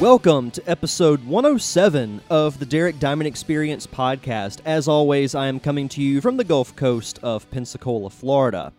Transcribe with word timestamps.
Welcome 0.00 0.50
to 0.52 0.62
episode 0.66 1.22
107 1.26 2.22
of 2.30 2.58
the 2.58 2.64
Derek 2.64 2.98
Diamond 2.98 3.28
Experience 3.28 3.86
podcast. 3.86 4.60
As 4.64 4.88
always, 4.88 5.34
I 5.34 5.46
am 5.48 5.60
coming 5.60 5.90
to 5.90 6.02
you 6.02 6.22
from 6.22 6.38
the 6.38 6.44
Gulf 6.44 6.74
Coast 6.74 7.18
of 7.22 7.50
Pensacola, 7.50 8.08
Florida. 8.08 8.72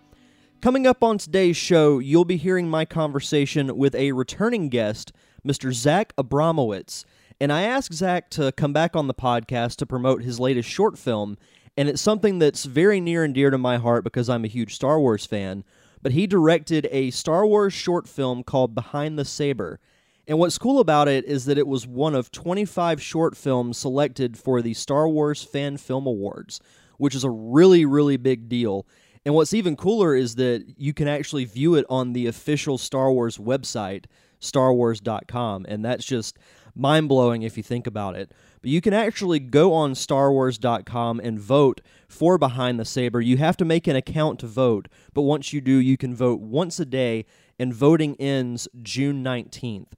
Coming 0.61 0.87
up 0.87 1.03
on 1.03 1.19
today's 1.19 1.55
show, 1.55 1.99
you'll 1.99 2.25
be 2.25 2.37
hearing 2.37 2.67
my 2.67 2.85
conversation 2.85 3.77
with 3.77 3.93
a 3.93 4.13
returning 4.13 4.67
guest, 4.67 5.11
Mr. 5.47 5.71
Zack 5.71 6.15
Abramowitz. 6.15 7.05
And 7.39 7.53
I 7.53 7.61
asked 7.61 7.93
Zack 7.93 8.31
to 8.31 8.51
come 8.53 8.73
back 8.73 8.95
on 8.95 9.05
the 9.05 9.13
podcast 9.13 9.75
to 9.75 9.85
promote 9.85 10.23
his 10.23 10.39
latest 10.39 10.69
short 10.69 10.97
film, 10.97 11.37
and 11.77 11.87
it's 11.87 12.01
something 12.01 12.39
that's 12.39 12.65
very 12.65 12.99
near 12.99 13.23
and 13.23 13.35
dear 13.35 13.51
to 13.51 13.59
my 13.59 13.77
heart 13.77 14.03
because 14.03 14.27
I'm 14.27 14.43
a 14.43 14.47
huge 14.47 14.73
Star 14.73 14.99
Wars 14.99 15.27
fan. 15.27 15.65
But 16.01 16.13
he 16.13 16.25
directed 16.25 16.87
a 16.89 17.11
Star 17.11 17.45
Wars 17.45 17.73
short 17.73 18.07
film 18.07 18.41
called 18.41 18.73
Behind 18.73 19.19
the 19.19 19.25
Saber. 19.25 19.79
And 20.27 20.37
what's 20.37 20.57
cool 20.57 20.79
about 20.79 21.07
it 21.07 21.25
is 21.25 21.45
that 21.45 21.57
it 21.57 21.67
was 21.67 21.87
one 21.87 22.15
of 22.15 22.31
25 22.31 23.01
short 23.01 23.35
films 23.35 23.77
selected 23.77 24.37
for 24.37 24.61
the 24.61 24.73
Star 24.73 25.07
Wars 25.07 25.43
Fan 25.43 25.77
Film 25.77 26.05
Awards, 26.05 26.59
which 26.97 27.15
is 27.15 27.23
a 27.23 27.29
really, 27.29 27.85
really 27.85 28.17
big 28.17 28.47
deal. 28.47 28.85
And 29.25 29.35
what's 29.35 29.53
even 29.53 29.75
cooler 29.75 30.15
is 30.15 30.35
that 30.35 30.65
you 30.77 30.93
can 30.93 31.07
actually 31.07 31.45
view 31.45 31.75
it 31.75 31.85
on 31.89 32.13
the 32.13 32.27
official 32.27 32.77
Star 32.77 33.11
Wars 33.11 33.37
website, 33.37 34.05
starwars.com. 34.39 35.65
And 35.67 35.83
that's 35.83 36.05
just 36.05 36.37
mind 36.75 37.09
blowing 37.09 37.43
if 37.43 37.57
you 37.57 37.63
think 37.63 37.87
about 37.87 38.15
it. 38.15 38.31
But 38.61 38.69
you 38.69 38.81
can 38.81 38.93
actually 38.93 39.39
go 39.39 39.73
on 39.73 39.93
starwars.com 39.93 41.19
and 41.19 41.39
vote 41.39 41.81
for 42.07 42.37
Behind 42.37 42.79
the 42.79 42.85
Saber. 42.85 43.21
You 43.21 43.37
have 43.37 43.57
to 43.57 43.65
make 43.65 43.87
an 43.87 43.95
account 43.95 44.39
to 44.39 44.47
vote, 44.47 44.87
but 45.13 45.23
once 45.23 45.51
you 45.51 45.61
do, 45.61 45.73
you 45.73 45.97
can 45.97 46.15
vote 46.15 46.41
once 46.41 46.79
a 46.79 46.85
day, 46.85 47.25
and 47.59 47.73
voting 47.73 48.15
ends 48.19 48.67
June 48.81 49.23
19th. 49.23 49.93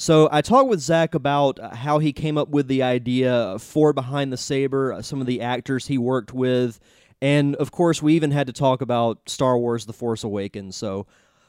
So 0.00 0.30
I 0.32 0.40
talked 0.40 0.70
with 0.70 0.80
Zack 0.80 1.14
about 1.14 1.60
uh, 1.60 1.74
how 1.76 1.98
he 1.98 2.14
came 2.14 2.38
up 2.38 2.48
with 2.48 2.68
the 2.68 2.82
idea 2.82 3.58
for 3.58 3.92
Behind 3.92 4.32
the 4.32 4.38
Saber, 4.38 4.94
uh, 4.94 5.02
some 5.02 5.20
of 5.20 5.26
the 5.26 5.42
actors 5.42 5.88
he 5.88 5.98
worked 5.98 6.32
with, 6.32 6.80
and 7.20 7.54
of 7.56 7.70
course 7.70 8.02
we 8.02 8.14
even 8.14 8.30
had 8.30 8.46
to 8.46 8.52
talk 8.54 8.80
about 8.80 9.28
Star 9.28 9.58
Wars 9.58 9.84
The 9.84 9.92
Force 9.92 10.24
Awakens. 10.24 10.74
So 10.74 11.06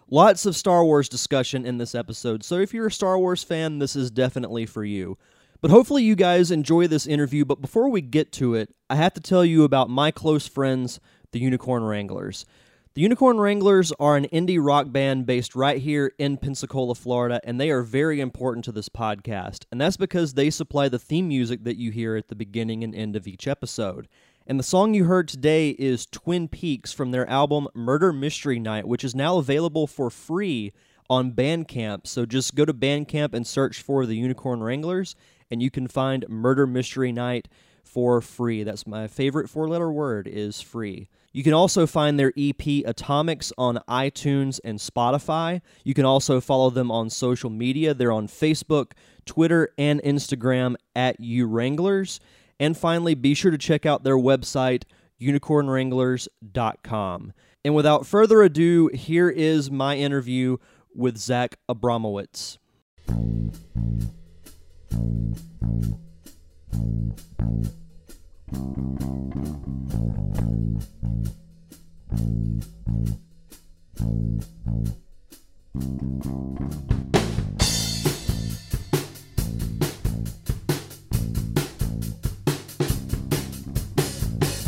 lots 0.10 0.46
of 0.46 0.58
Star 0.58 0.84
Wars 0.84 1.08
discussion 1.08 1.66
in 1.66 1.78
this 1.78 1.96
episode. 1.96 2.44
So 2.44 2.58
if 2.58 2.74
you're 2.74 2.88
a 2.88 2.92
Star 2.92 3.18
Wars 3.18 3.42
fan, 3.42 3.80
this 3.80 3.96
is 3.96 4.12
definitely 4.12 4.66
for 4.66 4.84
you. 4.84 5.18
But 5.62 5.72
hopefully 5.72 6.04
you 6.04 6.18
guys 6.18 6.52
enjoy 6.52 6.88
this 6.88 7.08
interview, 7.08 7.46
but 7.46 7.62
before 7.62 7.88
we 7.88 8.02
get 8.02 8.34
to 8.34 8.56
it, 8.56 8.76
I 8.90 8.98
have 8.98 9.14
to 9.14 9.22
tell 9.22 9.46
you 9.46 9.64
about 9.64 9.90
my 9.90 10.12
close 10.12 10.46
friends, 10.46 11.00
the 11.32 11.40
Unicorn 11.40 11.86
Wranglers. 11.86 12.46
The 12.94 13.02
Unicorn 13.02 13.40
Wranglers 13.40 13.94
are 14.02 14.18
an 14.18 14.26
indie 14.34 14.60
rock 14.62 14.92
band 14.92 15.26
based 15.26 15.56
right 15.56 15.82
here 15.82 16.12
in 16.18 16.36
Pensacola, 16.36 16.94
Florida, 16.94 17.40
and 17.46 17.58
they 17.58 17.72
are 17.72 17.84
very 17.84 18.20
important 18.20 18.66
to 18.66 18.74
this 18.74 18.90
podcast. 18.90 19.64
And 19.72 19.80
that's 19.80 19.96
because 19.96 20.34
they 20.34 20.50
supply 20.50 20.90
the 20.90 21.00
theme 21.00 21.30
music 21.30 21.64
that 21.64 21.78
you 21.78 21.92
hear 21.92 22.18
at 22.18 22.28
the 22.28 22.36
beginning 22.36 22.84
and 22.84 22.94
end 22.94 23.16
of 23.16 23.28
each 23.28 23.48
episode. 23.48 24.10
And 24.46 24.60
the 24.60 24.64
song 24.64 24.94
you 24.94 25.06
heard 25.06 25.30
today 25.30 25.70
is 25.70 26.06
Twin 26.06 26.50
Peaks 26.50 26.92
from 26.92 27.12
their 27.12 27.26
album 27.30 27.70
Murder 27.74 28.12
Mystery 28.12 28.60
Night, 28.60 28.86
which 28.86 29.06
is 29.06 29.16
now 29.16 29.38
available 29.38 29.88
for 29.88 30.10
free 30.10 30.74
on 31.10 31.32
Bandcamp. 31.32 32.06
So 32.08 32.26
just 32.26 32.56
go 32.56 32.66
to 32.66 32.74
Bandcamp 32.74 33.34
and 33.34 33.48
search 33.48 33.82
for 33.82 34.06
the 34.06 34.18
Unicorn 34.18 34.62
Wranglers, 34.62 35.16
and 35.50 35.64
you 35.64 35.72
can 35.72 35.88
find 35.88 36.28
Murder 36.28 36.68
Mystery 36.68 37.14
Night 37.14 37.48
for 37.86 38.20
free. 38.20 38.64
That's 38.64 38.86
my 38.86 39.08
favorite 39.08 39.50
four 39.50 39.70
letter 39.70 39.90
word 39.90 40.28
is 40.28 40.60
free. 40.60 41.08
You 41.34 41.44
can 41.44 41.54
also 41.54 41.88
find 41.88 42.20
their 42.20 42.34
EP 42.38 42.84
Atomics 42.86 43.54
on 43.58 43.80
iTunes 43.88 44.60
and 44.64 44.78
Spotify. 44.80 45.62
You 45.84 45.94
can 45.94 46.06
also 46.06 46.40
follow 46.42 46.70
them 46.70 46.92
on 46.92 47.10
social 47.10 47.50
media. 47.50 47.94
They're 47.94 48.12
on 48.12 48.28
Facebook, 48.28 48.92
Twitter, 49.26 49.70
and 49.78 50.02
Instagram 50.04 50.76
at 50.96 51.18
U 51.20 51.48
Wranglers. 51.48 52.20
And 52.60 52.78
finally, 52.78 53.16
be 53.16 53.34
sure 53.34 53.52
to 53.52 53.58
check 53.58 53.86
out 53.86 54.04
their 54.04 54.18
website, 54.18 54.84
unicornwranglers.com. 55.22 57.34
And 57.64 57.76
without 57.76 58.06
further 58.06 58.42
ado, 58.42 58.90
here 58.94 59.30
is 59.30 59.72
my 59.72 59.96
interview 59.96 60.58
with 60.94 61.18
Zack 61.18 61.56
Abramowitz. 61.70 62.58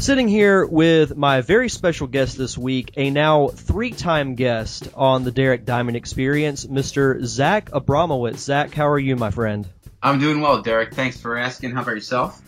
Sitting 0.03 0.27
here 0.27 0.65
with 0.65 1.15
my 1.15 1.39
very 1.39 1.69
special 1.69 2.07
guest 2.07 2.37
this 2.37 2.57
week, 2.57 2.91
a 2.97 3.09
now 3.09 3.47
three 3.47 3.91
time 3.91 4.35
guest 4.35 4.89
on 4.95 5.23
the 5.23 5.31
Derek 5.31 5.65
Diamond 5.65 5.95
Experience, 5.95 6.65
Mr. 6.65 7.23
Zack 7.23 7.71
Abramowitz. 7.71 8.39
Zack, 8.39 8.73
how 8.73 8.89
are 8.89 8.99
you, 8.99 9.15
my 9.15 9.31
friend? 9.31 9.65
I'm 10.03 10.19
doing 10.19 10.41
well, 10.41 10.61
Derek. 10.61 10.93
Thanks 10.93 11.21
for 11.21 11.37
asking. 11.37 11.71
How 11.71 11.83
about 11.83 11.95
yourself? 11.95 12.41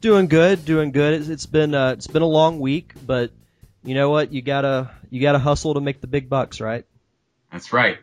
Doing 0.00 0.28
good, 0.28 0.64
doing 0.64 0.92
good. 0.92 1.20
It's, 1.20 1.28
it's 1.28 1.46
been 1.46 1.74
uh, 1.74 1.92
it's 1.92 2.06
been 2.06 2.22
a 2.22 2.26
long 2.26 2.58
week, 2.58 2.92
but 3.06 3.32
you 3.84 3.94
know 3.94 4.10
what? 4.10 4.32
You 4.32 4.40
gotta 4.40 4.90
you 5.10 5.20
gotta 5.20 5.38
hustle 5.38 5.74
to 5.74 5.80
make 5.80 6.00
the 6.00 6.06
big 6.06 6.28
bucks, 6.28 6.60
right? 6.60 6.86
That's 7.52 7.72
right. 7.72 7.98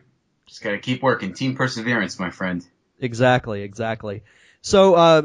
Just 0.46 0.62
gotta 0.62 0.78
keep 0.78 1.02
working. 1.02 1.32
Team 1.32 1.56
perseverance, 1.56 2.18
my 2.20 2.30
friend. 2.30 2.64
Exactly, 3.00 3.62
exactly. 3.62 4.22
So 4.60 4.94
uh, 4.94 5.22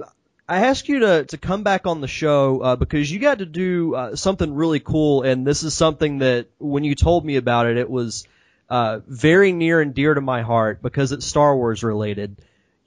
I 0.47 0.66
asked 0.66 0.89
you 0.89 1.00
to 1.00 1.25
to 1.25 1.38
come 1.38 1.63
back 1.63 1.85
on 1.85 2.01
the 2.01 2.07
show 2.07 2.59
uh, 2.62 2.75
because 2.75 3.12
you 3.12 3.19
got 3.19 3.39
to 3.39 3.45
do 3.45 3.95
uh, 3.95 4.16
something 4.16 4.53
really 4.53 4.79
cool, 4.79 5.22
and 5.22 5.45
this 5.45 5.63
is 5.63 5.73
something 5.73 6.19
that 6.19 6.47
when 6.57 6.83
you 6.83 6.95
told 6.95 7.23
me 7.23 7.35
about 7.35 7.67
it, 7.67 7.78
it 7.78 7.89
was 7.89 8.28
uh, 8.69 9.00
very 9.07 9.51
near 9.51 9.79
and 9.79 9.94
dear 9.94 10.13
to 10.13 10.22
my 10.22 10.41
heart 10.41 10.81
because 10.81 11.12
it's 11.12 11.25
Star 11.25 11.56
Wars 11.56 11.83
related. 11.83 12.38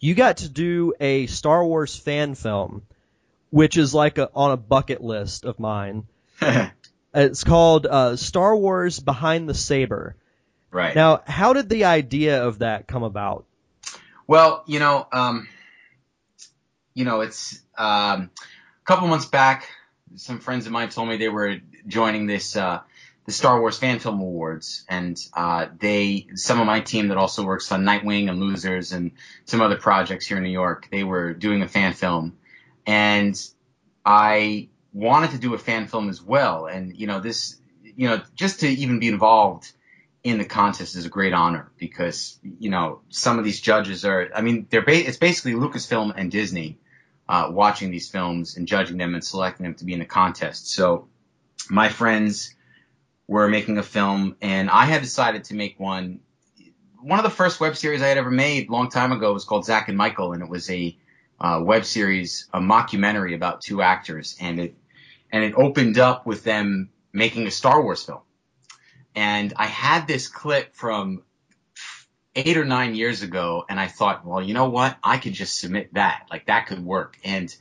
You 0.00 0.14
got 0.14 0.38
to 0.38 0.48
do 0.48 0.92
a 1.00 1.26
Star 1.26 1.64
Wars 1.64 1.96
fan 1.96 2.34
film, 2.34 2.82
which 3.56 3.78
is 3.78 3.94
like 3.94 4.18
a, 4.18 4.28
on 4.34 4.50
a 4.50 4.56
bucket 4.58 5.02
list 5.02 5.46
of 5.46 5.58
mine. 5.58 6.04
it's 7.14 7.42
called 7.42 7.86
uh, 7.86 8.14
Star 8.16 8.54
Wars 8.54 9.00
Behind 9.00 9.48
the 9.48 9.54
Saber. 9.54 10.14
right. 10.70 10.94
Now, 10.94 11.22
how 11.26 11.54
did 11.54 11.70
the 11.70 11.86
idea 11.86 12.44
of 12.44 12.58
that 12.58 12.86
come 12.86 13.02
about? 13.02 13.46
well, 14.26 14.62
you 14.66 14.78
know, 14.78 15.08
um, 15.10 15.48
you 16.92 17.06
know, 17.06 17.22
it's 17.22 17.58
um, 17.78 18.30
a 18.30 18.84
couple 18.84 19.08
months 19.08 19.24
back. 19.24 19.66
Some 20.16 20.38
friends 20.38 20.66
of 20.66 20.72
mine 20.72 20.90
told 20.90 21.08
me 21.08 21.16
they 21.16 21.30
were 21.30 21.56
joining 21.86 22.26
this 22.26 22.56
uh, 22.56 22.80
the 23.24 23.32
Star 23.32 23.58
Wars 23.58 23.78
Fan 23.78 24.00
Film 24.00 24.20
Awards, 24.20 24.84
and 24.86 25.18
uh, 25.32 25.68
they 25.78 26.26
some 26.34 26.60
of 26.60 26.66
my 26.66 26.80
team 26.80 27.08
that 27.08 27.16
also 27.16 27.42
works 27.42 27.72
on 27.72 27.84
Nightwing 27.84 28.28
and 28.28 28.38
Losers 28.38 28.92
and 28.92 29.12
some 29.46 29.62
other 29.62 29.76
projects 29.76 30.26
here 30.26 30.36
in 30.36 30.42
New 30.42 30.50
York. 30.50 30.88
They 30.90 31.04
were 31.04 31.32
doing 31.32 31.62
a 31.62 31.68
fan 31.68 31.94
film, 31.94 32.36
and 32.86 33.40
I 34.04 34.68
wanted 34.92 35.32
to 35.32 35.38
do 35.38 35.54
a 35.54 35.58
fan 35.58 35.88
film 35.88 36.08
as 36.08 36.22
well. 36.22 36.66
And 36.66 36.96
you 36.96 37.06
know, 37.06 37.20
this, 37.20 37.60
you 37.82 38.08
know, 38.08 38.22
just 38.34 38.60
to 38.60 38.68
even 38.68 38.98
be 38.98 39.08
involved 39.08 39.72
in 40.22 40.38
the 40.38 40.44
contest 40.44 40.96
is 40.96 41.06
a 41.06 41.08
great 41.08 41.32
honor 41.32 41.70
because 41.78 42.38
you 42.42 42.70
know 42.70 43.00
some 43.10 43.38
of 43.38 43.44
these 43.44 43.60
judges 43.60 44.04
are. 44.04 44.30
I 44.34 44.40
mean, 44.40 44.66
they're 44.70 44.84
ba- 44.84 45.06
it's 45.06 45.18
basically 45.18 45.52
Lucasfilm 45.52 46.14
and 46.16 46.30
Disney 46.30 46.78
uh, 47.28 47.48
watching 47.50 47.90
these 47.90 48.08
films 48.08 48.56
and 48.56 48.66
judging 48.66 48.96
them 48.96 49.14
and 49.14 49.24
selecting 49.24 49.64
them 49.64 49.74
to 49.74 49.84
be 49.84 49.92
in 49.92 49.98
the 49.98 50.04
contest. 50.04 50.70
So 50.70 51.08
my 51.68 51.88
friends 51.88 52.54
were 53.28 53.48
making 53.48 53.78
a 53.78 53.82
film, 53.82 54.36
and 54.40 54.70
I 54.70 54.84
had 54.84 55.02
decided 55.02 55.44
to 55.44 55.54
make 55.54 55.78
one. 55.78 56.20
One 57.00 57.20
of 57.20 57.24
the 57.24 57.30
first 57.30 57.60
web 57.60 57.76
series 57.76 58.02
I 58.02 58.08
had 58.08 58.18
ever 58.18 58.32
made 58.32 58.68
long 58.68 58.90
time 58.90 59.12
ago 59.12 59.32
was 59.32 59.44
called 59.44 59.64
Zack 59.64 59.88
and 59.88 59.96
Michael, 59.96 60.32
and 60.32 60.42
it 60.42 60.48
was 60.48 60.68
a 60.70 60.96
uh, 61.40 61.60
web 61.62 61.84
series, 61.84 62.48
a 62.52 62.60
mockumentary 62.60 63.34
about 63.34 63.60
two 63.60 63.82
actors, 63.82 64.36
and 64.40 64.58
it 64.60 64.74
and 65.30 65.44
it 65.44 65.54
opened 65.54 65.98
up 65.98 66.26
with 66.26 66.44
them 66.44 66.90
making 67.12 67.46
a 67.46 67.50
Star 67.50 67.82
Wars 67.82 68.02
film. 68.02 68.20
And 69.14 69.52
I 69.56 69.66
had 69.66 70.06
this 70.06 70.28
clip 70.28 70.74
from 70.74 71.22
eight 72.34 72.56
or 72.56 72.64
nine 72.64 72.94
years 72.94 73.22
ago, 73.22 73.64
and 73.68 73.80
I 73.80 73.88
thought, 73.88 74.24
well, 74.24 74.42
you 74.42 74.54
know 74.54 74.68
what? 74.68 74.96
I 75.02 75.18
could 75.18 75.32
just 75.32 75.58
submit 75.58 75.94
that. 75.94 76.26
Like 76.30 76.46
that 76.46 76.66
could 76.66 76.84
work. 76.84 77.18
And 77.24 77.54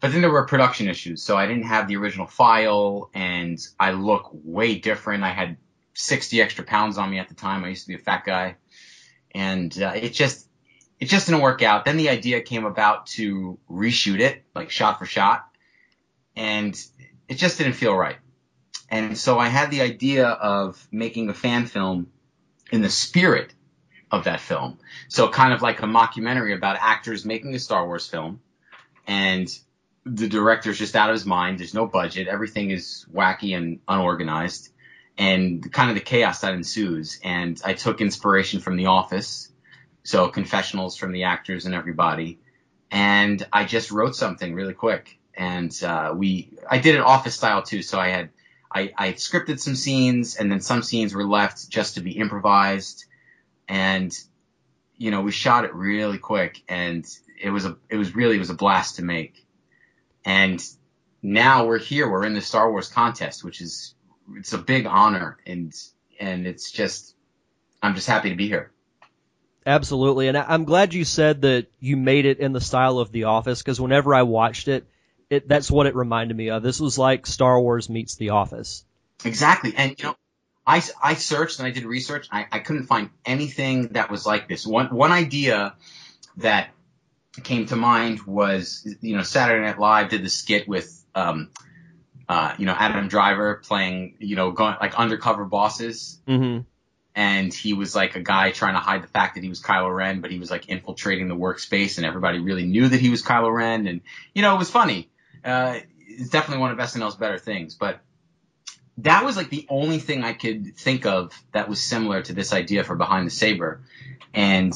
but 0.00 0.12
then 0.12 0.20
there 0.20 0.30
were 0.30 0.44
production 0.46 0.88
issues, 0.88 1.22
so 1.22 1.36
I 1.36 1.46
didn't 1.46 1.64
have 1.64 1.88
the 1.88 1.96
original 1.96 2.26
file, 2.26 3.10
and 3.14 3.58
I 3.80 3.92
look 3.92 4.30
way 4.32 4.78
different. 4.78 5.24
I 5.24 5.30
had 5.30 5.56
60 5.94 6.42
extra 6.42 6.64
pounds 6.64 6.98
on 6.98 7.10
me 7.10 7.18
at 7.18 7.28
the 7.28 7.34
time. 7.34 7.64
I 7.64 7.68
used 7.68 7.82
to 7.82 7.88
be 7.88 7.94
a 7.94 7.98
fat 7.98 8.24
guy, 8.24 8.56
and 9.34 9.76
uh, 9.80 9.92
it 9.94 10.10
just 10.10 10.46
it 11.04 11.08
just 11.10 11.26
didn't 11.26 11.42
work 11.42 11.60
out. 11.60 11.84
Then 11.84 11.98
the 11.98 12.08
idea 12.08 12.40
came 12.40 12.64
about 12.64 13.08
to 13.08 13.58
reshoot 13.70 14.20
it, 14.20 14.42
like 14.54 14.70
shot 14.70 14.98
for 14.98 15.04
shot, 15.04 15.46
and 16.34 16.74
it 17.28 17.34
just 17.34 17.58
didn't 17.58 17.74
feel 17.74 17.94
right. 17.94 18.16
And 18.88 19.18
so 19.18 19.38
I 19.38 19.48
had 19.48 19.70
the 19.70 19.82
idea 19.82 20.26
of 20.26 20.88
making 20.90 21.28
a 21.28 21.34
fan 21.34 21.66
film 21.66 22.06
in 22.72 22.80
the 22.80 22.88
spirit 22.88 23.52
of 24.10 24.24
that 24.24 24.40
film. 24.40 24.78
So 25.08 25.28
kind 25.28 25.52
of 25.52 25.60
like 25.60 25.80
a 25.80 25.86
mockumentary 25.86 26.56
about 26.56 26.78
actors 26.80 27.26
making 27.26 27.54
a 27.54 27.58
Star 27.58 27.86
Wars 27.86 28.08
film 28.08 28.40
and 29.06 29.46
the 30.06 30.28
director's 30.28 30.78
just 30.78 30.96
out 30.96 31.10
of 31.10 31.14
his 31.14 31.26
mind. 31.26 31.58
There's 31.58 31.74
no 31.74 31.86
budget. 31.86 32.28
Everything 32.28 32.70
is 32.70 33.04
wacky 33.12 33.54
and 33.54 33.80
unorganized 33.86 34.70
and 35.18 35.70
kind 35.70 35.90
of 35.90 35.96
the 35.96 36.02
chaos 36.02 36.40
that 36.40 36.54
ensues. 36.54 37.20
And 37.22 37.60
I 37.62 37.74
took 37.74 38.00
inspiration 38.00 38.60
from 38.60 38.76
The 38.76 38.86
Office. 38.86 39.50
So 40.04 40.28
confessionals 40.28 40.96
from 40.96 41.12
the 41.12 41.24
actors 41.24 41.66
and 41.66 41.74
everybody. 41.74 42.38
And 42.90 43.44
I 43.52 43.64
just 43.64 43.90
wrote 43.90 44.14
something 44.14 44.54
really 44.54 44.74
quick. 44.74 45.18
And, 45.36 45.72
uh, 45.82 46.14
we, 46.16 46.50
I 46.70 46.78
did 46.78 46.94
it 46.94 47.00
office 47.00 47.34
style 47.34 47.62
too. 47.62 47.82
So 47.82 47.98
I 47.98 48.08
had, 48.08 48.30
I, 48.72 48.92
I 48.96 49.12
scripted 49.12 49.58
some 49.60 49.74
scenes 49.74 50.36
and 50.36 50.50
then 50.50 50.60
some 50.60 50.82
scenes 50.82 51.14
were 51.14 51.24
left 51.24 51.68
just 51.68 51.94
to 51.94 52.00
be 52.00 52.12
improvised. 52.12 53.06
And, 53.66 54.12
you 54.96 55.10
know, 55.10 55.22
we 55.22 55.32
shot 55.32 55.64
it 55.64 55.74
really 55.74 56.18
quick 56.18 56.62
and 56.68 57.04
it 57.40 57.50
was 57.50 57.64
a, 57.64 57.76
it 57.88 57.96
was 57.96 58.14
really, 58.14 58.36
it 58.36 58.40
was 58.40 58.50
a 58.50 58.54
blast 58.54 58.96
to 58.96 59.02
make. 59.02 59.46
And 60.24 60.62
now 61.22 61.66
we're 61.66 61.78
here. 61.78 62.10
We're 62.10 62.26
in 62.26 62.34
the 62.34 62.40
Star 62.40 62.70
Wars 62.70 62.88
contest, 62.88 63.42
which 63.42 63.60
is, 63.60 63.94
it's 64.36 64.52
a 64.52 64.58
big 64.58 64.86
honor 64.86 65.38
and, 65.46 65.74
and 66.20 66.46
it's 66.46 66.70
just, 66.70 67.14
I'm 67.82 67.94
just 67.94 68.06
happy 68.06 68.30
to 68.30 68.36
be 68.36 68.48
here. 68.48 68.70
Absolutely. 69.66 70.28
And 70.28 70.36
I'm 70.36 70.64
glad 70.64 70.92
you 70.92 71.04
said 71.04 71.42
that 71.42 71.66
you 71.80 71.96
made 71.96 72.26
it 72.26 72.38
in 72.38 72.52
the 72.52 72.60
style 72.60 72.98
of 72.98 73.12
The 73.12 73.24
Office 73.24 73.62
because 73.62 73.80
whenever 73.80 74.14
I 74.14 74.22
watched 74.22 74.68
it, 74.68 74.86
it, 75.30 75.48
that's 75.48 75.70
what 75.70 75.86
it 75.86 75.94
reminded 75.94 76.36
me 76.36 76.50
of. 76.50 76.62
This 76.62 76.80
was 76.80 76.98
like 76.98 77.26
Star 77.26 77.58
Wars 77.58 77.88
meets 77.88 78.16
The 78.16 78.30
Office. 78.30 78.84
Exactly. 79.24 79.72
And, 79.74 79.94
you 79.98 80.04
know, 80.04 80.16
I, 80.66 80.82
I 81.02 81.14
searched 81.14 81.60
and 81.60 81.66
I 81.66 81.70
did 81.70 81.84
research. 81.84 82.28
I, 82.30 82.46
I 82.52 82.58
couldn't 82.58 82.86
find 82.86 83.10
anything 83.24 83.88
that 83.88 84.10
was 84.10 84.26
like 84.26 84.48
this. 84.48 84.66
One, 84.66 84.94
one 84.94 85.12
idea 85.12 85.74
that 86.38 86.70
came 87.42 87.66
to 87.66 87.76
mind 87.76 88.22
was, 88.22 88.86
you 89.00 89.16
know, 89.16 89.22
Saturday 89.22 89.64
Night 89.64 89.78
Live 89.78 90.10
did 90.10 90.22
the 90.22 90.28
skit 90.28 90.68
with, 90.68 91.04
um, 91.14 91.50
uh, 92.28 92.54
you 92.58 92.66
know, 92.66 92.76
Adam 92.78 93.08
Driver 93.08 93.62
playing, 93.64 94.16
you 94.18 94.36
know, 94.36 94.50
going 94.52 94.76
like 94.80 94.94
undercover 94.94 95.44
bosses. 95.44 96.20
Mm-hmm. 96.28 96.62
And 97.14 97.54
he 97.54 97.74
was 97.74 97.94
like 97.94 98.16
a 98.16 98.20
guy 98.20 98.50
trying 98.50 98.74
to 98.74 98.80
hide 98.80 99.02
the 99.02 99.08
fact 99.08 99.36
that 99.36 99.42
he 99.44 99.48
was 99.48 99.62
Kylo 99.62 99.94
Ren, 99.94 100.20
but 100.20 100.30
he 100.30 100.38
was 100.38 100.50
like 100.50 100.68
infiltrating 100.68 101.28
the 101.28 101.36
workspace 101.36 101.96
and 101.96 102.04
everybody 102.04 102.40
really 102.40 102.66
knew 102.66 102.88
that 102.88 103.00
he 103.00 103.10
was 103.10 103.22
Kylo 103.22 103.54
Ren. 103.54 103.86
And, 103.86 104.00
you 104.34 104.42
know, 104.42 104.54
it 104.54 104.58
was 104.58 104.70
funny. 104.70 105.10
Uh, 105.44 105.78
it's 106.06 106.30
definitely 106.30 106.60
one 106.60 106.72
of 106.72 106.78
SNL's 106.78 107.16
better 107.16 107.38
things, 107.38 107.76
but 107.76 108.00
that 108.98 109.24
was 109.24 109.36
like 109.36 109.50
the 109.50 109.66
only 109.68 109.98
thing 109.98 110.22
I 110.22 110.32
could 110.32 110.76
think 110.76 111.06
of 111.06 111.32
that 111.52 111.68
was 111.68 111.82
similar 111.82 112.22
to 112.22 112.32
this 112.32 112.52
idea 112.52 112.84
for 112.84 112.96
Behind 112.96 113.26
the 113.26 113.30
Saber. 113.30 113.82
And 114.32 114.72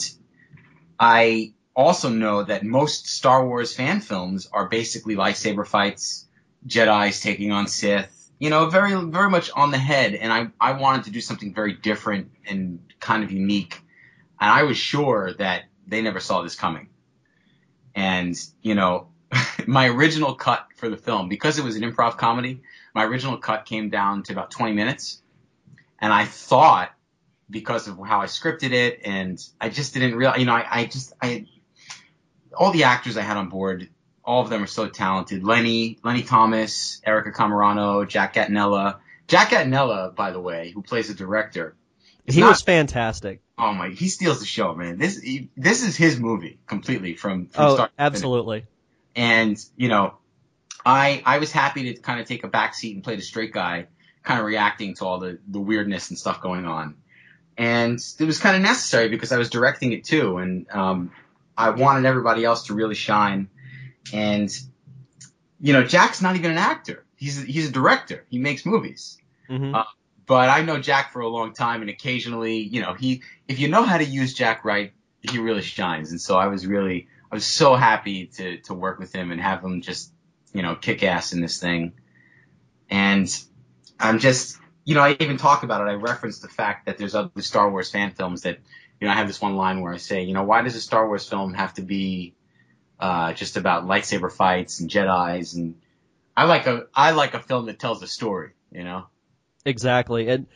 I 0.98 1.54
also 1.74 2.08
know 2.08 2.42
that 2.42 2.64
most 2.64 3.06
Star 3.06 3.46
Wars 3.46 3.74
fan 3.74 4.00
films 4.00 4.48
are 4.52 4.68
basically 4.68 5.14
lightsaber 5.14 5.66
fights, 5.66 6.26
Jedi's 6.66 7.20
taking 7.20 7.52
on 7.52 7.68
Sith, 7.68 8.17
you 8.38 8.50
know, 8.50 8.68
very, 8.70 8.94
very 9.10 9.30
much 9.30 9.50
on 9.54 9.70
the 9.70 9.78
head. 9.78 10.14
And 10.14 10.32
I, 10.32 10.48
I 10.60 10.72
wanted 10.72 11.04
to 11.04 11.10
do 11.10 11.20
something 11.20 11.52
very 11.52 11.72
different 11.72 12.30
and 12.46 12.80
kind 13.00 13.24
of 13.24 13.32
unique. 13.32 13.80
And 14.40 14.50
I 14.50 14.62
was 14.62 14.76
sure 14.76 15.34
that 15.34 15.64
they 15.86 16.02
never 16.02 16.20
saw 16.20 16.42
this 16.42 16.54
coming. 16.54 16.88
And, 17.94 18.36
you 18.62 18.74
know, 18.74 19.08
my 19.66 19.88
original 19.88 20.34
cut 20.34 20.66
for 20.76 20.88
the 20.88 20.96
film, 20.96 21.28
because 21.28 21.58
it 21.58 21.64
was 21.64 21.76
an 21.76 21.82
improv 21.82 22.16
comedy, 22.16 22.62
my 22.94 23.04
original 23.04 23.38
cut 23.38 23.64
came 23.64 23.90
down 23.90 24.22
to 24.24 24.32
about 24.32 24.50
20 24.50 24.72
minutes. 24.72 25.20
And 25.98 26.12
I 26.12 26.24
thought, 26.24 26.92
because 27.50 27.88
of 27.88 27.98
how 28.06 28.20
I 28.20 28.26
scripted 28.26 28.72
it, 28.72 29.00
and 29.04 29.44
I 29.60 29.68
just 29.70 29.94
didn't 29.94 30.14
realize, 30.14 30.38
you 30.38 30.46
know, 30.46 30.52
I, 30.52 30.66
I 30.70 30.84
just, 30.84 31.12
I, 31.20 31.46
all 32.56 32.70
the 32.70 32.84
actors 32.84 33.16
I 33.16 33.22
had 33.22 33.36
on 33.36 33.48
board, 33.48 33.88
all 34.28 34.42
of 34.42 34.50
them 34.50 34.62
are 34.62 34.66
so 34.66 34.86
talented. 34.86 35.42
Lenny, 35.42 35.98
Lenny 36.04 36.22
Thomas, 36.22 37.00
Erica 37.02 37.32
Camerano, 37.32 38.06
Jack 38.06 38.34
Gattinella. 38.34 38.98
Jack 39.26 39.48
Gattinella, 39.48 40.14
by 40.14 40.32
the 40.32 40.40
way, 40.40 40.70
who 40.70 40.82
plays 40.82 41.08
the 41.08 41.14
director. 41.14 41.74
He 42.26 42.40
not- 42.40 42.50
was 42.50 42.60
fantastic. 42.60 43.40
Oh 43.56 43.72
my, 43.72 43.88
he 43.88 44.08
steals 44.08 44.40
the 44.40 44.46
show, 44.46 44.74
man. 44.74 44.98
This, 44.98 45.18
he, 45.18 45.48
this 45.56 45.82
is 45.82 45.96
his 45.96 46.20
movie 46.20 46.58
completely 46.66 47.14
from, 47.14 47.46
from 47.46 47.64
Oh, 47.64 47.74
start 47.74 47.90
absolutely. 47.98 48.66
And, 49.16 49.56
you 49.78 49.88
know, 49.88 50.18
I, 50.84 51.22
I 51.24 51.38
was 51.38 51.50
happy 51.50 51.94
to 51.94 52.00
kind 52.00 52.20
of 52.20 52.26
take 52.26 52.44
a 52.44 52.48
back 52.48 52.74
seat 52.74 52.94
and 52.94 53.02
play 53.02 53.16
the 53.16 53.22
straight 53.22 53.54
guy, 53.54 53.86
kind 54.22 54.40
of 54.40 54.44
reacting 54.44 54.94
to 54.96 55.06
all 55.06 55.20
the, 55.20 55.38
the 55.48 55.58
weirdness 55.58 56.10
and 56.10 56.18
stuff 56.18 56.42
going 56.42 56.66
on. 56.66 56.96
And 57.56 57.98
it 58.20 58.24
was 58.24 58.38
kind 58.38 58.56
of 58.56 58.62
necessary 58.62 59.08
because 59.08 59.32
I 59.32 59.38
was 59.38 59.48
directing 59.48 59.92
it 59.92 60.04
too. 60.04 60.36
And, 60.36 60.66
um, 60.70 61.12
I 61.56 61.70
wanted 61.70 62.04
everybody 62.04 62.44
else 62.44 62.66
to 62.66 62.74
really 62.74 62.94
shine. 62.94 63.48
And, 64.12 64.50
you 65.60 65.72
know, 65.72 65.84
Jack's 65.84 66.22
not 66.22 66.36
even 66.36 66.50
an 66.50 66.58
actor. 66.58 67.04
He's, 67.16 67.42
he's 67.42 67.68
a 67.68 67.72
director. 67.72 68.24
He 68.30 68.38
makes 68.38 68.64
movies. 68.64 69.18
hmm 69.48 69.74
Uh, 69.74 69.84
But 70.26 70.50
I 70.50 70.62
know 70.62 70.78
Jack 70.78 71.12
for 71.12 71.20
a 71.20 71.28
long 71.28 71.54
time 71.54 71.80
and 71.80 71.90
occasionally, 71.90 72.58
you 72.58 72.80
know, 72.82 72.94
he, 72.94 73.22
if 73.48 73.58
you 73.58 73.68
know 73.68 73.82
how 73.82 73.98
to 73.98 74.04
use 74.04 74.34
Jack 74.34 74.64
right, 74.64 74.92
he 75.22 75.38
really 75.38 75.62
shines. 75.62 76.10
And 76.10 76.20
so 76.20 76.36
I 76.36 76.46
was 76.46 76.66
really, 76.66 77.08
I 77.32 77.34
was 77.34 77.46
so 77.46 77.74
happy 77.74 78.26
to, 78.36 78.58
to 78.62 78.74
work 78.74 78.98
with 78.98 79.12
him 79.12 79.30
and 79.32 79.40
have 79.40 79.62
him 79.64 79.80
just, 79.80 80.12
you 80.52 80.62
know, 80.62 80.74
kick 80.76 81.02
ass 81.02 81.32
in 81.32 81.40
this 81.40 81.58
thing. 81.60 81.92
And 82.90 83.28
I'm 83.98 84.18
just, 84.18 84.58
you 84.84 84.94
know, 84.94 85.02
I 85.02 85.16
even 85.18 85.36
talk 85.36 85.62
about 85.62 85.80
it. 85.80 85.90
I 85.90 85.94
reference 85.94 86.38
the 86.38 86.48
fact 86.48 86.86
that 86.86 86.98
there's 86.98 87.14
other 87.14 87.42
Star 87.42 87.70
Wars 87.70 87.90
fan 87.90 88.12
films 88.12 88.42
that, 88.42 88.58
you 89.00 89.06
know, 89.06 89.12
I 89.12 89.16
have 89.16 89.26
this 89.26 89.40
one 89.40 89.56
line 89.56 89.80
where 89.80 89.92
I 89.92 89.98
say, 89.98 90.22
you 90.22 90.34
know, 90.34 90.44
why 90.44 90.62
does 90.62 90.76
a 90.76 90.80
Star 90.80 91.06
Wars 91.06 91.28
film 91.28 91.54
have 91.54 91.74
to 91.74 91.82
be, 91.82 92.34
uh, 93.00 93.32
just 93.32 93.56
about 93.56 93.86
lightsaber 93.86 94.30
fights 94.32 94.80
and 94.80 94.90
Jedi's? 94.90 95.54
And 95.54 95.74
I 96.36 96.44
like 96.44 96.66
a, 96.66 96.86
I 96.94 97.12
like 97.12 97.34
a 97.34 97.40
film 97.40 97.66
that 97.66 97.78
tells 97.78 98.02
a 98.02 98.06
story, 98.06 98.50
you 98.72 98.84
know? 98.84 99.06
Exactly. 99.64 100.28
And 100.28 100.46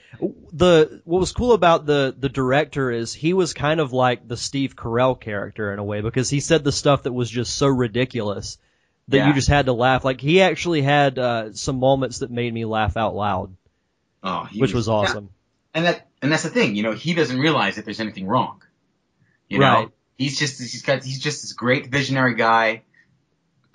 the 0.52 1.02
what 1.05 1.19
was 1.19 1.33
cool 1.33 1.52
about 1.52 1.85
the 1.85 2.14
the 2.19 2.28
director 2.31 2.90
is 2.90 3.12
he 3.12 3.35
was 3.35 3.52
kind 3.52 3.78
of 3.81 3.93
like 3.93 4.26
the 4.26 4.37
Steve 4.37 4.75
Carell 4.75 5.21
character 5.21 5.73
in 5.73 5.78
a 5.78 5.85
way 5.85 6.00
because 6.00 6.31
he 6.31 6.40
said 6.40 6.64
the 6.64 6.73
stuff 6.73 7.02
that 7.02 7.12
was 7.12 7.28
just 7.28 7.55
so 7.57 7.67
ridiculous 7.67 8.57
that 9.09 9.26
you 9.26 9.35
just 9.35 9.49
had 9.49 9.67
to 9.67 9.73
laugh. 9.75 10.05
Like 10.05 10.21
he 10.21 10.40
actually 10.40 10.81
had 10.81 11.19
uh, 11.19 11.52
some 11.52 11.78
moments 11.78 12.21
that 12.21 12.31
made 12.31 12.55
me 12.55 12.64
laugh 12.64 12.97
out 12.97 13.14
loud, 13.14 13.55
Oh, 14.23 14.49
which 14.57 14.73
was 14.73 14.88
awesome. 14.88 15.28
and 15.75 15.85
that 15.85 16.09
and 16.23 16.33
that's 16.33 16.45
the 16.45 16.50
thing, 16.50 16.76
you 16.76 16.83
know, 16.83 16.93
he 16.93 17.12
doesn't 17.12 17.38
realize 17.38 17.76
that 17.76 17.85
there's 17.85 18.00
anything 18.00 18.26
wrong. 18.26 18.62
You 19.49 19.59
Right. 19.59 19.87
know, 19.87 19.93
he's 20.19 20.38
just 20.38 20.61
he's 20.61 20.83
got 20.83 21.02
he's 21.04 21.19
just 21.19 21.42
this 21.42 21.52
great 21.52 21.90
visionary 21.90 22.35
guy, 22.35 22.83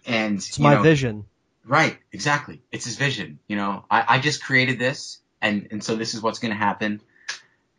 and 0.06 0.38
It's 0.38 0.60
my 0.60 0.76
know, 0.76 0.84
vision. 0.84 1.26
Right, 1.66 1.98
exactly. 2.14 2.62
It's 2.72 2.86
his 2.86 2.96
vision. 2.96 3.40
You 3.48 3.58
know, 3.58 3.86
I, 3.92 4.06
I 4.08 4.20
just 4.20 4.44
created 4.44 4.80
this, 4.80 5.20
and 5.42 5.68
and 5.72 5.84
so 5.84 5.96
this 5.96 6.14
is 6.14 6.22
what's 6.22 6.40
going 6.40 6.52
to 6.52 6.58
happen. 6.58 7.02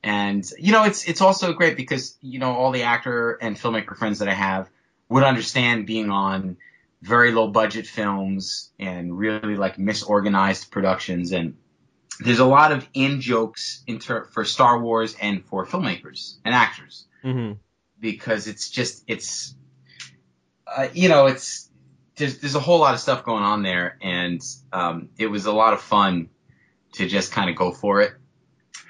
And 0.03 0.49
you 0.59 0.73
know, 0.73 0.85
it's 0.85 1.09
it's 1.09 1.21
also 1.21 1.53
great 1.53 1.77
because 1.77 2.17
you 2.21 2.39
know 2.39 2.53
all 2.53 2.71
the 2.71 2.83
actor 2.83 3.33
and 3.41 3.57
filmmaker 3.57 3.97
friends 3.97 4.21
that 4.21 4.29
I 4.29 4.35
have 4.35 4.69
would 5.09 5.23
understand 5.23 5.87
being 5.87 6.11
on 6.11 6.59
very 7.03 7.33
low 7.33 7.49
budget 7.49 7.87
films 7.87 8.71
and 8.79 9.17
really 9.17 9.57
like 9.57 9.77
misorganized 9.77 10.71
productions 10.71 11.33
and 11.33 11.57
there's 12.21 12.41
a 12.41 12.45
lot 12.45 12.73
of 12.73 12.87
in 12.93 13.21
jokes 13.21 13.85
inter- 13.87 14.25
for 14.25 14.45
Star 14.45 14.81
Wars 14.81 15.15
and 15.21 15.45
for 15.45 15.65
filmmakers 15.65 16.37
and 16.45 16.55
actors 16.55 17.07
hmm 17.23 17.53
because 18.01 18.47
it's 18.47 18.71
just 18.71 19.05
it's 19.07 19.55
uh, 20.67 20.89
you 20.93 21.09
know 21.09 21.27
it's 21.27 21.71
there's 22.17 22.39
there's 22.39 22.55
a 22.55 22.61
whole 22.61 22.79
lot 22.81 22.95
of 22.95 23.01
stuff 23.01 23.25
going 23.25 23.43
on 23.43 23.63
there 23.63 23.99
and 24.03 24.41
um, 24.73 25.11
it 25.19 25.27
was 25.27 25.47
a 25.47 25.53
lot 25.53 25.73
of 25.73 25.81
fun 25.81 26.31
to 26.93 27.07
just 27.09 27.33
kind 27.33 27.51
of 27.51 27.57
go 27.57 27.73
for 27.73 28.01
it 28.01 28.13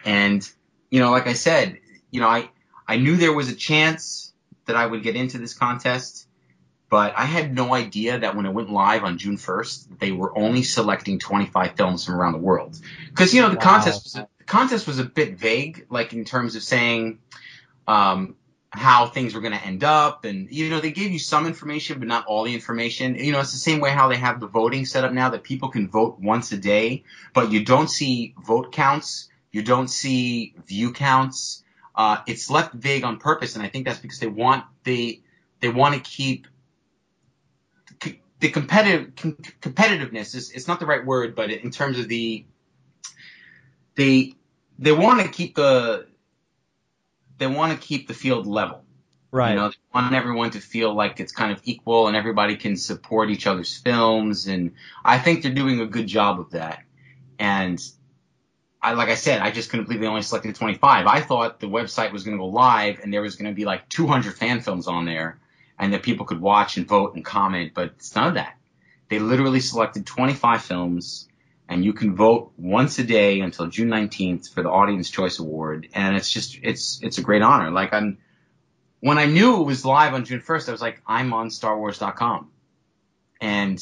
and 0.05 0.49
you 0.91 1.01
know 1.01 1.11
like 1.11 1.27
I 1.27 1.33
said 1.35 1.79
you 2.11 2.21
know 2.21 2.29
I 2.29 2.51
I 2.87 2.97
knew 2.97 3.17
there 3.17 3.33
was 3.33 3.51
a 3.51 3.55
chance 3.55 4.33
that 4.67 4.77
I 4.77 4.87
would 4.87 5.03
get 5.03 5.17
into 5.17 5.39
this 5.39 5.55
contest 5.55 6.27
but 6.91 7.15
I 7.17 7.25
had 7.25 7.55
no 7.55 7.75
idea 7.75 8.21
that 8.21 8.35
when 8.35 8.47
it 8.47 8.53
went 8.55 8.71
live 8.71 9.05
on 9.05 9.19
June 9.19 9.37
1st 9.37 9.99
they 9.99 10.13
were 10.13 10.37
only 10.39 10.63
selecting 10.63 11.19
25 11.19 11.77
films 11.77 12.05
from 12.05 12.15
around 12.15 12.33
the 12.33 12.39
world 12.39 12.79
because 13.09 13.35
you 13.35 13.43
know 13.43 13.51
the 13.51 13.57
Wow. 13.57 13.63
contest 13.63 14.05
was 14.05 14.15
a, 14.17 14.29
the 14.39 14.45
contest 14.45 14.87
was 14.87 14.99
a 14.99 15.05
bit 15.05 15.39
vague 15.39 15.87
like 15.91 16.13
in 16.13 16.25
terms 16.25 16.57
of 16.57 16.63
saying 16.63 17.19
um, 17.87 18.37
how 18.71 19.07
things 19.07 19.35
were 19.35 19.41
going 19.41 19.55
to 19.55 19.65
end 19.65 19.83
up, 19.83 20.25
and 20.25 20.49
you 20.51 20.69
know 20.69 20.81
they 20.81 20.91
gave 20.91 21.11
you 21.11 21.19
some 21.19 21.47
information, 21.47 21.99
but 21.99 22.09
not 22.09 22.27
all 22.27 22.45
the 22.45 22.55
information. 22.55 23.15
You 23.15 23.33
know, 23.33 23.41
it's 23.41 23.53
the 23.53 23.59
same 23.59 23.81
way 23.81 23.91
how 23.91 24.09
they 24.09 24.17
have 24.17 24.41
the 24.41 24.47
voting 24.47 24.85
set 24.85 25.05
up 25.05 25.13
now 25.13 25.31
that 25.31 25.43
people 25.43 25.71
can 25.71 25.89
vote 25.89 26.19
once 26.21 26.53
a 26.53 26.59
day, 26.59 27.05
but 27.33 27.51
you 27.51 27.65
don't 27.65 27.89
see 27.89 28.35
vote 28.45 28.73
counts, 28.73 29.29
you 29.53 29.63
don't 29.63 29.89
see 29.89 30.55
view 30.67 30.93
counts. 30.93 31.65
Uh, 31.95 32.19
it's 32.27 32.51
left 32.51 32.75
vague 32.75 33.05
on 33.05 33.19
purpose, 33.19 33.57
and 33.57 33.65
I 33.65 33.69
think 33.69 33.87
that's 33.87 33.99
because 33.99 34.19
they 34.19 34.29
want 34.29 34.65
they 34.85 35.23
they 35.61 35.69
want 35.69 35.95
to 35.95 36.01
keep 36.01 36.47
the 38.41 38.51
competitive 38.51 39.17
com- 39.17 39.37
competitiveness 39.61 40.35
is 40.35 40.51
it's 40.51 40.69
not 40.69 40.81
the 40.81 40.87
right 40.87 41.05
word, 41.05 41.35
but 41.35 41.51
in 41.51 41.71
terms 41.71 41.99
of 41.99 42.09
the 42.09 42.45
they 43.97 44.35
they 44.79 44.93
want 44.93 45.21
to 45.21 45.29
keep 45.29 45.57
the 45.57 46.07
they 47.39 47.47
want 47.47 47.73
to 47.73 47.87
keep 47.87 48.09
the 48.09 48.15
field 48.15 48.47
level. 48.47 48.85
Right. 49.31 49.51
You 49.51 49.57
know, 49.57 49.69
they 49.69 49.77
want 49.95 50.15
everyone 50.15 50.51
to 50.51 50.61
feel 50.61 50.95
like 50.95 51.21
it's 51.21 51.33
kind 51.33 51.53
of 51.53 51.61
equal 51.65 52.09
and 52.09 52.17
everybody 52.17 52.57
can 52.57 52.77
support 52.77 53.31
each 53.31 53.47
other's 53.47 53.77
films, 53.77 54.47
and 54.47 54.73
I 55.05 55.19
think 55.19 55.43
they're 55.43 55.53
doing 55.53 55.81
a 55.81 55.87
good 55.87 56.07
job 56.07 56.41
of 56.41 56.51
that. 56.51 56.83
And 57.39 57.81
I, 58.81 58.93
like 58.93 59.09
I 59.09 59.15
said, 59.15 59.41
I 59.41 59.51
just 59.51 59.71
couldn't 59.71 59.87
believe 59.87 60.01
they 60.01 60.07
only 60.07 60.23
selected 60.23 60.55
25. 60.55 61.07
I 61.07 61.21
thought 61.21 61.61
the 61.61 61.69
website 61.69 62.13
was 62.13 62.25
going 62.25 62.37
to 62.37 62.41
go 62.41 62.49
live 62.49 63.01
and 63.01 63.13
there 63.13 63.23
was 63.23 63.37
going 63.37 63.51
to 63.51 63.55
be 63.55 63.65
like 63.65 63.89
200 63.89 64.35
fan 64.35 64.61
films 64.61 64.87
on 64.87 65.05
there 65.05 65.39
and 65.79 65.93
that 65.93 66.03
people 66.03 66.27
could 66.27 66.41
watch 66.41 66.77
and 66.77 66.87
vote 66.87 67.15
and 67.15 67.25
comment, 67.25 67.73
but 67.75 67.93
it's 67.97 68.15
none 68.15 68.29
of 68.29 68.35
that. 68.35 68.57
They 69.09 69.19
literally 69.19 69.61
selected 69.61 70.07
25 70.07 70.63
films 70.63 71.28
and 71.69 71.85
you 71.85 71.93
can 71.93 72.17
vote 72.17 72.53
once 72.57 72.99
a 72.99 73.05
day 73.05 73.41
until 73.41 73.67
June 73.67 73.89
19th 73.89 74.53
for 74.53 74.63
the 74.63 74.71
Audience 74.71 75.11
Choice 75.11 75.39
Award. 75.39 75.89
And 75.93 76.17
it's 76.17 76.31
just, 76.31 76.59
it's, 76.63 77.01
it's 77.03 77.19
a 77.19 77.23
great 77.23 77.43
honor. 77.43 77.71
Like 77.71 77.93
I'm, 77.93 78.19
when 79.01 79.19
I 79.19 79.27
knew 79.27 79.61
it 79.61 79.65
was 79.65 79.85
live 79.85 80.15
on 80.15 80.25
June 80.25 80.41
1st, 80.41 80.69
I 80.69 80.73
was 80.73 80.81
like, 80.81 81.03
I'm 81.07 81.35
on 81.35 81.49
StarWars.com. 81.49 82.51
And 83.41 83.79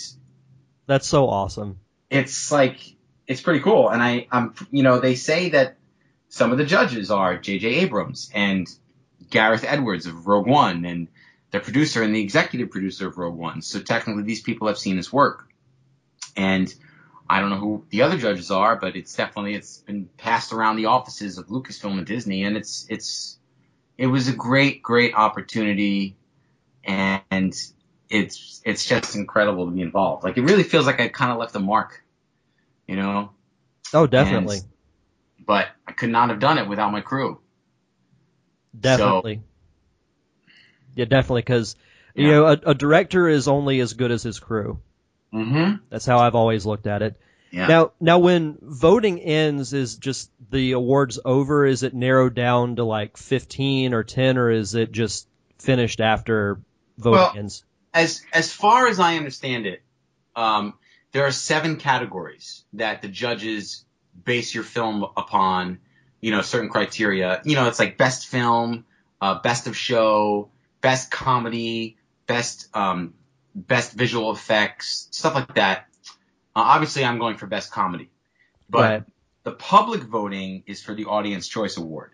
That's 0.86 1.06
so 1.06 1.28
awesome. 1.28 1.78
it's 2.10 2.50
like, 2.50 2.78
it's 3.26 3.40
pretty 3.40 3.60
cool. 3.60 3.88
And 3.88 4.02
I, 4.02 4.26
I'm, 4.32 4.54
you 4.70 4.82
know, 4.82 4.98
they 4.98 5.14
say 5.14 5.50
that 5.50 5.76
some 6.28 6.52
of 6.52 6.58
the 6.58 6.64
judges 6.64 7.10
are 7.10 7.38
J.J. 7.38 7.68
Abrams 7.68 8.30
and 8.34 8.66
Gareth 9.30 9.64
Edwards 9.66 10.06
of 10.06 10.26
Rogue 10.26 10.46
One 10.46 10.84
and 10.84 11.08
the 11.52 11.60
producer 11.60 12.02
and 12.02 12.14
the 12.14 12.20
executive 12.20 12.70
producer 12.70 13.06
of 13.06 13.16
Rogue 13.16 13.36
One. 13.36 13.62
So 13.62 13.80
technically 13.80 14.24
these 14.24 14.42
people 14.42 14.66
have 14.66 14.78
seen 14.78 14.96
his 14.96 15.12
work. 15.12 15.48
And 16.36 16.72
I 17.28 17.40
don't 17.40 17.50
know 17.50 17.58
who 17.58 17.84
the 17.90 18.02
other 18.02 18.18
judges 18.18 18.50
are, 18.50 18.76
but 18.76 18.96
it's 18.96 19.14
definitely, 19.14 19.54
it's 19.54 19.78
been 19.78 20.08
passed 20.16 20.52
around 20.52 20.76
the 20.76 20.86
offices 20.86 21.38
of 21.38 21.46
Lucasfilm 21.48 21.98
and 21.98 22.06
Disney 22.06 22.44
and 22.44 22.56
it's, 22.56 22.86
it's, 22.88 23.38
it 23.98 24.06
was 24.06 24.28
a 24.28 24.32
great, 24.32 24.82
great 24.82 25.14
opportunity 25.14 26.16
and 26.84 27.54
it's, 28.08 28.62
it's 28.64 28.84
just 28.86 29.16
incredible 29.16 29.66
to 29.66 29.72
be 29.72 29.80
involved. 29.82 30.24
Like 30.24 30.36
it 30.36 30.42
really 30.42 30.62
feels 30.62 30.86
like 30.86 31.00
I 31.00 31.08
kind 31.08 31.32
of 31.32 31.38
left 31.38 31.54
a 31.56 31.60
mark, 31.60 32.04
you 32.86 32.96
know? 32.96 33.30
Oh, 33.92 34.06
definitely. 34.06 34.58
And- 34.58 34.66
but 35.46 35.68
I 35.86 35.92
could 35.92 36.10
not 36.10 36.30
have 36.30 36.40
done 36.40 36.58
it 36.58 36.68
without 36.68 36.90
my 36.92 37.00
crew. 37.00 37.40
Definitely. 38.78 39.42
yeah, 40.94 41.04
definitely. 41.04 41.42
Because 41.42 41.76
you 42.14 42.28
know, 42.28 42.46
a, 42.46 42.58
a 42.66 42.74
director 42.74 43.28
is 43.28 43.46
only 43.46 43.80
as 43.80 43.92
good 43.92 44.10
as 44.10 44.22
his 44.22 44.40
crew. 44.40 44.80
Mm-hmm. 45.32 45.84
That's 45.90 46.06
how 46.06 46.18
I've 46.18 46.34
always 46.34 46.64
looked 46.66 46.86
at 46.86 47.02
it. 47.02 47.20
Yeah. 47.50 47.66
Now, 47.68 47.92
now, 48.00 48.18
when 48.18 48.58
voting 48.60 49.20
ends, 49.20 49.72
is 49.72 49.96
just 49.96 50.30
the 50.50 50.72
awards 50.72 51.18
over? 51.24 51.64
Is 51.64 51.82
it 51.82 51.94
narrowed 51.94 52.34
down 52.34 52.76
to 52.76 52.84
like 52.84 53.16
fifteen 53.16 53.94
or 53.94 54.02
ten, 54.02 54.36
or 54.36 54.50
is 54.50 54.74
it 54.74 54.92
just 54.92 55.28
finished 55.58 56.00
after 56.00 56.60
voting 56.98 57.20
Well, 57.20 57.32
ends? 57.36 57.64
as 57.94 58.22
as 58.32 58.52
far 58.52 58.88
as 58.88 58.98
I 59.00 59.16
understand 59.16 59.66
it, 59.66 59.82
um, 60.34 60.74
there 61.12 61.24
are 61.24 61.32
seven 61.32 61.76
categories 61.76 62.64
that 62.74 63.00
the 63.00 63.08
judges 63.08 63.84
base 64.24 64.54
your 64.54 64.64
film 64.64 65.04
upon. 65.16 65.78
You 66.20 66.32
know, 66.32 66.42
certain 66.42 66.68
criteria. 66.70 67.40
You 67.44 67.54
know, 67.54 67.68
it's 67.68 67.78
like 67.78 67.96
best 67.96 68.26
film, 68.26 68.84
uh, 69.20 69.38
best 69.40 69.66
of 69.66 69.76
show, 69.76 70.50
best 70.80 71.10
comedy, 71.10 71.96
best 72.26 72.68
um, 72.74 73.14
best 73.56 73.94
visual 73.94 74.30
effects, 74.32 75.08
stuff 75.10 75.34
like 75.34 75.54
that. 75.54 75.88
Uh, 76.54 76.60
obviously, 76.60 77.04
I'm 77.04 77.18
going 77.18 77.36
for 77.36 77.46
best 77.46 77.72
comedy, 77.72 78.10
but 78.68 78.80
Right. 78.80 79.04
the 79.44 79.52
public 79.52 80.02
voting 80.02 80.62
is 80.66 80.82
for 80.82 80.94
the 80.94 81.06
Audience 81.06 81.48
Choice 81.48 81.76
Award. 81.76 82.12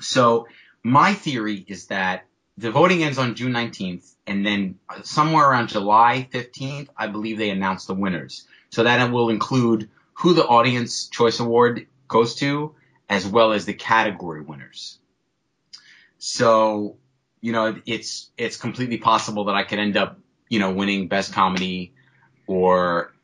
So 0.00 0.48
my 0.82 1.14
theory 1.14 1.64
is 1.66 1.86
that 1.86 2.26
the 2.58 2.70
voting 2.70 3.02
ends 3.02 3.18
on 3.18 3.34
June 3.34 3.52
19th, 3.52 4.14
and 4.26 4.44
then 4.44 4.78
somewhere 5.04 5.48
around 5.48 5.68
July 5.68 6.28
15th, 6.32 6.88
I 6.96 7.06
believe 7.06 7.38
they 7.38 7.50
announce 7.50 7.86
the 7.86 7.94
winners. 7.94 8.46
So 8.70 8.82
that 8.84 9.10
will 9.10 9.30
include 9.30 9.88
who 10.14 10.34
the 10.34 10.46
Audience 10.46 11.08
Choice 11.08 11.40
Award 11.40 11.86
goes 12.08 12.34
to, 12.36 12.74
as 13.08 13.26
well 13.26 13.52
as 13.52 13.64
the 13.64 13.74
category 13.74 14.42
winners. 14.42 14.98
So, 16.18 16.96
you 17.40 17.52
know, 17.52 17.80
it's 17.86 18.30
it's 18.36 18.56
completely 18.56 18.98
possible 18.98 19.46
that 19.46 19.54
I 19.54 19.64
could 19.64 19.78
end 19.78 19.96
up, 19.96 20.18
you 20.52 20.58
know, 20.58 20.70
winning 20.70 21.08
Best 21.08 21.32
Comedy 21.32 21.94
or 22.46 23.14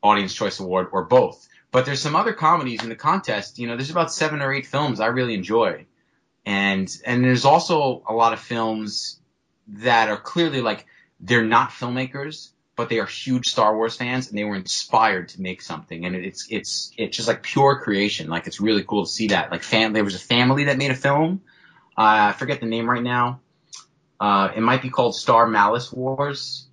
Audience 0.00 0.32
Choice 0.32 0.60
Award 0.60 0.86
or 0.92 1.06
both. 1.06 1.48
But 1.72 1.84
there's 1.84 2.00
some 2.00 2.14
other 2.14 2.32
comedies 2.32 2.84
in 2.84 2.88
the 2.88 2.94
contest. 2.94 3.58
You 3.58 3.66
know, 3.66 3.74
there's 3.74 3.90
about 3.90 4.12
seven 4.12 4.40
or 4.40 4.52
eight 4.52 4.64
films 4.64 5.00
I 5.00 5.06
really 5.06 5.34
enjoy, 5.34 5.86
and 6.46 6.88
and 7.04 7.24
there's 7.24 7.44
also 7.44 8.04
a 8.08 8.14
lot 8.14 8.32
of 8.32 8.38
films 8.38 9.18
that 9.66 10.08
are 10.08 10.16
clearly 10.16 10.60
like 10.60 10.86
they're 11.18 11.44
not 11.44 11.70
filmmakers, 11.70 12.50
but 12.76 12.88
they 12.88 13.00
are 13.00 13.06
huge 13.06 13.48
Star 13.48 13.74
Wars 13.76 13.96
fans 13.96 14.28
and 14.28 14.38
they 14.38 14.44
were 14.44 14.54
inspired 14.54 15.30
to 15.30 15.42
make 15.42 15.62
something. 15.62 16.04
And 16.04 16.14
it's 16.14 16.46
it's 16.48 16.92
it's 16.96 17.16
just 17.16 17.26
like 17.26 17.42
pure 17.42 17.80
creation. 17.80 18.28
Like 18.28 18.46
it's 18.46 18.60
really 18.60 18.84
cool 18.84 19.04
to 19.04 19.10
see 19.10 19.26
that. 19.28 19.50
Like 19.50 19.64
fam- 19.64 19.94
there 19.94 20.04
was 20.04 20.14
a 20.14 20.20
family 20.20 20.66
that 20.66 20.78
made 20.78 20.92
a 20.92 21.00
film. 21.08 21.42
Uh, 21.98 22.30
I 22.30 22.32
forget 22.34 22.60
the 22.60 22.66
name 22.66 22.88
right 22.88 23.02
now. 23.02 23.40
Uh, 24.20 24.50
it 24.54 24.60
might 24.60 24.82
be 24.82 24.90
called 24.90 25.16
Star 25.16 25.48
Malice 25.48 25.92
Wars 25.92 26.67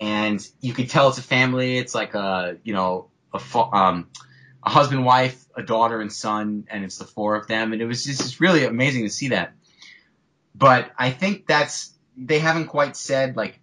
and 0.00 0.46
you 0.60 0.72
could 0.72 0.88
tell 0.88 1.08
it's 1.08 1.18
a 1.18 1.22
family. 1.22 1.76
It's 1.76 1.94
like 1.94 2.14
a 2.14 2.56
you 2.64 2.72
know 2.72 3.10
a 3.32 3.58
um, 3.58 4.08
a 4.62 4.70
husband, 4.70 5.04
wife, 5.04 5.44
a 5.54 5.62
daughter, 5.62 6.00
and 6.00 6.12
son, 6.12 6.66
and 6.70 6.84
it's 6.84 6.98
the 6.98 7.04
four 7.04 7.36
of 7.36 7.46
them. 7.46 7.72
And 7.72 7.80
it 7.80 7.86
was 7.86 8.04
just 8.04 8.40
really 8.40 8.64
amazing 8.64 9.04
to 9.04 9.10
see 9.10 9.28
that. 9.28 9.52
But 10.54 10.90
I 10.98 11.10
think 11.10 11.46
that's 11.46 11.94
they 12.16 12.38
haven't 12.38 12.66
quite 12.66 12.96
said 12.96 13.36
like 13.36 13.60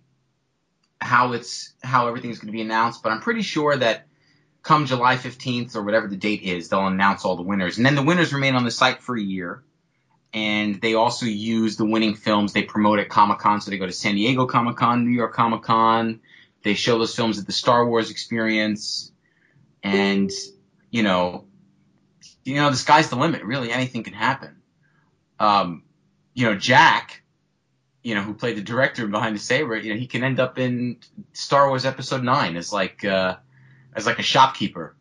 how 0.99 1.33
it's 1.33 1.73
how 1.83 2.07
everything's 2.07 2.39
going 2.39 2.47
to 2.47 2.53
be 2.53 2.61
announced. 2.61 3.03
But 3.03 3.11
I'm 3.11 3.21
pretty 3.21 3.41
sure 3.41 3.75
that 3.75 4.07
come 4.63 4.85
July 4.85 5.15
15th 5.15 5.75
or 5.75 5.83
whatever 5.83 6.07
the 6.07 6.17
date 6.17 6.43
is, 6.43 6.69
they'll 6.69 6.87
announce 6.87 7.25
all 7.25 7.35
the 7.35 7.43
winners, 7.43 7.77
and 7.77 7.85
then 7.85 7.95
the 7.95 8.03
winners 8.03 8.33
remain 8.33 8.55
on 8.55 8.63
the 8.63 8.71
site 8.71 9.01
for 9.01 9.15
a 9.15 9.21
year. 9.21 9.63
And 10.33 10.81
they 10.81 10.93
also 10.93 11.25
use 11.25 11.77
the 11.77 11.85
winning 11.85 12.15
films 12.15 12.53
they 12.53 12.63
promote 12.63 12.99
at 12.99 13.09
Comic 13.09 13.39
Con. 13.39 13.61
So 13.61 13.71
they 13.71 13.77
go 13.77 13.85
to 13.85 13.91
San 13.91 14.15
Diego 14.15 14.45
Comic 14.45 14.75
Con, 14.75 15.05
New 15.05 15.15
York 15.15 15.33
Comic 15.33 15.61
Con, 15.61 16.19
they 16.67 16.73
show 16.73 16.99
those 16.99 17.15
films 17.15 17.39
at 17.39 17.45
the 17.45 17.53
Star 17.53 17.87
Wars 17.87 18.11
experience, 18.11 19.13
and 19.81 20.29
you 20.91 21.01
know, 21.01 21.45
you 22.43 22.55
know, 22.55 22.69
the 22.69 22.75
sky's 22.75 23.09
the 23.09 23.15
limit. 23.15 23.43
Really, 23.43 23.71
anything 23.71 24.03
can 24.03 24.11
happen. 24.11 24.61
Um, 25.39 25.83
you 26.33 26.45
know, 26.45 26.55
Jack, 26.55 27.23
you 28.03 28.15
know, 28.15 28.21
who 28.21 28.33
played 28.33 28.57
the 28.57 28.61
director 28.61 29.07
behind 29.07 29.33
the 29.33 29.39
saber, 29.39 29.77
you 29.77 29.93
know, 29.93 29.97
he 29.97 30.07
can 30.07 30.25
end 30.25 30.41
up 30.41 30.59
in 30.59 30.97
Star 31.31 31.69
Wars 31.69 31.85
Episode 31.85 32.21
Nine 32.21 32.57
as 32.57 32.73
like 32.73 33.05
uh, 33.05 33.37
as 33.95 34.05
like 34.05 34.19
a 34.19 34.23
shopkeeper 34.23 34.96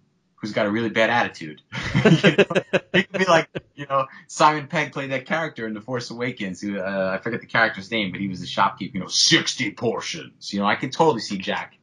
who's 0.47 0.55
got 0.55 0.67
a 0.67 0.71
really 0.71 0.88
bad 0.88 1.11
attitude. 1.11 1.61
you 2.05 2.37
know? 2.37 2.45
He 2.93 3.03
could 3.03 3.19
be 3.19 3.25
like, 3.25 3.49
you 3.75 3.87
know, 3.87 4.07
Simon 4.29 4.69
Pegg 4.69 4.93
played 4.93 5.11
that 5.11 5.26
character 5.26 5.67
in 5.67 5.75
The 5.75 5.81
Force 5.81 6.11
Awakens. 6.11 6.61
Who 6.61 6.79
uh, 6.79 7.17
I 7.19 7.23
forget 7.23 7.41
the 7.41 7.47
character's 7.47 7.91
name, 7.91 8.12
but 8.12 8.21
he 8.21 8.29
was 8.29 8.41
the 8.41 8.47
shopkeeper. 8.47 8.97
You 8.97 9.03
know, 9.03 9.09
sixty 9.09 9.73
portions. 9.73 10.53
You 10.53 10.61
know, 10.61 10.67
I 10.67 10.76
could 10.76 10.93
totally 10.93 11.21
see 11.21 11.38
Jack 11.38 11.76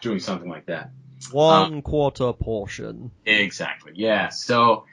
doing 0.00 0.18
something 0.18 0.48
like 0.48 0.66
that. 0.66 0.90
One 1.30 1.82
quarter 1.82 2.32
portion. 2.32 3.10
Exactly. 3.24 3.92
Yeah. 3.94 4.28
So 4.28 4.84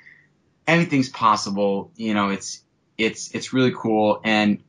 anything's 0.67 1.09
possible. 1.09 1.91
You 1.95 2.13
know, 2.13 2.29
it's 2.29 2.61
it's 2.97 3.33
it's 3.33 3.53
really 3.53 3.73
cool. 3.75 4.21
And 4.23 4.63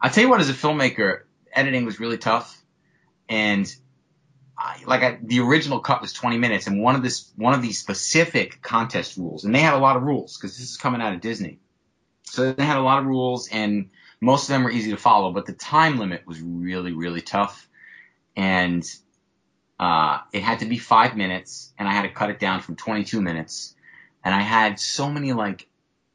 I 0.00 0.08
tell 0.08 0.24
you 0.24 0.30
what, 0.30 0.40
as 0.40 0.48
a 0.48 0.54
filmmaker, 0.54 1.22
editing 1.52 1.84
was 1.84 2.00
really 2.00 2.18
tough. 2.18 2.54
And 3.28 3.72
like 4.86 5.02
I, 5.02 5.18
the 5.22 5.40
original 5.40 5.80
cut 5.80 6.00
was 6.00 6.12
20 6.12 6.38
minutes, 6.38 6.66
and 6.66 6.82
one 6.82 6.96
of 6.96 7.02
this 7.02 7.30
one 7.36 7.54
of 7.54 7.62
these 7.62 7.78
specific 7.78 8.60
contest 8.60 9.16
rules, 9.16 9.44
and 9.44 9.54
they 9.54 9.60
had 9.60 9.74
a 9.74 9.78
lot 9.78 9.96
of 9.96 10.02
rules 10.02 10.36
because 10.36 10.56
this 10.56 10.70
is 10.70 10.76
coming 10.76 11.00
out 11.00 11.14
of 11.14 11.20
Disney. 11.20 11.58
So 12.24 12.52
they 12.52 12.64
had 12.64 12.76
a 12.76 12.82
lot 12.82 12.98
of 12.98 13.06
rules, 13.06 13.48
and 13.48 13.90
most 14.20 14.44
of 14.44 14.48
them 14.48 14.64
were 14.64 14.70
easy 14.70 14.90
to 14.90 14.96
follow, 14.96 15.32
but 15.32 15.46
the 15.46 15.52
time 15.52 15.98
limit 15.98 16.26
was 16.26 16.40
really 16.40 16.92
really 16.92 17.20
tough. 17.20 17.68
And 18.36 18.84
uh, 19.78 20.18
it 20.32 20.42
had 20.42 20.60
to 20.60 20.66
be 20.66 20.78
five 20.78 21.16
minutes, 21.16 21.72
and 21.78 21.88
I 21.88 21.92
had 21.92 22.02
to 22.02 22.10
cut 22.10 22.30
it 22.30 22.40
down 22.40 22.60
from 22.60 22.76
22 22.76 23.20
minutes. 23.20 23.74
And 24.24 24.34
I 24.34 24.42
had 24.42 24.80
so 24.80 25.08
many 25.08 25.32
like 25.32 25.68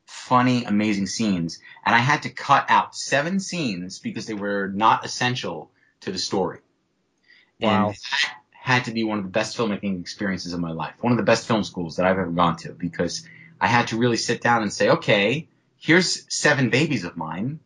funny, 0.05 0.65
amazing 0.65 1.07
scenes, 1.07 1.59
and 1.85 1.95
I 1.95 1.99
had 1.99 2.23
to 2.23 2.29
cut 2.29 2.65
out 2.69 2.93
seven 2.93 3.39
scenes 3.39 3.99
because 3.99 4.25
they 4.25 4.33
were 4.33 4.67
not 4.67 5.05
essential 5.05 5.71
to 6.01 6.11
the 6.11 6.19
story. 6.19 6.59
Wow. 7.63 7.87
And 7.87 7.95
that 7.95 8.33
had 8.51 8.85
to 8.85 8.91
be 8.91 9.03
one 9.03 9.17
of 9.17 9.23
the 9.23 9.29
best 9.29 9.57
filmmaking 9.57 9.99
experiences 9.99 10.53
of 10.53 10.59
my 10.59 10.71
life. 10.71 10.93
One 11.01 11.11
of 11.11 11.17
the 11.17 11.23
best 11.23 11.47
film 11.47 11.63
schools 11.63 11.97
that 11.97 12.05
I've 12.05 12.17
ever 12.17 12.31
gone 12.31 12.55
to 12.57 12.71
because 12.71 13.27
I 13.59 13.67
had 13.67 13.87
to 13.87 13.97
really 13.97 14.17
sit 14.17 14.41
down 14.41 14.61
and 14.61 14.71
say, 14.71 14.89
okay, 14.89 15.47
here's 15.77 16.25
seven 16.33 16.69
babies 16.69 17.03
of 17.03 17.17
mine, 17.17 17.59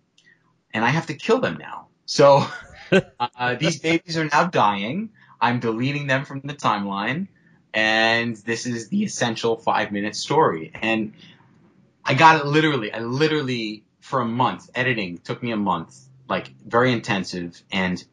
and 0.74 0.84
I 0.84 0.90
have 0.90 1.08
to 1.08 1.14
kill 1.14 1.40
them 1.40 1.58
now. 1.60 1.88
So 2.06 2.46
uh, 3.20 3.56
these 3.56 3.80
babies 3.80 4.18
are 4.18 4.26
now 4.26 4.46
dying. 4.46 5.10
I'm 5.40 5.60
deleting 5.60 6.08
them 6.08 6.26
from 6.26 6.42
the 6.42 6.54
timeline, 6.54 7.28
and 7.74 8.36
this 8.36 8.66
is 8.66 8.90
the 8.90 9.04
essential 9.04 9.58
five 9.58 9.92
minute 9.92 10.16
story. 10.16 10.72
And 10.74 11.14
I 12.04 12.16
got 12.16 12.42
it 12.42 12.48
literally. 12.48 12.92
I 12.92 13.00
literally 13.00 13.84
for 14.00 14.22
a 14.22 14.26
month 14.26 14.70
editing 14.74 15.20
took 15.20 15.44
me 15.44 15.52
a 15.52 15.58
month, 15.58 15.96
like 16.28 16.48
very 16.66 16.92
intensive, 16.92 17.62
and 17.72 18.04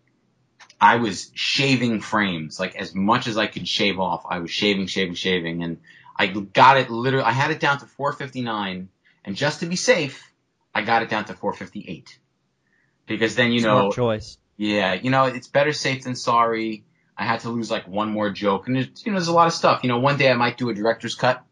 I 0.84 0.96
was 0.96 1.30
shaving 1.34 2.00
frames 2.02 2.60
like 2.60 2.76
as 2.76 2.94
much 2.94 3.26
as 3.26 3.38
I 3.38 3.46
could 3.46 3.66
shave 3.66 3.98
off. 3.98 4.26
I 4.28 4.40
was 4.40 4.50
shaving, 4.50 4.86
shaving, 4.86 5.14
shaving, 5.14 5.62
and 5.62 5.78
I 6.14 6.26
got 6.26 6.76
it 6.76 6.90
literally. 6.90 7.24
I 7.24 7.32
had 7.32 7.50
it 7.50 7.58
down 7.58 7.78
to 7.78 7.86
459, 7.86 8.90
and 9.24 9.36
just 9.36 9.60
to 9.60 9.66
be 9.66 9.76
safe, 9.76 10.30
I 10.74 10.82
got 10.82 11.02
it 11.02 11.08
down 11.08 11.24
to 11.24 11.34
458 11.34 12.18
because 13.06 13.34
then 13.34 13.50
you 13.52 13.60
Smart 13.60 13.84
know, 13.84 13.92
choice. 13.92 14.36
yeah, 14.58 14.92
you 14.92 15.08
know, 15.10 15.24
it's 15.24 15.48
better 15.48 15.72
safe 15.72 16.04
than 16.04 16.16
sorry. 16.16 16.84
I 17.16 17.24
had 17.24 17.40
to 17.40 17.48
lose 17.48 17.70
like 17.70 17.88
one 17.88 18.10
more 18.10 18.28
joke, 18.28 18.68
and 18.68 18.76
you 18.76 18.82
know, 19.06 19.12
there's 19.12 19.28
a 19.28 19.32
lot 19.32 19.46
of 19.46 19.54
stuff. 19.54 19.84
You 19.84 19.88
know, 19.88 20.00
one 20.00 20.18
day 20.18 20.30
I 20.30 20.34
might 20.34 20.58
do 20.58 20.68
a 20.68 20.74
director's 20.74 21.14
cut, 21.14 21.42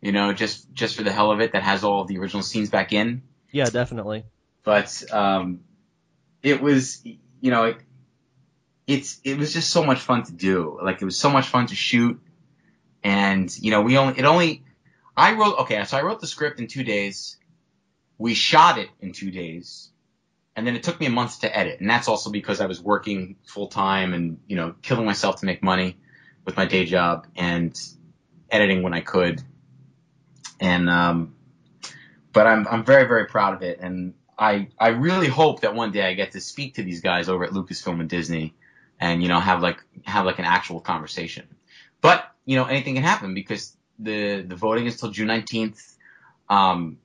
you 0.00 0.12
know, 0.12 0.32
just 0.32 0.72
just 0.72 0.96
for 0.96 1.02
the 1.02 1.12
hell 1.12 1.30
of 1.30 1.42
it, 1.42 1.52
that 1.52 1.62
has 1.62 1.84
all 1.84 2.00
of 2.00 2.08
the 2.08 2.16
original 2.18 2.42
scenes 2.42 2.70
back 2.70 2.94
in. 2.94 3.20
Yeah, 3.50 3.66
definitely. 3.66 4.24
But 4.64 5.02
um, 5.12 5.60
it 6.42 6.62
was, 6.62 7.04
you 7.04 7.50
know, 7.50 7.64
it, 7.64 7.76
it's 8.86 9.20
it 9.24 9.38
was 9.38 9.52
just 9.52 9.70
so 9.70 9.84
much 9.84 10.00
fun 10.00 10.24
to 10.24 10.32
do. 10.32 10.78
Like 10.82 11.00
it 11.00 11.04
was 11.04 11.18
so 11.18 11.30
much 11.30 11.48
fun 11.48 11.66
to 11.66 11.74
shoot, 11.74 12.20
and 13.02 13.54
you 13.58 13.70
know, 13.70 13.82
we 13.82 13.96
only 13.96 14.18
it 14.18 14.24
only 14.24 14.64
I 15.16 15.34
wrote 15.34 15.58
okay, 15.60 15.82
so 15.84 15.96
I 15.96 16.02
wrote 16.02 16.20
the 16.20 16.26
script 16.26 16.60
in 16.60 16.66
two 16.66 16.84
days. 16.84 17.36
We 18.18 18.34
shot 18.34 18.78
it 18.78 18.88
in 19.00 19.12
two 19.12 19.30
days, 19.30 19.90
and 20.56 20.66
then 20.66 20.76
it 20.76 20.82
took 20.82 21.00
me 21.00 21.06
a 21.06 21.10
month 21.10 21.40
to 21.40 21.56
edit, 21.56 21.80
and 21.80 21.88
that's 21.88 22.08
also 22.08 22.30
because 22.30 22.60
I 22.60 22.66
was 22.66 22.80
working 22.80 23.36
full 23.44 23.68
time 23.68 24.14
and 24.14 24.38
you 24.46 24.56
know 24.56 24.74
killing 24.82 25.06
myself 25.06 25.40
to 25.40 25.46
make 25.46 25.62
money 25.62 25.96
with 26.44 26.56
my 26.56 26.64
day 26.64 26.84
job 26.84 27.26
and 27.36 27.78
editing 28.50 28.82
when 28.82 28.94
I 28.94 29.00
could. 29.00 29.42
And 30.60 30.88
um, 30.88 31.34
but 32.32 32.46
I'm 32.46 32.66
I'm 32.68 32.84
very 32.84 33.06
very 33.06 33.26
proud 33.26 33.54
of 33.54 33.62
it, 33.62 33.80
and 33.80 34.14
I 34.38 34.68
I 34.78 34.88
really 34.88 35.28
hope 35.28 35.60
that 35.60 35.74
one 35.74 35.92
day 35.92 36.08
I 36.08 36.14
get 36.14 36.32
to 36.32 36.40
speak 36.40 36.74
to 36.74 36.82
these 36.82 37.00
guys 37.00 37.28
over 37.28 37.44
at 37.44 37.50
Lucasfilm 37.50 38.00
and 38.00 38.08
Disney, 38.08 38.54
and 39.02 39.20
you 39.20 39.28
know 39.28 39.40
have 39.40 39.60
like 39.60 39.82
have 40.04 40.24
like 40.24 40.38
an 40.38 40.44
actual 40.44 40.80
conversation. 40.80 41.46
But 42.00 42.24
you 42.44 42.56
know 42.56 42.64
anything 42.64 42.94
can 42.94 43.02
happen 43.02 43.34
because 43.34 43.76
the 43.98 44.42
the 44.42 44.54
voting 44.54 44.86
is 44.86 44.98
till 44.98 45.10
June 45.10 45.28
19th. 45.28 45.96
Um, 46.48 46.98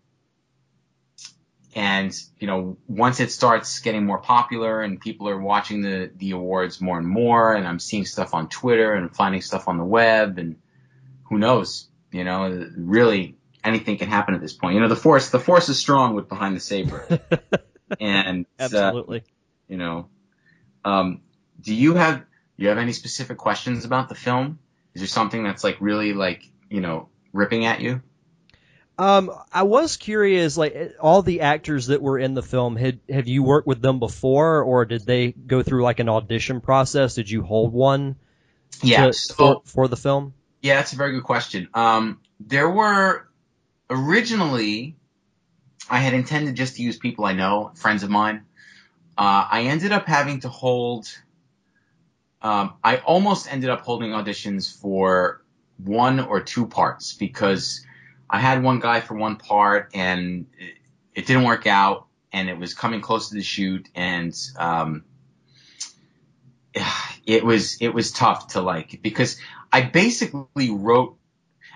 and 1.75 2.16
you 2.39 2.48
know 2.48 2.77
once 2.88 3.20
it 3.20 3.32
starts 3.32 3.80
getting 3.80 4.06
more 4.06 4.20
popular 4.20 4.82
and 4.82 5.00
people 5.00 5.27
are 5.27 5.39
watching 5.39 5.82
the 5.82 6.12
the 6.18 6.32
awards 6.32 6.82
more 6.82 6.98
and 6.98 7.08
more 7.08 7.54
and 7.54 7.68
i'm 7.68 7.77
seeing 7.77 8.04
stuff 8.04 8.34
on 8.34 8.50
twitter 8.50 8.94
and 8.94 9.16
finding 9.16 9.42
stuff 9.42 9.68
on 9.68 9.77
the 9.77 9.84
web 9.84 10.39
and 10.39 10.56
who 11.25 11.38
knows 11.38 11.88
you 12.12 12.24
know 12.24 12.68
really 12.75 13.36
anything 13.63 13.98
can 13.98 14.08
happen 14.08 14.34
at 14.34 14.42
this 14.42 14.54
point 14.54 14.74
you 14.74 14.82
know 14.82 14.88
the 14.88 14.96
force 14.96 15.30
the 15.30 15.39
force 15.39 15.70
is 15.70 15.77
strong 15.77 16.16
with 16.16 16.27
behind 16.27 16.56
the 16.56 16.60
saber 16.60 17.06
and 18.00 18.48
uh, 18.60 18.63
Absolutely. 18.63 19.24
you 19.68 19.77
know 19.77 20.10
um 20.84 21.22
do 21.62 21.74
you 21.74 21.96
have 21.96 22.24
you 22.58 22.70
have 22.70 22.78
any 22.78 22.94
specific 22.94 23.38
questions 23.38 23.86
about 23.86 24.10
the 24.10 24.16
film 24.16 24.60
is 24.94 25.02
there 25.02 25.08
something 25.08 25.44
that's 25.44 25.64
like 25.64 25.78
really 25.80 26.14
like 26.14 26.44
you 26.70 26.82
know 26.82 27.10
ripping 27.34 27.66
at 27.66 27.82
you 27.82 28.02
Um, 29.00 29.29
I 29.53 29.62
was 29.62 29.96
curious, 29.98 30.58
like 30.58 30.96
all 31.00 31.22
the 31.22 31.42
actors 31.42 31.88
that 31.88 32.01
were 32.01 32.18
in 32.18 32.34
the 32.34 32.42
film, 32.42 32.75
had 32.75 33.00
have 33.10 33.27
you 33.27 33.44
worked 33.44 33.68
with 33.68 33.79
them 33.79 34.00
before, 34.00 34.64
or 34.64 34.86
did 34.86 35.05
they 35.05 35.34
go 35.34 35.62
through 35.62 35.84
like 35.84 36.00
an 36.00 36.10
audition 36.10 36.62
process? 36.62 37.14
Did 37.14 37.29
you 37.29 37.44
hold 37.44 37.74
one 37.74 38.16
yeah 38.81 39.05
to- 39.05 39.14
so- 39.14 39.36
for, 39.36 39.62
for 39.66 39.88
the 39.88 39.98
film? 39.98 40.34
Yeah, 40.64 40.77
that's 40.77 40.94
a 40.94 40.96
very 40.96 41.12
good 41.12 41.24
question. 41.25 41.70
Um, 41.75 42.22
there 42.40 42.68
were 42.68 43.27
originally, 43.88 44.96
I 45.90 46.00
had 46.00 46.14
intended 46.14 46.55
just 46.55 46.77
to 46.77 46.81
use 46.81 46.98
people 46.98 47.24
I 47.25 47.34
know, 47.34 47.72
friends 47.75 48.01
of 48.03 48.10
mine. 48.10 48.46
Uh, 49.16 49.46
I 49.51 49.64
ended 49.66 49.92
up 49.92 50.08
having 50.08 50.40
to 50.42 50.50
hold. 50.50 51.08
Um, 52.48 52.75
I 52.81 52.98
almost 53.00 53.51
ended 53.51 53.70
up 53.70 53.81
holding 53.81 54.12
auditions 54.12 54.74
for 54.74 55.44
one 55.83 56.22
or 56.22 56.40
two 56.40 56.66
parts 56.66 57.12
because 57.12 57.86
I 58.29 58.40
had 58.40 58.64
one 58.64 58.79
guy 58.79 59.01
for 59.01 59.16
one 59.16 59.36
part 59.36 59.92
and 59.94 60.46
it, 60.57 60.77
it 61.14 61.25
didn't 61.27 61.44
work 61.44 61.68
out, 61.68 62.07
and 62.31 62.48
it 62.48 62.57
was 62.57 62.74
coming 62.74 63.01
close 63.01 63.29
to 63.29 63.36
the 63.36 63.44
shoot, 63.44 63.90
and 63.96 64.33
um, 64.57 65.03
it 67.25 67.44
was 67.44 67.81
it 67.81 67.94
was 67.94 68.14
tough 68.14 68.48
to 68.53 68.62
like 68.62 69.01
because 69.01 69.38
I 69.70 69.81
basically 69.81 70.70
wrote 70.70 71.18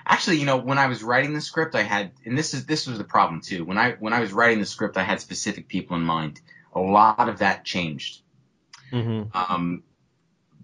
actually 0.05 0.37
you 0.37 0.45
know 0.45 0.55
when 0.55 0.77
I 0.77 0.87
was 0.87 1.03
writing 1.03 1.33
the 1.33 1.41
script 1.41 1.75
I 1.75 1.81
had 1.81 2.11
and 2.23 2.37
this 2.37 2.53
is 2.53 2.65
this 2.65 2.87
was 2.87 2.97
the 2.97 3.03
problem 3.03 3.41
too. 3.41 3.65
When 3.65 3.77
I 3.77 3.97
when 3.99 4.13
I 4.13 4.21
was 4.21 4.31
writing 4.31 4.59
the 4.59 4.65
script 4.65 4.95
I 4.95 5.03
had 5.03 5.19
specific 5.19 5.67
people 5.67 5.97
in 5.97 6.03
mind. 6.03 6.39
A 6.73 6.79
lot 6.79 7.27
of 7.27 7.39
that 7.39 7.65
changed. 7.65 8.21
Mm-hmm. 8.93 9.35
um, 9.37 9.83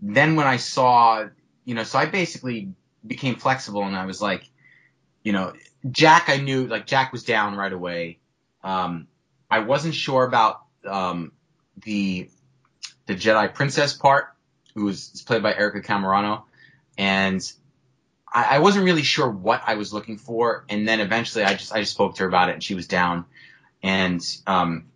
then 0.02 0.36
when 0.36 0.48
I 0.48 0.58
saw 0.58 1.28
you 1.66 1.76
know 1.76 1.84
so 1.84 2.00
I 2.00 2.06
basically 2.06 2.74
became 3.06 3.36
flexible 3.36 3.84
and 3.84 3.96
I 3.96 4.06
was 4.06 4.22
like 4.22 4.44
you 5.24 5.34
know 5.34 5.54
Jack 5.92 6.30
I 6.30 6.38
knew 6.38 6.68
like 6.68 6.86
Jack 6.88 7.12
was 7.12 7.24
down 7.24 7.56
right 7.56 7.74
away 7.74 8.20
um, 8.64 9.08
I 9.50 9.60
wasn't 9.60 9.96
sure 9.96 10.26
about 10.26 10.62
um, 10.86 11.32
the 11.84 12.30
the 13.06 13.16
Jedi 13.16 13.54
Princess 13.54 13.94
part, 13.94 14.34
who 14.76 14.84
was 14.84 15.24
played 15.26 15.42
by 15.44 15.54
Erica 15.54 15.82
Camerano, 15.82 16.44
and 16.98 17.42
I, 18.32 18.56
I 18.56 18.60
wasn't 18.60 18.86
really 18.86 19.04
sure 19.04 19.30
what 19.30 19.62
I 19.66 19.76
was 19.76 19.94
looking 19.94 20.18
for. 20.18 20.66
And 20.68 20.86
then 20.88 21.00
eventually, 21.00 21.46
I 21.46 21.54
just 21.54 21.74
I 21.74 21.80
just 21.80 21.94
spoke 21.94 22.16
to 22.16 22.24
her 22.24 22.30
about 22.30 22.50
it, 22.50 22.54
and 22.54 22.64
she 22.64 22.76
was 22.76 22.88
down. 22.88 23.26
And 23.82 24.22
um, 24.48 24.88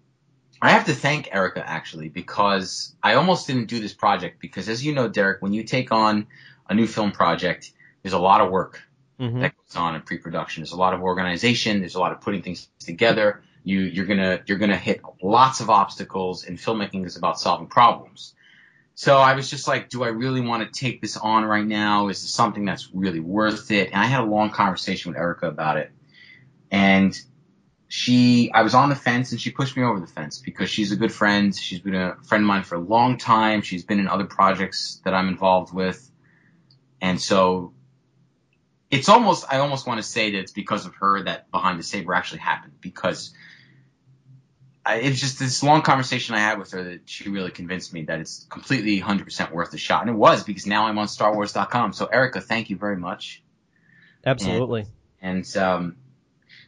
I 0.62 0.72
have 0.72 0.86
to 0.86 0.94
thank 0.94 1.30
Erica 1.32 1.68
actually 1.68 2.10
because 2.10 2.96
I 3.02 3.16
almost 3.16 3.48
didn't 3.48 3.66
do 3.66 3.80
this 3.80 3.94
project 3.94 4.40
because, 4.40 4.70
as 4.70 4.86
you 4.86 4.94
know, 4.94 5.08
Derek, 5.08 5.42
when 5.42 5.54
you 5.54 5.64
take 5.64 5.92
on 5.92 6.28
a 6.70 6.76
new 6.76 6.88
film 6.88 7.12
project, 7.12 7.72
there's 8.04 8.14
a 8.14 8.20
lot 8.20 8.42
of 8.42 8.52
work 8.52 8.82
Mm-hmm. 9.22 9.42
that 9.42 9.54
goes 9.56 9.76
on 9.76 9.94
in 9.94 10.02
pre-production. 10.02 10.62
There's 10.62 10.72
a 10.72 10.78
lot 10.78 10.96
of 10.96 11.02
organization. 11.02 11.80
There's 11.80 11.94
a 11.94 12.00
lot 12.00 12.12
of 12.12 12.22
putting 12.22 12.42
things 12.42 12.68
together. 12.80 13.44
You 13.64 13.82
you're 13.82 14.08
gonna 14.08 14.42
you're 14.48 14.58
gonna 14.58 14.76
hit 14.76 15.02
lots 15.22 15.60
of 15.60 15.70
obstacles, 15.70 16.44
and 16.46 16.58
filmmaking 16.58 17.06
is 17.06 17.18
about 17.18 17.40
solving 17.40 17.68
problems. 17.68 18.34
So 18.96 19.20
I 19.20 19.36
was 19.36 19.48
just 19.48 19.68
like, 19.68 19.90
do 19.90 20.04
I 20.04 20.08
really 20.08 20.42
want 20.42 20.64
to 20.64 20.80
take 20.80 21.02
this 21.02 21.18
on 21.18 21.46
right 21.46 21.66
now? 21.66 22.08
Is 22.08 22.24
this 22.24 22.34
something 22.34 22.66
that's 22.66 22.90
really 22.94 23.20
worth 23.20 23.70
it? 23.70 23.92
And 23.92 24.02
I 24.02 24.06
had 24.06 24.22
a 24.22 24.26
long 24.26 24.50
conversation 24.50 25.12
with 25.12 25.20
Erica 25.20 25.48
about 25.48 25.78
it, 25.78 25.92
and 26.72 27.16
she 27.92 28.50
I 28.54 28.62
was 28.62 28.74
on 28.74 28.88
the 28.88 28.96
fence, 28.96 29.34
and 29.34 29.42
she 29.42 29.52
pushed 29.52 29.76
me 29.76 29.84
over 29.84 30.00
the 30.00 30.08
fence 30.08 30.38
because 30.38 30.70
she's 30.70 30.94
a 30.94 30.96
good 30.96 31.12
friend. 31.12 31.54
She's 31.54 31.80
been 31.80 31.94
a 31.94 32.16
friend 32.24 32.46
of 32.46 32.48
mine 32.48 32.64
for 32.64 32.76
a 32.76 32.80
long 32.80 33.18
time. 33.18 33.64
She's 33.64 33.84
been 33.84 34.00
in 34.00 34.08
other 34.08 34.24
projects 34.24 35.02
that 35.04 35.14
I'm 35.14 35.28
involved 35.28 35.74
with, 35.74 36.10
and 37.02 37.20
so 37.20 37.74
it's 38.90 39.10
almost 39.10 39.44
I 39.52 39.58
almost 39.58 39.86
want 39.86 39.98
to 39.98 40.04
say 40.04 40.32
that 40.32 40.40
it's 40.40 40.54
because 40.54 40.86
of 40.86 40.96
her 40.96 41.24
that 41.24 41.52
Behind 41.52 41.78
the 41.78 41.84
Saber 41.84 42.14
actually 42.14 42.40
happened 42.40 42.76
because 42.80 43.34
I, 44.86 45.00
it's 45.00 45.20
just 45.20 45.38
this 45.38 45.62
long 45.62 45.82
conversation 45.82 46.34
I 46.34 46.40
had 46.40 46.60
with 46.60 46.72
her 46.72 46.84
that 46.84 47.02
she 47.10 47.28
really 47.28 47.52
convinced 47.52 47.92
me 47.92 48.04
that 48.04 48.22
it's 48.22 48.46
completely 48.50 49.02
100% 49.02 49.52
worth 49.52 49.72
the 49.72 49.78
shot, 49.78 50.00
and 50.00 50.10
it 50.10 50.18
was 50.18 50.46
because 50.46 50.66
now 50.66 50.88
I'm 50.88 50.98
on 50.98 51.08
StarWars.com. 51.08 51.92
So 51.92 52.06
Erica, 52.06 52.40
thank 52.40 52.70
you 52.70 52.78
very 52.78 52.96
much. 52.96 53.44
Absolutely. 54.26 54.86
And 55.22 55.46
um, 55.58 55.98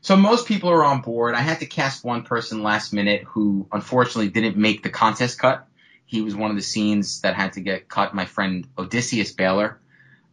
so 0.03 0.17
most 0.17 0.47
people 0.49 0.69
are 0.69 0.83
on 0.83 0.99
board. 0.99 1.33
I 1.33 1.39
had 1.39 1.61
to 1.61 1.65
cast 1.65 2.03
one 2.03 2.23
person 2.23 2.61
last 2.61 2.91
minute 2.91 3.23
who 3.23 3.67
unfortunately 3.71 4.27
didn't 4.27 4.57
make 4.57 4.83
the 4.83 4.89
contest 4.89 5.39
cut. 5.39 5.65
He 6.05 6.21
was 6.21 6.35
one 6.35 6.49
of 6.51 6.57
the 6.57 6.61
scenes 6.61 7.21
that 7.21 7.35
had 7.35 7.53
to 7.53 7.61
get 7.61 7.87
cut. 7.87 8.13
My 8.13 8.25
friend 8.25 8.67
Odysseus 8.77 9.31
Baylor. 9.31 9.79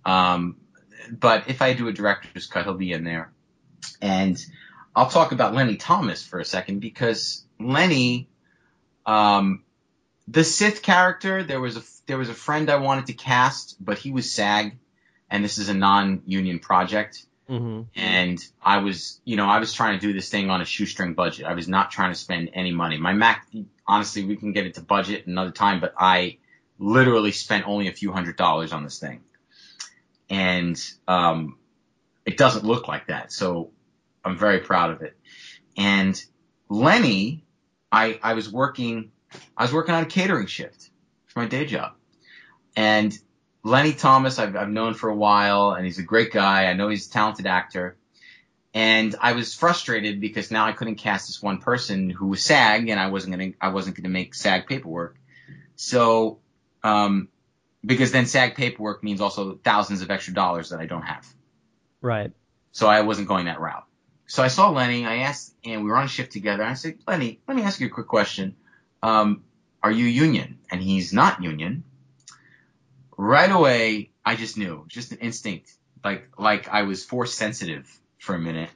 Um, 0.05 0.57
but 1.09 1.49
if 1.49 1.63
I 1.63 1.75
do 1.75 1.87
a 1.87 1.93
director's 1.93 2.49
cut, 2.49 2.65
he'll 2.65 2.75
be 2.75 2.91
in 2.91 3.05
there. 3.05 3.31
And 4.03 4.45
I'll 4.95 5.09
talk 5.09 5.31
about 5.31 5.55
Lenny 5.55 5.77
Thomas 5.77 6.21
for 6.25 6.41
a 6.41 6.45
second 6.45 6.81
because 6.81 7.45
Lenny, 7.61 8.29
um, 9.07 9.63
the 10.27 10.43
Sith 10.43 10.83
character, 10.83 11.45
there 11.45 11.61
was 11.61 11.77
a 11.77 11.83
there 12.07 12.19
was 12.19 12.29
a 12.29 12.35
friend 12.35 12.71
I 12.71 12.77
wanted 12.79 13.07
to 13.07 13.13
cast, 13.13 13.77
but 13.79 13.99
he 13.99 14.11
was 14.11 14.33
SAG, 14.33 14.79
and 15.31 15.45
this 15.45 15.59
is 15.59 15.69
a 15.69 15.75
non-union 15.75 16.59
project. 16.59 17.25
Mm-hmm. 17.51 17.83
and 17.97 18.39
I 18.63 18.79
was, 18.79 19.21
you 19.25 19.35
know, 19.35 19.47
I 19.47 19.59
was 19.59 19.73
trying 19.73 19.99
to 19.99 20.07
do 20.07 20.13
this 20.13 20.29
thing 20.29 20.51
on 20.51 20.61
a 20.61 20.65
shoestring 20.65 21.15
budget. 21.15 21.47
I 21.47 21.55
was 21.55 21.67
not 21.67 21.91
trying 21.91 22.13
to 22.13 22.19
spend 22.19 22.51
any 22.55 22.71
money. 22.71 22.97
My 22.97 23.13
Mac, 23.13 23.45
honestly, 23.89 24.25
we 24.25 24.37
can 24.37 24.53
get 24.53 24.67
into 24.67 24.81
budget 24.83 25.27
another 25.27 25.51
time, 25.51 25.81
but 25.81 25.93
I 25.99 26.39
literally 26.79 27.33
spent 27.33 27.67
only 27.67 27.89
a 27.89 27.93
few 27.93 28.13
hundred 28.13 28.37
dollars 28.37 28.73
on 28.73 28.85
this 28.85 29.01
thing, 29.01 29.23
and 30.29 30.81
um, 31.09 31.59
it 32.25 32.37
doesn't 32.37 32.65
look 32.65 32.87
like 32.87 33.09
that. 33.09 33.33
So 33.33 33.73
I'm 34.25 34.39
very 34.39 34.61
proud 34.61 34.91
of 34.93 35.03
it. 35.03 35.17
And 35.77 36.23
Lenny, 36.69 37.45
I 37.91 38.21
I 38.23 38.35
was 38.35 38.49
working, 38.49 39.11
I 39.57 39.65
was 39.65 39.73
working 39.73 39.95
on 39.97 40.05
a 40.05 40.07
catering 40.07 40.47
shift 40.47 40.91
for 41.27 41.41
my 41.41 41.47
day 41.47 41.67
job, 41.67 41.95
and 42.77 43.19
Lenny 43.63 43.93
Thomas, 43.93 44.39
I've, 44.39 44.57
I've 44.57 44.71
known 44.71 44.95
for 44.95 45.11
a 45.11 45.15
while, 45.15 45.73
and 45.73 45.85
he's 45.85 45.99
a 45.99 46.03
great 46.03 46.33
guy. 46.33 46.67
I 46.67 46.73
know 46.73 46.89
he's 46.89 47.09
a 47.09 47.11
talented 47.11 47.47
actor. 47.47 47.97
And 48.73 49.15
I 49.21 49.33
was 49.33 49.55
frustrated 49.55 50.21
because 50.21 50.51
now 50.51 50.65
I 50.65 50.73
couldn't 50.73 50.95
cast 50.97 51.27
this 51.27 51.43
one 51.43 51.59
person 51.59 52.09
who 52.09 52.29
was 52.29 52.45
SAG, 52.45 52.89
and 52.89 53.01
I 53.01 53.09
wasn't 53.09 53.37
gonna, 53.37 53.53
I 53.61 53.69
wasn't 53.71 53.97
gonna 53.97 54.09
make 54.09 54.35
SAG 54.35 54.67
paperwork. 54.67 55.17
So, 55.77 56.39
um, 56.83 57.29
because 57.85 58.13
then 58.13 58.27
SAG 58.27 58.55
paperwork 58.55 59.03
means 59.03 59.21
also 59.21 59.55
thousands 59.57 60.03
of 60.03 60.11
extra 60.11 60.35
dollars 60.35 60.71
that 60.71 60.79
I 60.79 60.87
don't 60.87 61.03
have. 61.03 61.27
Right. 62.01 62.33
So 62.73 62.87
I 62.87 63.01
wasn't 63.01 63.29
going 63.29 63.47
that 63.47 63.61
route. 63.61 63.85
So 64.27 64.43
I 64.43 64.49
saw 64.49 64.71
Lenny. 64.71 65.05
I 65.05 65.19
asked, 65.19 65.53
and 65.65 65.83
we 65.83 65.91
were 65.91 65.97
on 65.97 66.05
a 66.05 66.09
shift 66.09 66.31
together. 66.31 66.63
I 66.63 66.75
said, 66.75 66.99
Lenny, 67.09 67.41
let 67.49 67.57
me 67.57 67.65
ask 67.65 67.81
you 67.81 67.89
a 67.89 67.91
quick 67.91 68.07
question. 68.07 68.55
Um, 69.03 69.43
are 69.83 69.91
you 69.91 70.05
union? 70.05 70.59
And 70.71 70.81
he's 70.81 71.13
not 71.13 71.43
union 71.43 71.83
right 73.21 73.51
away, 73.51 74.11
I 74.25 74.37
just 74.37 74.57
knew, 74.57 74.85
just 74.89 75.13
an 75.13 75.19
instinct, 75.19 75.73
like 76.03 76.29
like 76.39 76.69
I 76.69 76.83
was 76.83 77.05
force 77.05 77.35
sensitive 77.35 77.87
for 78.19 78.35
a 78.35 78.39
minute, 78.39 78.71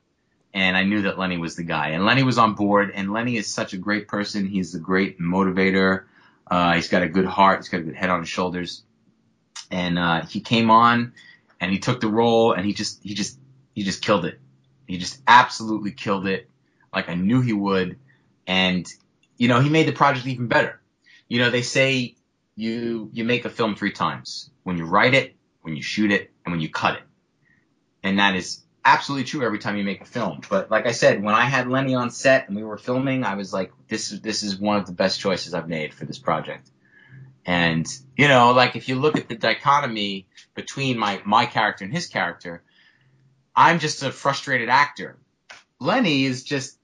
and 0.52 0.76
I 0.76 0.84
knew 0.84 1.02
that 1.02 1.18
Lenny 1.18 1.38
was 1.38 1.56
the 1.56 1.62
guy. 1.62 1.90
And 1.90 2.04
Lenny 2.04 2.22
was 2.22 2.38
on 2.38 2.54
board, 2.54 2.92
and 2.94 3.12
Lenny 3.12 3.36
is 3.36 3.52
such 3.52 3.72
a 3.72 3.78
great 3.78 4.06
person. 4.06 4.46
He's 4.46 4.74
a 4.74 4.78
great 4.78 5.18
motivator. 5.18 6.04
Uh, 6.46 6.74
he's 6.74 6.88
got 6.88 7.02
a 7.02 7.08
good 7.08 7.24
heart. 7.24 7.60
He's 7.60 7.70
got 7.70 7.80
a 7.80 7.84
good 7.84 7.96
head 7.96 8.10
on 8.10 8.20
his 8.20 8.28
shoulders, 8.28 8.82
and 9.70 9.98
uh, 9.98 10.26
he 10.26 10.40
came 10.40 10.70
on, 10.70 11.14
and 11.60 11.72
he 11.72 11.78
took 11.78 12.00
the 12.00 12.08
role, 12.08 12.52
and 12.52 12.66
he 12.66 12.74
just 12.74 13.02
he 13.02 13.14
just 13.14 13.38
he 13.74 13.82
just 13.82 14.02
killed 14.02 14.26
it. 14.26 14.38
He 14.86 14.98
just 14.98 15.22
absolutely 15.26 15.92
killed 15.92 16.26
it, 16.26 16.50
like 16.92 17.08
I 17.08 17.14
knew 17.14 17.40
he 17.40 17.54
would, 17.54 17.98
and 18.46 18.86
you 19.38 19.48
know 19.48 19.60
he 19.60 19.70
made 19.70 19.88
the 19.88 19.92
project 19.92 20.26
even 20.26 20.48
better. 20.48 20.80
You 21.28 21.38
know 21.38 21.48
they 21.48 21.62
say 21.62 22.16
you 22.56 23.10
you 23.12 23.24
make 23.24 23.44
a 23.44 23.50
film 23.50 23.74
three 23.74 23.92
times 23.92 24.50
when 24.62 24.78
you 24.78 24.84
write 24.84 25.14
it, 25.14 25.34
when 25.62 25.76
you 25.76 25.82
shoot 25.82 26.10
it, 26.10 26.30
and 26.44 26.52
when 26.52 26.60
you 26.60 26.68
cut 26.68 26.96
it. 26.96 27.02
And 28.02 28.18
that 28.18 28.36
is 28.36 28.62
absolutely 28.84 29.24
true 29.24 29.44
every 29.44 29.58
time 29.58 29.76
you 29.76 29.84
make 29.84 30.02
a 30.02 30.06
film. 30.06 30.40
But 30.48 30.70
like 30.70 30.86
I 30.86 30.92
said, 30.92 31.22
when 31.22 31.34
I 31.34 31.44
had 31.44 31.68
Lenny 31.68 31.94
on 31.94 32.10
set 32.10 32.48
and 32.48 32.56
we 32.56 32.62
were 32.62 32.76
filming, 32.76 33.24
I 33.24 33.34
was 33.34 33.52
like, 33.52 33.72
this 33.88 34.12
is 34.12 34.20
this 34.20 34.42
is 34.42 34.58
one 34.58 34.76
of 34.76 34.86
the 34.86 34.92
best 34.92 35.20
choices 35.20 35.54
I've 35.54 35.68
made 35.68 35.94
for 35.94 36.04
this 36.04 36.18
project. 36.18 36.70
And 37.46 37.86
you 38.16 38.28
know, 38.28 38.52
like 38.52 38.76
if 38.76 38.88
you 38.88 38.96
look 38.96 39.16
at 39.16 39.28
the 39.28 39.36
dichotomy 39.36 40.26
between 40.54 40.98
my 40.98 41.20
my 41.24 41.46
character 41.46 41.84
and 41.84 41.92
his 41.92 42.06
character, 42.06 42.62
I'm 43.56 43.78
just 43.78 44.02
a 44.02 44.12
frustrated 44.12 44.68
actor. 44.68 45.16
Lenny 45.80 46.24
is 46.24 46.44
just 46.44 46.78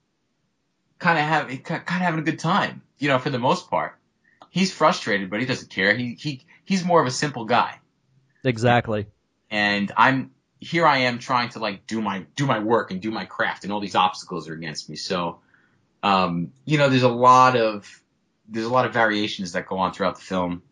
kind 0.99 1.19
of 1.19 1.25
having 1.25 1.59
kind 1.63 1.81
of 1.81 1.89
having 1.89 2.21
a 2.21 2.25
good 2.25 2.41
time, 2.41 2.83
you 2.99 3.09
know, 3.09 3.19
for 3.19 3.31
the 3.31 3.39
most 3.39 3.71
part 3.71 4.00
he's 4.51 4.73
frustrated, 4.73 5.31
but 5.31 5.41
he 5.41 5.47
doesn't 5.47 5.71
care. 5.71 5.95
He 5.97 6.15
he 6.15 6.45
he's 6.65 6.85
more 6.85 7.01
of 7.01 7.07
a 7.07 7.11
simple 7.11 7.47
guy. 7.47 7.79
Exactly. 8.45 9.07
And 9.51 9.91
I'm 9.97 10.33
here. 10.61 10.87
I 10.87 10.99
am 10.99 11.19
trying 11.19 11.49
to 11.51 11.59
like 11.59 11.87
do 11.87 12.03
my 12.03 12.27
do 12.37 12.47
my 12.47 12.59
work 12.59 12.91
and 12.91 13.01
do 13.01 13.11
my 13.11 13.25
craft, 13.25 13.65
and 13.65 13.73
all 13.73 13.81
these 13.81 13.95
obstacles 13.95 14.49
are 14.49 14.55
against 14.55 14.91
me. 14.91 14.97
So, 14.97 15.41
um, 16.03 16.53
you 16.65 16.77
know, 16.79 16.89
there's 16.91 17.03
a 17.03 17.09
lot 17.09 17.57
of 17.57 18.03
there's 18.49 18.67
a 18.67 18.71
lot 18.71 18.85
of 18.85 18.93
variations 18.93 19.53
that 19.53 19.67
go 19.67 19.79
on 19.79 19.93
throughout 19.93 20.17
the 20.17 20.23
film. 20.23 20.63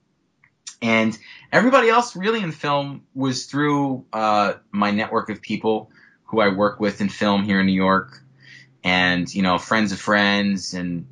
And 0.80 1.16
everybody 1.50 1.88
else 1.88 2.14
really 2.14 2.40
in 2.40 2.52
film 2.52 3.02
was 3.12 3.46
through 3.46 4.04
uh, 4.12 4.54
my 4.70 4.92
network 4.92 5.28
of 5.28 5.42
people 5.42 5.90
who 6.24 6.40
I 6.40 6.48
work 6.48 6.78
with 6.78 7.00
in 7.00 7.08
film 7.08 7.42
here 7.42 7.58
in 7.58 7.66
New 7.66 7.72
York, 7.72 8.22
and 8.84 9.32
you 9.32 9.42
know, 9.42 9.58
friends 9.58 9.92
of 9.92 9.98
friends, 9.98 10.74
and 10.74 11.06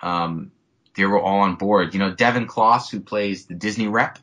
um, 0.00 0.50
they 0.94 1.04
were 1.06 1.20
all 1.20 1.40
on 1.40 1.54
board. 1.56 1.94
You 1.94 2.00
know, 2.00 2.12
Devin 2.14 2.46
Kloss, 2.46 2.90
who 2.90 3.00
plays 3.00 3.46
the 3.46 3.54
Disney 3.54 3.88
rep. 3.88 4.18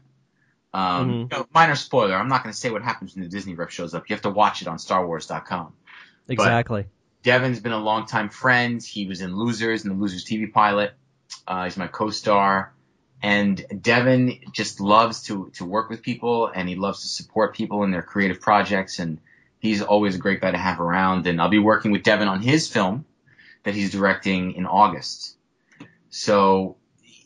Um, 0.74 1.10
Mhm. 1.10 1.32
you 1.32 1.38
know, 1.38 1.48
minor 1.54 1.76
spoiler. 1.76 2.16
I'm 2.16 2.28
not 2.28 2.44
going 2.44 2.54
to 2.54 2.58
say 2.60 2.70
what 2.70 2.84
happens 2.84 3.16
when 3.16 3.24
the 3.24 3.30
Disney 3.30 3.56
rep 3.56 3.72
shows 3.72 3.96
up. 3.96 4.08
You 4.08 4.16
have 4.16 4.22
to 4.24 4.30
watch 4.30 4.62
it 4.62 4.68
on 4.68 4.78
StarWars.com. 4.78 5.74
Exactly. 6.28 6.86
Devin's 7.24 7.60
been 7.60 7.72
a 7.72 7.80
longtime 7.80 8.30
friend. 8.30 8.82
He 8.82 9.08
was 9.08 9.22
in 9.22 9.36
Losers 9.36 9.84
and 9.84 9.92
the 9.96 10.00
Losers 10.00 10.24
TV 10.26 10.46
pilot. 10.52 10.94
Uh, 11.48 11.64
he's 11.66 11.76
my 11.76 11.88
co-star. 11.88 12.72
And 13.22 13.66
Devin 13.82 14.40
just 14.54 14.80
loves 14.80 15.24
to, 15.24 15.50
to 15.56 15.66
work 15.66 15.90
with 15.90 16.02
people 16.04 16.48
and 16.48 16.70
he 16.70 16.76
loves 16.76 17.02
to 17.02 17.08
support 17.08 17.56
people 17.56 17.84
in 17.84 17.92
their 17.92 18.04
creative 18.04 18.40
projects. 18.40 19.00
And 19.00 19.20
he's 19.60 19.82
always 19.82 20.16
a 20.16 20.20
great 20.20 20.40
guy 20.40 20.52
to 20.52 20.58
have 20.58 20.80
around. 20.80 21.26
And 21.28 21.42
I'll 21.42 21.50
be 21.50 21.60
working 21.60 21.92
with 21.92 22.04
Devin 22.04 22.28
on 22.28 22.42
his 22.42 22.70
film 22.70 23.06
that 23.64 23.74
he's 23.74 23.92
directing 23.92 24.54
in 24.54 24.66
August. 24.66 25.36
So 26.10 26.78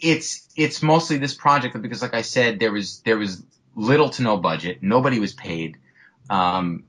it's, 0.01 0.47
it's 0.55 0.83
mostly 0.83 1.17
this 1.17 1.33
project 1.33 1.79
because 1.81 2.01
like 2.01 2.13
I 2.13 2.21
said, 2.21 2.59
there 2.59 2.71
was, 2.71 3.01
there 3.01 3.17
was 3.17 3.43
little 3.75 4.09
to 4.11 4.23
no 4.23 4.37
budget. 4.37 4.79
Nobody 4.81 5.19
was 5.19 5.33
paid. 5.33 5.77
Um, 6.29 6.85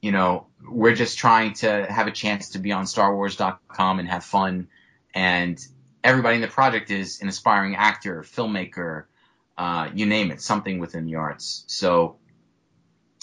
you 0.00 0.12
know, 0.12 0.46
we're 0.62 0.94
just 0.94 1.18
trying 1.18 1.54
to 1.54 1.86
have 1.86 2.06
a 2.06 2.12
chance 2.12 2.50
to 2.50 2.58
be 2.58 2.72
on 2.72 2.84
StarWars.com 2.84 3.98
and 3.98 4.08
have 4.08 4.24
fun. 4.24 4.68
And 5.14 5.58
everybody 6.04 6.36
in 6.36 6.42
the 6.42 6.48
project 6.48 6.90
is 6.90 7.20
an 7.20 7.28
aspiring 7.28 7.76
actor, 7.76 8.22
filmmaker, 8.22 9.04
uh, 9.58 9.88
you 9.94 10.06
name 10.06 10.30
it, 10.30 10.40
something 10.42 10.78
within 10.78 11.06
the 11.06 11.16
arts. 11.16 11.64
So 11.66 12.18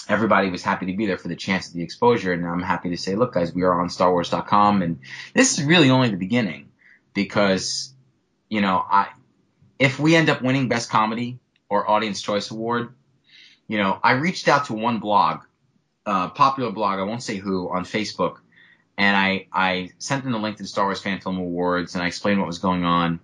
everybody 0.10 0.50
was 0.50 0.64
happy 0.64 0.88
to 0.88 0.98
be 0.98 1.06
there 1.06 1.18
for 1.18 1.28
the 1.28 1.36
chance 1.36 1.68
of 1.68 1.74
the 1.74 1.84
exposure. 1.84 2.34
And 2.34 2.46
I'm 2.46 2.62
happy 2.62 2.90
to 2.90 2.98
say, 2.98 3.16
look, 3.16 3.34
guys, 3.34 3.54
we 3.54 3.62
are 3.62 3.80
on 3.80 3.88
StarWars.com. 3.88 4.82
And 4.82 5.00
this 5.34 5.58
is 5.58 5.64
really 5.64 5.90
only 5.90 6.10
the 6.10 6.18
beginning 6.18 6.73
because, 7.13 7.93
you 8.49 8.62
know, 8.62 8.84
I, 8.89 9.10
if 9.80 9.99
we 9.99 10.15
end 10.15 10.30
up 10.30 10.41
winning 10.41 10.67
Best 10.67 10.89
Comedy 10.89 11.39
or 11.69 11.89
Audience 11.89 12.21
Choice 12.21 12.52
Award, 12.52 12.93
you 13.67 13.78
know, 13.78 13.99
I 14.04 14.13
reached 14.13 14.47
out 14.47 14.65
to 14.65 14.73
one 14.73 14.99
blog 14.99 15.41
uh, 16.06 16.30
popular 16.30 16.71
blog, 16.71 16.99
I 16.99 17.04
won't 17.04 17.23
say 17.23 17.38
who, 17.38 17.69
on 17.69 17.86
Facebook, 17.86 18.38
and 18.97 19.15
I, 19.15 19.47
I 19.52 19.91
sent 19.97 20.23
them 20.23 20.34
the 20.34 20.39
link 20.39 20.58
to 20.58 20.63
the 20.63 20.69
Star 20.69 20.86
Wars 20.86 21.02
Fan 21.02 21.19
Film 21.19 21.38
Awards, 21.38 21.95
and 21.95 22.04
I 22.04 22.08
explained 22.08 22.39
what 22.39 22.47
was 22.47 22.60
going 22.60 22.84
on. 22.84 23.19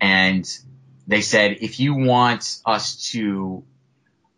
And 0.00 0.48
they 1.06 1.20
said, 1.20 1.58
if 1.60 1.80
you 1.80 1.94
want 1.94 2.58
us 2.64 3.10
to, 3.10 3.64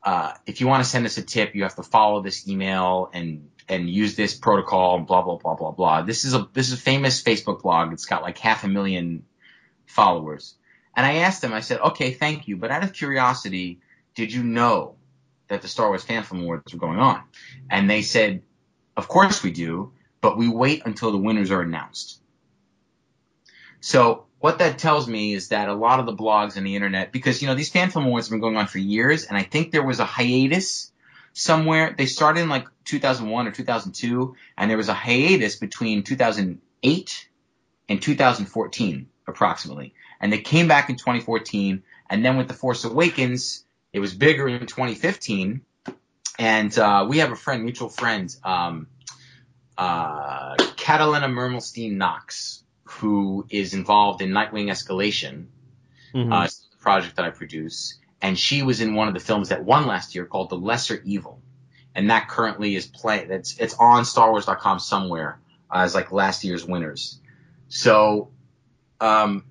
uh, 0.02 0.32
if 0.46 0.60
you 0.60 0.66
want 0.66 0.82
to 0.82 0.88
send 0.88 1.06
us 1.06 1.18
a 1.18 1.22
tip, 1.22 1.54
you 1.54 1.62
have 1.62 1.76
to 1.76 1.82
follow 1.82 2.22
this 2.22 2.48
email 2.48 3.10
and 3.12 3.50
and 3.68 3.88
use 3.88 4.14
this 4.14 4.34
protocol 4.34 4.96
and 4.96 5.06
blah 5.06 5.22
blah 5.22 5.36
blah 5.36 5.54
blah 5.54 5.70
blah. 5.70 6.02
This 6.02 6.24
is 6.24 6.34
a 6.34 6.48
this 6.52 6.68
is 6.68 6.74
a 6.74 6.82
famous 6.82 7.22
Facebook 7.22 7.62
blog. 7.62 7.92
It's 7.92 8.06
got 8.06 8.22
like 8.22 8.38
half 8.38 8.64
a 8.64 8.68
million 8.68 9.24
followers. 9.86 10.54
And 10.96 11.04
I 11.04 11.16
asked 11.16 11.42
them, 11.42 11.52
I 11.52 11.60
said, 11.60 11.80
okay, 11.80 12.12
thank 12.12 12.46
you, 12.46 12.56
but 12.56 12.70
out 12.70 12.84
of 12.84 12.92
curiosity, 12.92 13.80
did 14.14 14.32
you 14.32 14.44
know 14.44 14.94
that 15.48 15.60
the 15.60 15.68
Star 15.68 15.88
Wars 15.88 16.04
Fan 16.04 16.22
Film 16.22 16.42
Awards 16.42 16.72
were 16.72 16.78
going 16.78 17.00
on? 17.00 17.22
And 17.68 17.90
they 17.90 18.02
said, 18.02 18.42
of 18.96 19.08
course 19.08 19.42
we 19.42 19.50
do, 19.50 19.92
but 20.20 20.38
we 20.38 20.48
wait 20.48 20.82
until 20.86 21.10
the 21.10 21.18
winners 21.18 21.50
are 21.50 21.62
announced. 21.62 22.20
So 23.80 24.26
what 24.38 24.58
that 24.60 24.78
tells 24.78 25.08
me 25.08 25.34
is 25.34 25.48
that 25.48 25.68
a 25.68 25.74
lot 25.74 26.00
of 26.00 26.06
the 26.06 26.14
blogs 26.14 26.56
and 26.56 26.66
the 26.66 26.76
internet, 26.76 27.12
because 27.12 27.42
you 27.42 27.48
know 27.48 27.54
these 27.54 27.70
fan 27.70 27.90
film 27.90 28.06
awards 28.06 28.28
have 28.28 28.30
been 28.30 28.40
going 28.40 28.56
on 28.56 28.66
for 28.66 28.78
years, 28.78 29.24
and 29.24 29.36
I 29.36 29.42
think 29.42 29.72
there 29.72 29.84
was 29.84 30.00
a 30.00 30.04
hiatus 30.04 30.92
somewhere. 31.34 31.94
They 31.96 32.06
started 32.06 32.40
in 32.40 32.48
like 32.48 32.66
2001 32.86 33.46
or 33.46 33.50
2002, 33.50 34.34
and 34.56 34.70
there 34.70 34.78
was 34.78 34.88
a 34.88 34.94
hiatus 34.94 35.56
between 35.56 36.02
2008 36.02 37.28
and 37.88 38.00
2014 38.00 39.08
approximately, 39.26 39.94
and 40.20 40.32
they 40.32 40.40
came 40.40 40.68
back 40.68 40.88
in 40.88 40.96
2014, 40.96 41.82
and 42.08 42.24
then 42.24 42.36
with 42.36 42.48
the 42.48 42.54
Force 42.54 42.84
Awakens, 42.84 43.64
it 43.92 44.00
was 44.00 44.14
bigger 44.14 44.48
in 44.48 44.60
2015, 44.66 45.60
and 46.38 46.78
uh, 46.78 47.06
we 47.08 47.18
have 47.18 47.32
a 47.32 47.36
friend, 47.36 47.62
mutual 47.62 47.88
friend, 47.88 48.34
um, 48.44 48.86
uh, 49.76 50.54
Catalina 50.76 51.28
Mermelstein 51.28 51.92
Knox, 51.92 52.62
who 52.84 53.46
is 53.50 53.74
involved 53.74 54.22
in 54.22 54.30
Nightwing 54.30 54.68
Escalation, 54.70 55.46
Mhm. 56.14 56.32
uh, 56.32 56.46
the 56.46 56.76
project 56.78 57.16
that 57.16 57.24
I 57.24 57.30
produce, 57.30 57.98
and 58.24 58.38
she 58.38 58.62
was 58.62 58.80
in 58.80 58.94
one 58.94 59.06
of 59.06 59.12
the 59.12 59.20
films 59.20 59.50
that 59.50 59.66
won 59.66 59.86
last 59.86 60.14
year 60.14 60.24
called 60.24 60.48
The 60.48 60.56
Lesser 60.56 60.98
Evil, 61.04 61.42
and 61.94 62.08
that 62.08 62.26
currently 62.26 62.74
is 62.74 62.86
playing. 62.86 63.28
That's 63.28 63.58
it's 63.58 63.74
on 63.74 64.04
StarWars.com 64.04 64.78
somewhere 64.78 65.38
uh, 65.70 65.80
as 65.80 65.94
like 65.94 66.10
last 66.10 66.42
year's 66.42 66.64
winners. 66.64 67.20
So, 67.68 68.30
um, 68.98 69.44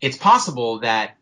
it's 0.00 0.16
possible 0.16 0.80
that, 0.80 1.16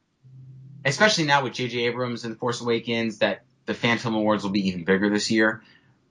especially 0.86 1.24
now 1.24 1.44
with 1.44 1.52
J.J. 1.52 1.80
Abrams 1.80 2.24
and 2.24 2.38
Force 2.38 2.62
Awakens, 2.62 3.18
that 3.18 3.44
the 3.66 3.74
Fan 3.74 3.98
Film 3.98 4.14
Awards 4.14 4.42
will 4.42 4.52
be 4.52 4.68
even 4.68 4.84
bigger 4.84 5.10
this 5.10 5.30
year. 5.30 5.60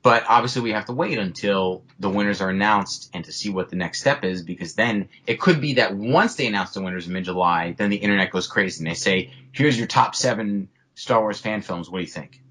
But 0.01 0.23
obviously 0.27 0.61
we 0.61 0.71
have 0.71 0.85
to 0.85 0.93
wait 0.93 1.17
until 1.17 1.83
the 1.99 2.09
winners 2.09 2.41
are 2.41 2.49
announced 2.49 3.09
and 3.13 3.25
to 3.25 3.31
see 3.31 3.49
what 3.49 3.69
the 3.69 3.75
next 3.75 3.99
step 3.99 4.23
is 4.23 4.43
because 4.43 4.73
then 4.73 5.09
it 5.27 5.41
could 5.41 5.59
be 5.59 5.73
that 5.73 5.95
once 5.95 6.35
they 6.35 6.47
announce 6.47 6.71
the 6.71 6.81
winners 6.81 7.07
in 7.07 7.13
mid-July, 7.13 7.73
then 7.77 7.89
the 7.89 7.97
internet 7.97 8.31
goes 8.31 8.47
crazy 8.47 8.83
and 8.83 8.89
they 8.89 8.95
say, 8.95 9.33
here's 9.51 9.77
your 9.77 9.87
top 9.87 10.15
seven 10.15 10.69
Star 10.95 11.21
Wars 11.21 11.39
fan 11.39 11.61
films. 11.61 11.89
What 11.89 11.99
do 11.99 12.03
you 12.03 12.09
think? 12.09 12.41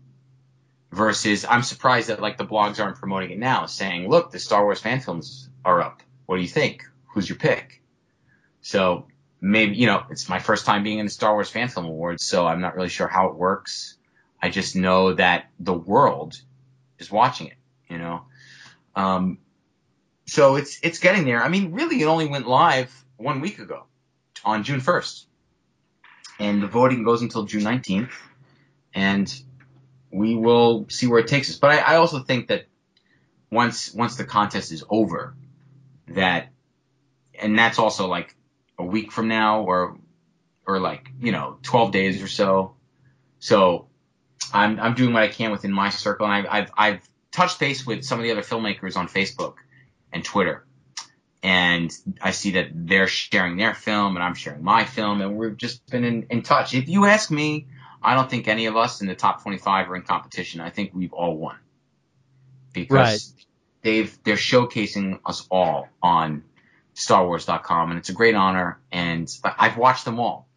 Versus, 0.90 1.44
I'm 1.48 1.62
surprised 1.62 2.08
that 2.08 2.20
like 2.20 2.36
the 2.36 2.46
blogs 2.46 2.82
aren't 2.82 2.96
promoting 2.96 3.30
it 3.30 3.38
now, 3.38 3.66
saying, 3.66 4.08
look, 4.08 4.30
the 4.30 4.38
Star 4.38 4.64
Wars 4.64 4.80
fan 4.80 5.00
films 5.00 5.48
are 5.64 5.80
up. 5.80 6.02
What 6.26 6.36
do 6.36 6.42
you 6.42 6.48
think? 6.48 6.84
Who's 7.12 7.28
your 7.28 7.38
pick? 7.38 7.82
So 8.60 9.06
maybe, 9.40 9.76
you 9.76 9.86
know, 9.86 10.04
it's 10.10 10.28
my 10.28 10.38
first 10.38 10.66
time 10.66 10.82
being 10.82 10.98
in 10.98 11.06
the 11.06 11.10
Star 11.10 11.32
Wars 11.32 11.48
Fan 11.48 11.68
Film 11.68 11.86
Awards, 11.86 12.24
so 12.24 12.46
I'm 12.46 12.60
not 12.60 12.76
really 12.76 12.88
sure 12.88 13.06
how 13.08 13.28
it 13.28 13.34
works. 13.34 13.96
I 14.40 14.50
just 14.50 14.76
know 14.76 15.14
that 15.14 15.46
the 15.58 15.74
world 15.74 16.40
is 16.98 17.10
watching 17.10 17.48
it, 17.48 17.56
you 17.88 17.98
know. 17.98 18.22
Um, 18.94 19.38
so 20.26 20.56
it's 20.56 20.78
it's 20.82 20.98
getting 20.98 21.24
there. 21.24 21.42
I 21.42 21.48
mean, 21.48 21.72
really, 21.72 22.00
it 22.02 22.06
only 22.06 22.26
went 22.26 22.46
live 22.46 22.92
one 23.16 23.40
week 23.40 23.58
ago, 23.58 23.84
on 24.44 24.62
June 24.62 24.80
1st, 24.80 25.24
and 26.38 26.62
the 26.62 26.66
voting 26.66 27.02
goes 27.02 27.22
until 27.22 27.44
June 27.44 27.62
19th, 27.62 28.10
and 28.94 29.42
we 30.10 30.34
will 30.34 30.86
see 30.88 31.06
where 31.06 31.20
it 31.20 31.28
takes 31.28 31.50
us. 31.50 31.56
But 31.56 31.70
I, 31.70 31.94
I 31.94 31.96
also 31.96 32.20
think 32.20 32.48
that 32.48 32.66
once 33.50 33.92
once 33.94 34.16
the 34.16 34.24
contest 34.24 34.72
is 34.72 34.84
over, 34.88 35.34
that 36.08 36.50
and 37.38 37.58
that's 37.58 37.78
also 37.78 38.06
like 38.06 38.34
a 38.78 38.84
week 38.84 39.12
from 39.12 39.28
now 39.28 39.62
or 39.62 39.98
or 40.66 40.78
like 40.78 41.10
you 41.20 41.32
know 41.32 41.58
12 41.62 41.92
days 41.92 42.22
or 42.22 42.28
so. 42.28 42.74
So 43.40 43.87
I'm 44.54 44.80
I'm 44.80 44.94
doing 44.94 45.12
what 45.14 45.22
I 45.22 45.28
can 45.28 45.52
within 45.52 45.72
my 45.72 45.90
circle, 45.90 46.26
and 46.26 46.34
I've 46.34 46.46
I've, 46.50 46.70
I've 46.76 47.10
touched 47.32 47.60
base 47.60 47.86
with 47.86 48.04
some 48.04 48.18
of 48.20 48.24
the 48.24 48.32
other 48.32 48.42
filmmakers 48.42 48.96
on 48.96 49.08
Facebook 49.08 49.56
and 50.12 50.24
Twitter, 50.24 50.66
and 51.42 51.92
I 52.22 52.32
see 52.32 52.52
that 52.52 52.68
they're 52.74 53.08
sharing 53.08 53.56
their 53.58 53.74
film 53.74 54.16
and 54.16 54.24
I'm 54.24 54.34
sharing 54.34 54.64
my 54.64 54.84
film, 54.86 55.20
and 55.22 55.36
we've 55.36 55.56
just 55.56 55.86
been 55.90 56.04
in, 56.04 56.26
in 56.30 56.42
touch. 56.42 56.74
If 56.74 56.88
you 56.88 57.06
ask 57.06 57.30
me, 57.30 57.68
I 58.02 58.14
don't 58.14 58.30
think 58.30 58.48
any 58.48 58.66
of 58.66 58.76
us 58.76 59.00
in 59.02 59.08
the 59.08 59.16
top 59.16 59.42
25 59.42 59.90
are 59.90 59.96
in 59.96 60.02
competition. 60.02 60.60
I 60.60 60.70
think 60.70 60.92
we've 60.94 61.12
all 61.14 61.36
won 61.36 61.58
because 62.74 62.90
Right. 62.90 63.20
they've 63.82 64.16
they're 64.24 64.36
showcasing 64.36 65.20
us 65.26 65.46
all 65.50 65.88
on 66.02 66.44
StarWars.com, 66.96 67.90
and 67.92 67.98
it's 68.00 68.10
a 68.10 68.14
great 68.14 68.36
honor. 68.36 68.80
And 68.92 69.28
I've 69.44 69.78
watched 69.78 70.06
them 70.06 70.20
all, 70.20 70.47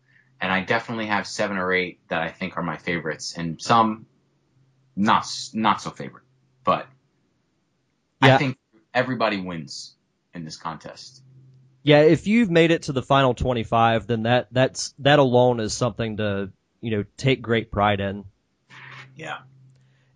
and 0.42 0.52
I 0.52 0.62
definitely 0.62 1.06
have 1.06 1.28
seven 1.28 1.58
or 1.58 1.72
eight 1.72 2.00
that 2.10 2.22
I 2.22 2.30
think 2.30 2.58
are 2.58 2.64
my 2.64 2.78
favorites, 2.78 3.36
and 3.38 3.62
some 3.62 4.08
not 4.96 5.26
not 5.54 5.82
so 5.82 5.92
favorite. 5.92 6.24
But 6.64 6.88
Yeah. 8.24 8.36
I 8.36 8.38
think 8.38 8.58
everybody 8.94 9.38
wins 9.38 9.96
in 10.34 10.44
this 10.44 10.58
contest. 10.58 11.24
Yeah, 11.84 12.02
if 12.02 12.28
you've 12.28 12.52
made 12.52 12.72
it 12.72 12.84
to 12.84 12.92
the 12.92 13.02
final 13.02 13.34
25, 13.34 14.06
then 14.08 14.24
that 14.24 14.48
that's 14.52 14.94
that 15.00 15.20
alone 15.20 15.60
is 15.60 15.74
something 15.74 16.18
to 16.18 16.52
you 16.82 16.92
know 16.92 17.06
take 17.18 17.42
great 17.42 17.72
pride 17.72 18.00
in. 18.00 18.26
Yeah. 19.16 19.40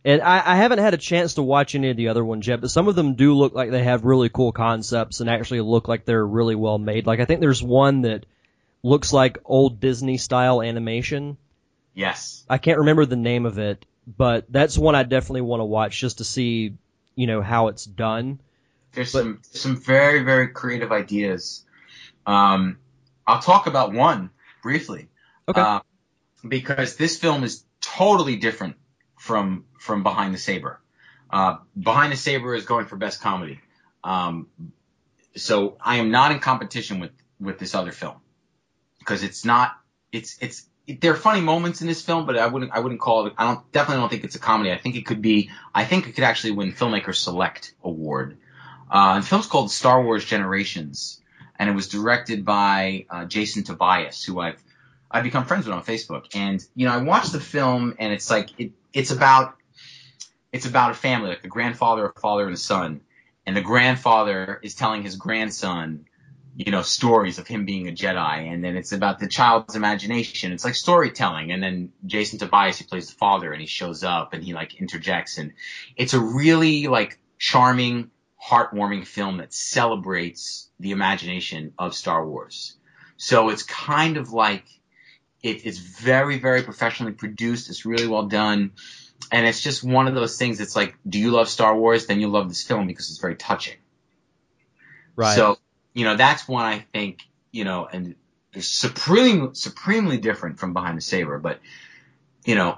And 0.03 0.21
I, 0.21 0.53
I 0.53 0.55
haven't 0.57 0.77
had 0.77 0.93
a 0.93 0.97
chance 0.97 1.33
to 1.33 1.41
watch 1.41 1.73
any 1.73 1.89
of 1.89 1.97
the 1.97 2.09
other 2.09 2.23
ones 2.23 2.47
yet, 2.47 2.61
but 2.61 2.69
some 2.69 2.87
of 2.87 2.95
them 2.95 3.15
do 3.15 3.33
look 3.33 3.55
like 3.55 3.71
they 3.71 3.83
have 3.83 4.05
really 4.05 4.29
cool 4.29 4.51
concepts 4.51 5.19
and 5.19 5.29
actually 5.29 5.61
look 5.61 5.87
like 5.87 6.05
they're 6.05 6.25
really 6.25 6.53
well 6.53 6.77
made. 6.77 7.07
Like 7.07 7.19
I 7.19 7.25
think 7.25 7.39
there's 7.41 7.63
one 7.63 8.01
that 8.03 8.27
looks 8.85 9.11
like 9.11 9.39
old 9.43 9.79
Disney 9.79 10.17
style 10.17 10.61
animation. 10.61 11.37
Yes. 11.95 12.45
I 12.47 12.59
can't 12.59 12.77
remember 12.79 13.05
the 13.05 13.15
name 13.15 13.47
of 13.47 13.57
it, 13.57 13.83
but 14.05 14.45
that's 14.49 14.77
one 14.77 14.93
I 14.93 15.01
definitely 15.01 15.41
want 15.41 15.61
to 15.61 15.65
watch 15.65 15.99
just 15.99 16.19
to 16.19 16.23
see, 16.23 16.75
you 17.15 17.25
know, 17.25 17.41
how 17.41 17.69
it's 17.69 17.83
done. 17.83 18.39
There's 18.91 19.11
But- 19.11 19.23
some 19.23 19.39
some 19.41 19.75
very 19.77 20.23
very 20.23 20.49
creative 20.49 20.91
ideas. 20.91 21.65
Um, 22.27 22.77
I'll 23.25 23.41
talk 23.41 23.65
about 23.65 23.91
one 23.91 24.29
briefly. 24.61 25.09
Okay. 25.47 25.59
Uh, 25.61 25.79
because 26.47 26.95
this 26.95 27.17
film 27.17 27.43
is 27.43 27.63
totally 27.81 28.35
different 28.35 28.75
from 29.17 29.65
from 29.79 30.03
Behind 30.03 30.31
the 30.33 30.37
Saber. 30.37 30.79
Uh, 31.31 31.57
Behind 31.77 32.11
the 32.13 32.17
Saber 32.17 32.53
is 32.53 32.65
going 32.65 32.85
for 32.85 32.97
best 32.97 33.19
comedy. 33.19 33.59
Um, 34.03 34.47
so 35.35 35.77
I 35.81 35.97
am 35.97 36.11
not 36.11 36.31
in 36.31 36.39
competition 36.39 36.99
with 36.99 37.11
with 37.39 37.57
this 37.57 37.73
other 37.73 37.91
film 37.91 38.17
because 39.05 39.23
it's 39.23 39.45
not. 39.45 39.77
It's 40.11 40.37
it's 40.41 40.65
there 40.87 41.11
are 41.11 41.15
funny 41.15 41.41
moments 41.41 41.81
in 41.81 41.87
this 41.87 42.01
film, 42.01 42.25
but 42.25 42.37
I 42.37 42.47
wouldn't 42.47 42.71
I 42.71 42.79
wouldn't 42.79 43.01
call 43.01 43.27
it. 43.27 43.33
I 43.37 43.45
don't 43.45 43.71
definitely 43.71 44.01
don't 44.01 44.09
think 44.09 44.23
it's 44.23 44.35
a 44.35 44.39
comedy. 44.39 44.71
I 44.71 44.77
think 44.77 44.95
it 44.95 45.05
could 45.05 45.21
be. 45.21 45.51
I 45.73 45.85
think 45.85 46.07
it 46.07 46.13
could 46.13 46.23
actually 46.23 46.51
win 46.51 46.73
Filmmaker 46.73 47.15
Select 47.15 47.73
Award. 47.83 48.37
Uh, 48.89 49.19
the 49.19 49.25
film's 49.25 49.47
called 49.47 49.71
Star 49.71 50.03
Wars 50.03 50.23
Generations, 50.23 51.21
and 51.57 51.69
it 51.69 51.73
was 51.73 51.87
directed 51.87 52.45
by 52.45 53.05
uh, 53.09 53.25
Jason 53.25 53.63
Tobias, 53.63 54.23
who 54.23 54.39
I've 54.39 54.61
I've 55.09 55.23
become 55.23 55.45
friends 55.45 55.65
with 55.65 55.75
on 55.75 55.83
Facebook. 55.83 56.35
And 56.35 56.65
you 56.75 56.87
know, 56.87 56.93
I 56.93 56.97
watched 56.97 57.31
the 57.31 57.39
film, 57.39 57.95
and 57.99 58.13
it's 58.13 58.29
like 58.29 58.49
it, 58.59 58.71
it's 58.93 59.11
about 59.11 59.55
it's 60.51 60.65
about 60.65 60.91
a 60.91 60.95
family, 60.95 61.29
like 61.29 61.43
a 61.43 61.49
grandfather, 61.49 62.05
a 62.05 62.19
father, 62.19 62.45
and 62.45 62.53
a 62.53 62.57
son. 62.57 63.01
And 63.47 63.55
the 63.55 63.61
grandfather 63.61 64.59
is 64.63 64.73
telling 64.73 65.03
his 65.03 65.15
grandson, 65.17 66.05
you 66.55 66.71
know, 66.71 66.81
stories 66.81 67.37
of 67.37 67.47
him 67.47 67.65
being 67.65 67.87
a 67.87 67.91
Jedi, 67.91 68.51
and 68.51 68.63
then 68.63 68.77
it's 68.77 68.93
about 68.93 69.19
the 69.19 69.27
child's 69.27 69.75
imagination. 69.75 70.53
It's 70.53 70.63
like 70.63 70.75
storytelling. 70.75 71.51
And 71.51 71.61
then 71.61 71.91
Jason 72.05 72.39
Tobias, 72.39 72.77
he 72.77 72.85
plays 72.85 73.09
the 73.09 73.15
father, 73.15 73.51
and 73.51 73.59
he 73.59 73.67
shows 73.67 74.03
up, 74.03 74.33
and 74.33 74.43
he 74.43 74.53
like 74.53 74.79
interjects, 74.79 75.37
and 75.37 75.53
it's 75.97 76.13
a 76.13 76.19
really 76.19 76.87
like 76.87 77.19
charming, 77.37 78.09
heartwarming 78.41 79.05
film 79.05 79.37
that 79.37 79.53
celebrates 79.53 80.69
the 80.79 80.91
imagination 80.91 81.73
of 81.77 81.93
Star 81.93 82.25
Wars. 82.25 82.77
So 83.17 83.49
it's 83.49 83.63
kind 83.63 84.17
of 84.17 84.31
like 84.31 84.65
it, 85.45 85.65
it's 85.65 85.77
very, 85.77 86.39
very 86.39 86.63
professionally 86.63 87.13
produced. 87.13 87.69
It's 87.69 87.85
really 87.85 88.07
well 88.07 88.27
done. 88.27 88.71
And 89.31 89.45
it's 89.45 89.61
just 89.61 89.83
one 89.83 90.07
of 90.07 90.15
those 90.15 90.37
things. 90.37 90.59
It's 90.59 90.75
like, 90.75 90.95
do 91.07 91.19
you 91.19 91.31
love 91.31 91.49
Star 91.49 91.75
Wars? 91.77 92.07
Then 92.07 92.19
you 92.19 92.29
love 92.29 92.49
this 92.49 92.63
film 92.63 92.87
because 92.87 93.09
it's 93.09 93.19
very 93.19 93.35
touching. 93.35 93.75
Right. 95.15 95.35
So, 95.35 95.57
you 95.95 96.03
know, 96.03 96.15
that's 96.15 96.47
one 96.47 96.65
I 96.65 96.85
think, 96.93 97.21
you 97.51 97.63
know, 97.63 97.87
and 97.91 98.15
it's 98.53 98.67
supremely, 98.67 99.55
supremely 99.55 100.17
different 100.17 100.59
from 100.59 100.73
Behind 100.73 100.97
the 100.97 101.01
Saber, 101.01 101.39
but, 101.39 101.59
you 102.43 102.53
know, 102.53 102.77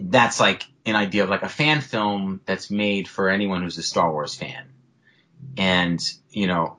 that's 0.00 0.38
like 0.38 0.62
an 0.86 0.94
idea 0.94 1.24
of 1.24 1.30
like 1.30 1.42
a 1.42 1.48
fan 1.48 1.80
film 1.80 2.40
that's 2.46 2.70
made 2.70 3.08
for 3.08 3.28
anyone 3.28 3.62
who's 3.62 3.76
a 3.76 3.82
Star 3.82 4.10
Wars 4.10 4.36
fan. 4.36 4.64
And, 5.56 6.00
you 6.30 6.46
know, 6.46 6.78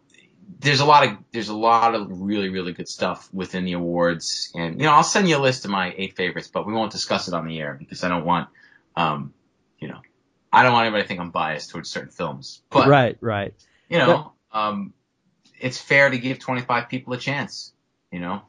there's 0.60 0.80
a 0.80 0.86
lot 0.86 1.06
of, 1.06 1.18
there's 1.34 1.50
a 1.50 1.56
lot 1.56 1.94
of 1.94 2.08
really, 2.10 2.50
really 2.50 2.72
good 2.72 2.88
stuff 2.88 3.30
within 3.34 3.66
the 3.66 3.74
awards. 3.74 4.52
And, 4.56 4.80
you 4.80 4.88
know, 4.88 4.94
I'll 4.94 5.04
send 5.04 5.28
you 5.28 5.38
a 5.38 5.40
list 5.40 5.66
of 5.66 5.72
my 5.72 5.94
eight 5.96 6.16
favorites, 6.16 6.48
but 6.48 6.66
we 6.66 6.74
won't 6.74 6.94
discuss 6.94 7.28
it 7.28 7.34
on 7.34 7.46
the 7.46 7.60
air 7.60 7.76
because 7.78 8.06
I 8.06 8.10
don't 8.10 8.26
want, 8.26 8.48
um, 8.96 9.34
you 9.78 9.90
know, 9.90 10.00
I 10.54 10.64
don't 10.64 10.72
want 10.72 10.86
anybody 10.86 11.04
to 11.04 11.08
think 11.08 11.20
I'm 11.20 11.32
biased 11.32 11.70
towards 11.70 11.90
certain 11.90 12.12
films. 12.12 12.62
But, 12.70 12.88
right, 12.88 13.18
right. 13.20 13.54
you 13.90 13.98
know, 13.98 14.32
um, 14.52 14.94
it's 15.60 15.80
fair 15.80 16.10
to 16.10 16.18
give 16.18 16.40
25 16.40 16.90
people 16.90 17.14
a 17.14 17.18
chance, 17.18 17.74
you 18.12 18.20
know? 18.20 18.42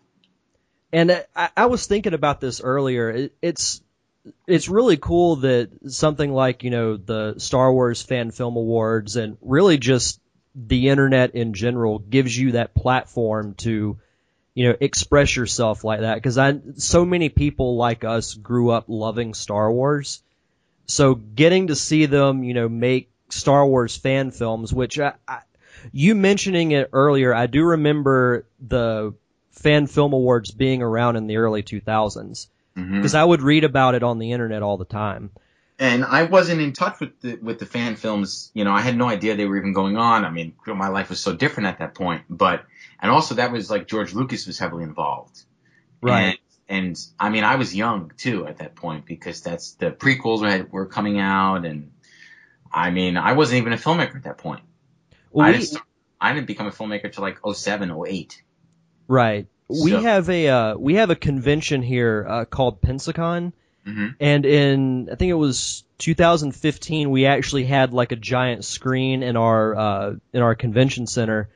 And 0.92 1.24
I, 1.36 1.50
I 1.56 1.66
was 1.66 1.86
thinking 1.86 2.14
about 2.14 2.40
this 2.40 2.60
earlier. 2.60 3.10
It, 3.10 3.34
it's 3.40 3.80
it's 4.46 4.68
really 4.68 4.96
cool 4.96 5.36
that 5.36 5.70
something 5.86 6.32
like 6.32 6.62
you 6.62 6.70
know 6.70 6.96
the 6.96 7.34
Star 7.38 7.72
Wars 7.72 8.02
Fan 8.02 8.30
Film 8.30 8.56
Awards 8.56 9.16
and 9.16 9.36
really 9.40 9.78
just 9.78 10.20
the 10.54 10.88
internet 10.88 11.34
in 11.34 11.54
general 11.54 11.98
gives 11.98 12.36
you 12.36 12.52
that 12.52 12.74
platform 12.74 13.54
to 13.54 13.98
you 14.54 14.68
know 14.68 14.76
express 14.80 15.36
yourself 15.36 15.84
like 15.84 16.00
that 16.00 16.16
because 16.16 16.36
I 16.36 16.58
so 16.76 17.04
many 17.04 17.28
people 17.28 17.76
like 17.76 18.04
us 18.04 18.34
grew 18.34 18.70
up 18.70 18.86
loving 18.88 19.32
Star 19.32 19.72
Wars, 19.72 20.22
so 20.86 21.14
getting 21.14 21.68
to 21.68 21.76
see 21.76 22.06
them 22.06 22.42
you 22.42 22.54
know 22.54 22.68
make 22.68 23.10
Star 23.30 23.64
Wars 23.64 23.96
fan 23.96 24.32
films, 24.32 24.74
which 24.74 24.98
I, 24.98 25.14
I 25.26 25.40
you 25.92 26.14
mentioning 26.14 26.72
it 26.72 26.90
earlier, 26.92 27.34
I 27.34 27.46
do 27.46 27.64
remember 27.64 28.46
the 28.60 29.14
fan 29.50 29.86
film 29.86 30.12
awards 30.12 30.50
being 30.50 30.82
around 30.82 31.16
in 31.16 31.26
the 31.26 31.36
early 31.36 31.62
2000s 31.62 32.48
Mm-hmm. 32.76 32.96
because 32.96 33.14
I 33.14 33.24
would 33.24 33.42
read 33.42 33.64
about 33.64 33.94
it 33.94 34.02
on 34.02 34.18
the 34.18 34.32
internet 34.32 34.62
all 34.62 34.76
the 34.76 34.84
time. 34.84 35.30
And 35.78 36.04
I 36.04 36.24
wasn't 36.24 36.60
in 36.60 36.72
touch 36.72 37.00
with 37.00 37.20
the, 37.20 37.36
with 37.36 37.58
the 37.58 37.66
fan 37.66 37.96
films, 37.96 38.50
you 38.54 38.64
know, 38.64 38.72
I 38.72 38.80
had 38.80 38.96
no 38.96 39.08
idea 39.08 39.34
they 39.34 39.46
were 39.46 39.56
even 39.56 39.72
going 39.72 39.96
on. 39.96 40.24
I 40.24 40.30
mean, 40.30 40.54
my 40.66 40.88
life 40.88 41.08
was 41.08 41.20
so 41.20 41.34
different 41.34 41.68
at 41.68 41.78
that 41.78 41.94
point, 41.94 42.22
but, 42.28 42.64
and 43.00 43.10
also 43.10 43.36
that 43.36 43.50
was 43.50 43.70
like 43.70 43.88
George 43.88 44.12
Lucas 44.14 44.46
was 44.46 44.58
heavily 44.58 44.84
involved. 44.84 45.42
Right. 46.02 46.38
And, 46.68 46.86
and 46.86 46.98
I 47.18 47.30
mean, 47.30 47.44
I 47.44 47.56
was 47.56 47.74
young 47.74 48.12
too 48.16 48.46
at 48.46 48.58
that 48.58 48.76
point 48.76 49.06
because 49.06 49.40
that's 49.40 49.72
the 49.72 49.90
prequels 49.90 50.42
were, 50.42 50.66
were 50.70 50.86
coming 50.86 51.18
out 51.18 51.64
and 51.64 51.90
I 52.72 52.90
mean, 52.90 53.16
I 53.16 53.32
wasn't 53.32 53.62
even 53.62 53.72
a 53.72 53.76
filmmaker 53.78 54.16
at 54.16 54.24
that 54.24 54.38
point. 54.38 54.62
Well, 55.30 55.46
I 55.46 55.50
we- 55.50 55.56
didn't, 55.58 55.68
start, 55.68 55.84
I 56.20 56.32
didn't 56.34 56.46
become 56.46 56.66
a 56.66 56.70
filmmaker 56.70 57.12
till 57.12 57.22
like 57.22 57.38
07, 57.54 57.90
08. 58.06 58.42
right. 59.08 59.46
We 59.68 59.92
have 59.92 60.28
a 60.28 60.48
uh, 60.48 60.76
we 60.76 60.94
have 60.94 61.10
a 61.10 61.14
convention 61.14 61.80
here 61.80 62.26
uh, 62.28 62.44
called 62.44 62.80
Pensacon, 62.80 63.52
Mhm. 63.86 64.16
And 64.20 64.44
in 64.44 65.08
I 65.10 65.14
think 65.14 65.30
it 65.30 65.34
was 65.34 65.84
2015, 65.98 67.10
we 67.10 67.26
actually 67.26 67.64
had 67.64 67.92
like 67.92 68.12
a 68.12 68.16
giant 68.16 68.64
screen 68.64 69.22
in 69.22 69.36
our 69.36 69.74
uh, 69.76 70.14
in 70.32 70.42
our 70.42 70.54
convention 70.56 71.06
center, 71.06 71.48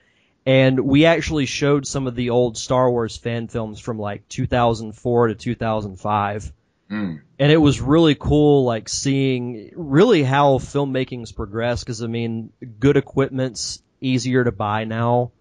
and 0.46 0.78
we 0.80 1.06
actually 1.06 1.46
showed 1.46 1.87
some 1.87 2.06
of 2.06 2.14
the 2.14 2.30
old 2.30 2.56
Star 2.56 2.90
Wars 2.90 3.16
fan 3.16 3.48
films 3.48 3.80
from 3.80 3.98
like 3.98 4.28
2004 4.28 5.28
to 5.28 5.34
2005. 5.34 6.52
Mm. 6.90 7.23
And 7.38 7.53
it 7.53 7.57
was 7.57 7.81
really 7.81 8.14
cool, 8.14 8.64
like 8.64 8.88
seeing 8.88 9.70
really 9.75 10.23
how 10.23 10.59
filmmaking's 10.59 11.33
progressed. 11.33 11.85
Because 11.85 12.03
I 12.03 12.07
mean, 12.07 12.53
good 12.79 12.97
equipment's 12.97 13.83
easier 14.01 14.44
to 14.44 14.53
buy 14.53 14.85
now, 14.85 15.33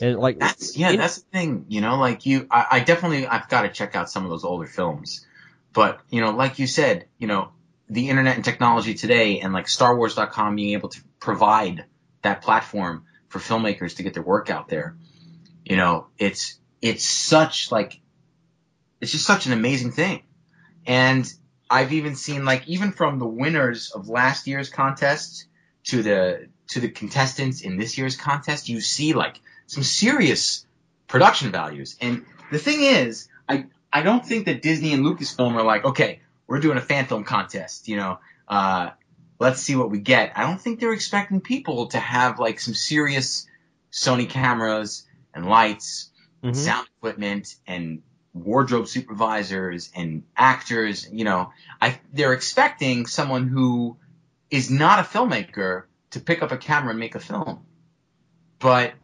and 0.00 0.18
like 0.18 0.38
That's 0.38 0.76
yeah, 0.76 0.94
that's 0.96 1.22
the 1.22 1.30
thing. 1.30 1.66
You 1.68 1.80
know, 1.80 1.96
like 1.96 2.26
you, 2.26 2.46
I, 2.50 2.66
I 2.72 2.80
definitely 2.80 3.26
I've 3.26 3.48
got 3.48 3.62
to 3.62 3.70
check 3.70 3.96
out 3.96 4.10
some 4.10 4.24
of 4.24 4.30
those 4.30 4.44
older 4.44 4.66
films. 4.66 5.26
But 5.72 6.00
you 6.10 6.20
know, 6.20 6.30
like 6.30 6.58
you 6.58 6.66
said, 6.66 7.06
you 7.18 7.26
know, 7.26 7.50
the 7.88 8.08
internet 8.10 8.36
and 8.36 8.44
technology 8.44 8.94
today, 8.94 9.40
and 9.40 9.52
like 9.52 9.66
StarWars.com 9.66 10.56
being 10.56 10.72
able 10.74 10.90
to 10.90 11.00
provide 11.18 11.84
that 12.22 12.42
platform 12.42 13.04
for 13.28 13.38
filmmakers 13.38 13.96
to 13.96 14.02
get 14.02 14.14
their 14.14 14.22
work 14.22 14.50
out 14.50 14.68
there. 14.68 14.96
You 15.64 15.76
know, 15.76 16.08
it's 16.18 16.58
it's 16.80 17.04
such 17.04 17.72
like 17.72 18.00
it's 19.00 19.12
just 19.12 19.26
such 19.26 19.46
an 19.46 19.52
amazing 19.52 19.92
thing. 19.92 20.22
And 20.88 21.30
I've 21.70 21.92
even 21.92 22.16
seen 22.16 22.44
like 22.44 22.66
even 22.66 22.92
from 22.92 23.18
the 23.18 23.26
winners 23.26 23.90
of 23.90 24.08
last 24.08 24.46
year's 24.46 24.70
contest 24.70 25.46
to 25.84 26.02
the 26.02 26.48
to 26.68 26.80
the 26.80 26.88
contestants 26.88 27.60
in 27.60 27.76
this 27.76 27.98
year's 27.98 28.16
contest, 28.16 28.68
you 28.68 28.80
see 28.80 29.12
like 29.12 29.38
some 29.66 29.82
serious 29.82 30.66
production 31.06 31.52
values. 31.52 31.96
And 32.00 32.24
the 32.50 32.58
thing 32.58 32.82
is, 32.82 33.28
I 33.48 33.66
I 33.92 34.02
don't 34.02 34.24
think 34.24 34.46
that 34.46 34.62
Disney 34.62 34.94
and 34.94 35.04
Lucasfilm 35.04 35.54
are 35.54 35.62
like, 35.62 35.84
okay, 35.84 36.20
we're 36.46 36.60
doing 36.60 36.78
a 36.78 36.82
fan 36.82 37.04
film 37.04 37.24
contest, 37.24 37.88
you 37.88 37.96
know, 37.96 38.18
uh, 38.48 38.90
let's 39.38 39.60
see 39.60 39.76
what 39.76 39.90
we 39.90 39.98
get. 39.98 40.32
I 40.36 40.42
don't 40.42 40.60
think 40.60 40.80
they're 40.80 40.94
expecting 40.94 41.42
people 41.42 41.88
to 41.88 41.98
have 41.98 42.38
like 42.38 42.60
some 42.60 42.74
serious 42.74 43.46
Sony 43.92 44.28
cameras 44.28 45.06
and 45.34 45.46
lights, 45.46 46.10
Mhm. 46.42 46.56
sound 46.56 46.88
equipment, 46.98 47.56
and 47.66 48.02
wardrobe 48.34 48.88
supervisors 48.88 49.90
and 49.94 50.24
actors. 50.36 51.08
You 51.10 51.24
know, 51.24 51.52
I 51.80 52.00
they're 52.12 52.32
expecting 52.32 53.06
someone 53.06 53.48
who 53.48 53.96
is 54.50 54.70
not 54.70 55.00
a 55.00 55.02
filmmaker 55.02 55.84
to 56.10 56.20
pick 56.20 56.42
up 56.42 56.52
a 56.52 56.56
camera 56.56 56.90
and 56.90 56.98
make 56.98 57.14
a 57.14 57.20
film. 57.20 57.64
But 58.58 58.94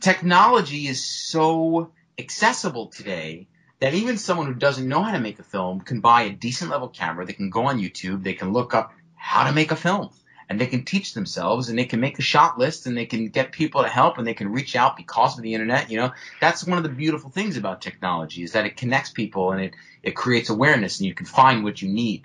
technology 0.00 0.86
is 0.86 1.04
so 1.04 1.92
accessible 2.18 2.86
today 2.88 3.48
that 3.80 3.94
even 3.94 4.16
someone 4.16 4.46
who 4.46 4.54
doesn't 4.54 4.88
know 4.88 5.02
how 5.02 5.12
to 5.12 5.20
make 5.20 5.38
a 5.38 5.44
film 5.44 5.80
can 5.80 6.00
buy 6.00 6.22
a 6.22 6.30
decent 6.30 6.70
level 6.70 6.88
camera. 6.88 7.26
They 7.26 7.32
can 7.32 7.50
go 7.50 7.64
on 7.66 7.80
YouTube. 7.80 8.22
They 8.22 8.34
can 8.34 8.52
look 8.52 8.74
up 8.74 8.92
how 9.14 9.44
to 9.44 9.52
make 9.52 9.70
a 9.70 9.76
film 9.76 10.10
and 10.52 10.60
they 10.60 10.66
can 10.66 10.84
teach 10.84 11.14
themselves 11.14 11.70
and 11.70 11.78
they 11.78 11.86
can 11.86 11.98
make 11.98 12.18
a 12.18 12.22
shot 12.22 12.58
list 12.58 12.86
and 12.86 12.94
they 12.94 13.06
can 13.06 13.28
get 13.28 13.52
people 13.52 13.82
to 13.82 13.88
help 13.88 14.18
and 14.18 14.26
they 14.26 14.34
can 14.34 14.52
reach 14.52 14.76
out 14.76 14.98
because 14.98 15.38
of 15.38 15.42
the 15.42 15.54
internet. 15.54 15.90
You 15.90 15.96
know, 15.96 16.12
that's 16.42 16.66
one 16.66 16.76
of 16.76 16.84
the 16.84 16.90
beautiful 16.90 17.30
things 17.30 17.56
about 17.56 17.80
technology 17.80 18.42
is 18.42 18.52
that 18.52 18.66
it 18.66 18.76
connects 18.76 19.08
people 19.08 19.52
and 19.52 19.62
it, 19.62 19.74
it 20.02 20.10
creates 20.10 20.50
awareness 20.50 21.00
and 21.00 21.06
you 21.06 21.14
can 21.14 21.24
find 21.24 21.64
what 21.64 21.80
you 21.80 21.88
need. 21.88 22.24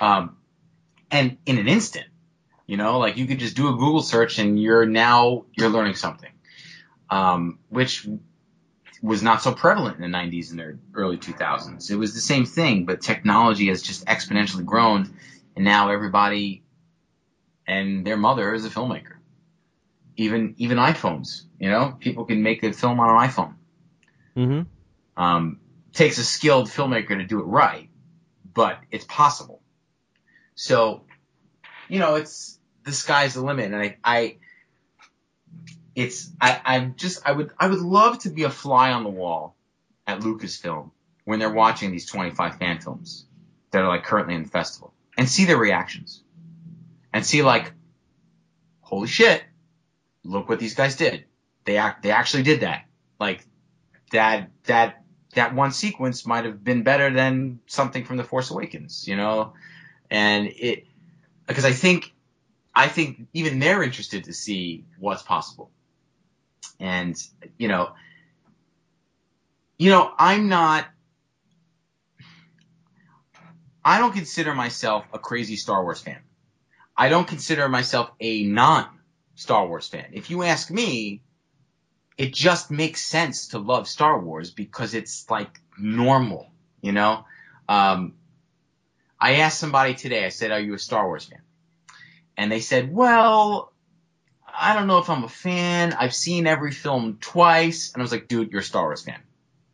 Um, 0.00 0.36
and 1.12 1.36
in 1.46 1.56
an 1.56 1.68
instant, 1.68 2.06
you 2.66 2.76
know, 2.76 2.98
like 2.98 3.16
you 3.16 3.26
could 3.26 3.38
just 3.38 3.54
do 3.54 3.68
a 3.68 3.72
Google 3.72 4.02
search 4.02 4.40
and 4.40 4.60
you're 4.60 4.84
now, 4.84 5.44
you're 5.56 5.70
learning 5.70 5.94
something. 5.94 6.32
Um, 7.10 7.60
which 7.68 8.08
was 9.02 9.22
not 9.22 9.40
so 9.40 9.52
prevalent 9.52 10.00
in 10.00 10.10
the 10.10 10.18
90s 10.18 10.50
and 10.50 10.58
the 10.58 10.78
early 10.94 11.16
2000s. 11.16 11.92
It 11.92 11.96
was 11.96 12.12
the 12.12 12.20
same 12.20 12.44
thing, 12.44 12.86
but 12.86 13.00
technology 13.00 13.68
has 13.68 13.82
just 13.82 14.04
exponentially 14.06 14.64
grown, 14.64 15.14
and 15.54 15.64
now 15.64 15.90
everybody 15.90 16.61
and 17.66 18.06
their 18.06 18.16
mother 18.16 18.54
is 18.54 18.64
a 18.64 18.70
filmmaker. 18.70 19.16
Even 20.16 20.54
even 20.58 20.78
iPhones, 20.78 21.42
you 21.58 21.70
know, 21.70 21.96
people 21.98 22.24
can 22.24 22.42
make 22.42 22.62
a 22.62 22.72
film 22.72 23.00
on 23.00 23.10
an 23.10 23.30
iPhone. 23.30 23.54
Mm-hmm. 24.36 25.22
Um, 25.22 25.60
takes 25.92 26.18
a 26.18 26.24
skilled 26.24 26.68
filmmaker 26.68 27.08
to 27.08 27.24
do 27.24 27.40
it 27.40 27.44
right, 27.44 27.88
but 28.52 28.78
it's 28.90 29.04
possible. 29.04 29.62
So, 30.54 31.04
you 31.88 31.98
know, 31.98 32.16
it's 32.16 32.58
the 32.84 32.92
sky's 32.92 33.34
the 33.34 33.42
limit, 33.42 33.66
and 33.66 33.76
I, 33.76 33.96
I 34.04 34.36
it's 35.94 36.30
I, 36.40 36.60
I'm 36.64 36.94
just 36.96 37.26
I 37.26 37.32
would 37.32 37.50
I 37.58 37.66
would 37.66 37.80
love 37.80 38.20
to 38.20 38.30
be 38.30 38.44
a 38.44 38.50
fly 38.50 38.92
on 38.92 39.04
the 39.04 39.10
wall 39.10 39.56
at 40.06 40.20
Lucasfilm 40.20 40.90
when 41.24 41.38
they're 41.38 41.52
watching 41.52 41.92
these 41.92 42.06
25 42.06 42.56
fan 42.58 42.80
films 42.80 43.26
that 43.70 43.82
are 43.82 43.88
like 43.88 44.04
currently 44.04 44.34
in 44.34 44.42
the 44.42 44.48
festival 44.48 44.92
and 45.16 45.28
see 45.28 45.44
their 45.44 45.56
reactions 45.56 46.21
and 47.12 47.24
see 47.24 47.42
like, 47.42 47.72
holy 48.80 49.08
shit, 49.08 49.42
look 50.24 50.48
what 50.48 50.58
these 50.58 50.74
guys 50.74 50.96
did. 50.96 51.24
They 51.64 51.76
act 51.76 52.02
they 52.02 52.10
actually 52.10 52.42
did 52.42 52.60
that. 52.60 52.84
Like 53.20 53.44
that 54.12 54.50
that 54.64 55.04
that 55.34 55.54
one 55.54 55.72
sequence 55.72 56.26
might 56.26 56.44
have 56.44 56.62
been 56.62 56.82
better 56.82 57.10
than 57.10 57.60
something 57.66 58.04
from 58.04 58.16
The 58.16 58.24
Force 58.24 58.50
Awakens, 58.50 59.06
you 59.06 59.16
know, 59.16 59.54
and 60.10 60.46
it 60.46 60.86
because 61.46 61.64
I 61.64 61.72
think 61.72 62.12
I 62.74 62.88
think 62.88 63.26
even 63.32 63.58
they're 63.58 63.82
interested 63.82 64.24
to 64.24 64.32
see 64.32 64.84
what's 64.98 65.22
possible. 65.22 65.70
And, 66.80 67.16
you 67.58 67.68
know, 67.68 67.92
you 69.78 69.90
know, 69.90 70.12
I'm 70.18 70.48
not, 70.48 70.86
I 73.84 73.98
don't 73.98 74.12
consider 74.12 74.54
myself 74.54 75.04
a 75.12 75.18
crazy 75.18 75.56
Star 75.56 75.82
Wars 75.82 76.00
fan. 76.00 76.20
I 76.96 77.08
don't 77.08 77.26
consider 77.26 77.68
myself 77.68 78.10
a 78.20 78.44
non 78.44 78.86
Star 79.34 79.66
Wars 79.66 79.88
fan. 79.88 80.10
If 80.12 80.30
you 80.30 80.42
ask 80.42 80.70
me, 80.70 81.22
it 82.18 82.32
just 82.32 82.70
makes 82.70 83.00
sense 83.00 83.48
to 83.48 83.58
love 83.58 83.88
Star 83.88 84.18
Wars 84.20 84.50
because 84.50 84.94
it's 84.94 85.28
like 85.30 85.60
normal, 85.78 86.50
you 86.80 86.92
know? 86.92 87.24
Um, 87.68 88.14
I 89.18 89.36
asked 89.36 89.58
somebody 89.58 89.94
today, 89.94 90.24
I 90.24 90.28
said, 90.28 90.50
are 90.50 90.60
you 90.60 90.74
a 90.74 90.78
Star 90.78 91.06
Wars 91.06 91.24
fan? 91.24 91.40
And 92.36 92.50
they 92.50 92.60
said, 92.60 92.92
well, 92.92 93.72
I 94.52 94.74
don't 94.74 94.86
know 94.86 94.98
if 94.98 95.08
I'm 95.08 95.24
a 95.24 95.28
fan. 95.28 95.94
I've 95.94 96.14
seen 96.14 96.46
every 96.46 96.72
film 96.72 97.18
twice. 97.20 97.92
And 97.92 98.02
I 98.02 98.04
was 98.04 98.12
like, 98.12 98.28
dude, 98.28 98.50
you're 98.50 98.60
a 98.60 98.64
Star 98.64 98.84
Wars 98.84 99.02
fan. 99.02 99.20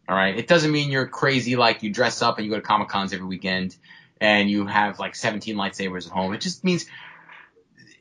All 0.08 0.16
right. 0.16 0.36
It 0.38 0.46
doesn't 0.46 0.70
mean 0.70 0.90
you're 0.90 1.06
crazy 1.06 1.56
like 1.56 1.82
you 1.82 1.90
dress 1.90 2.22
up 2.22 2.38
and 2.38 2.46
you 2.46 2.52
go 2.52 2.58
to 2.58 2.66
Comic 2.66 2.88
Cons 2.88 3.12
every 3.12 3.26
weekend 3.26 3.76
and 4.20 4.50
you 4.50 4.66
have 4.66 4.98
like 4.98 5.14
17 5.14 5.56
lightsabers 5.56 6.06
at 6.06 6.12
home. 6.12 6.32
It 6.34 6.40
just 6.40 6.64
means 6.64 6.86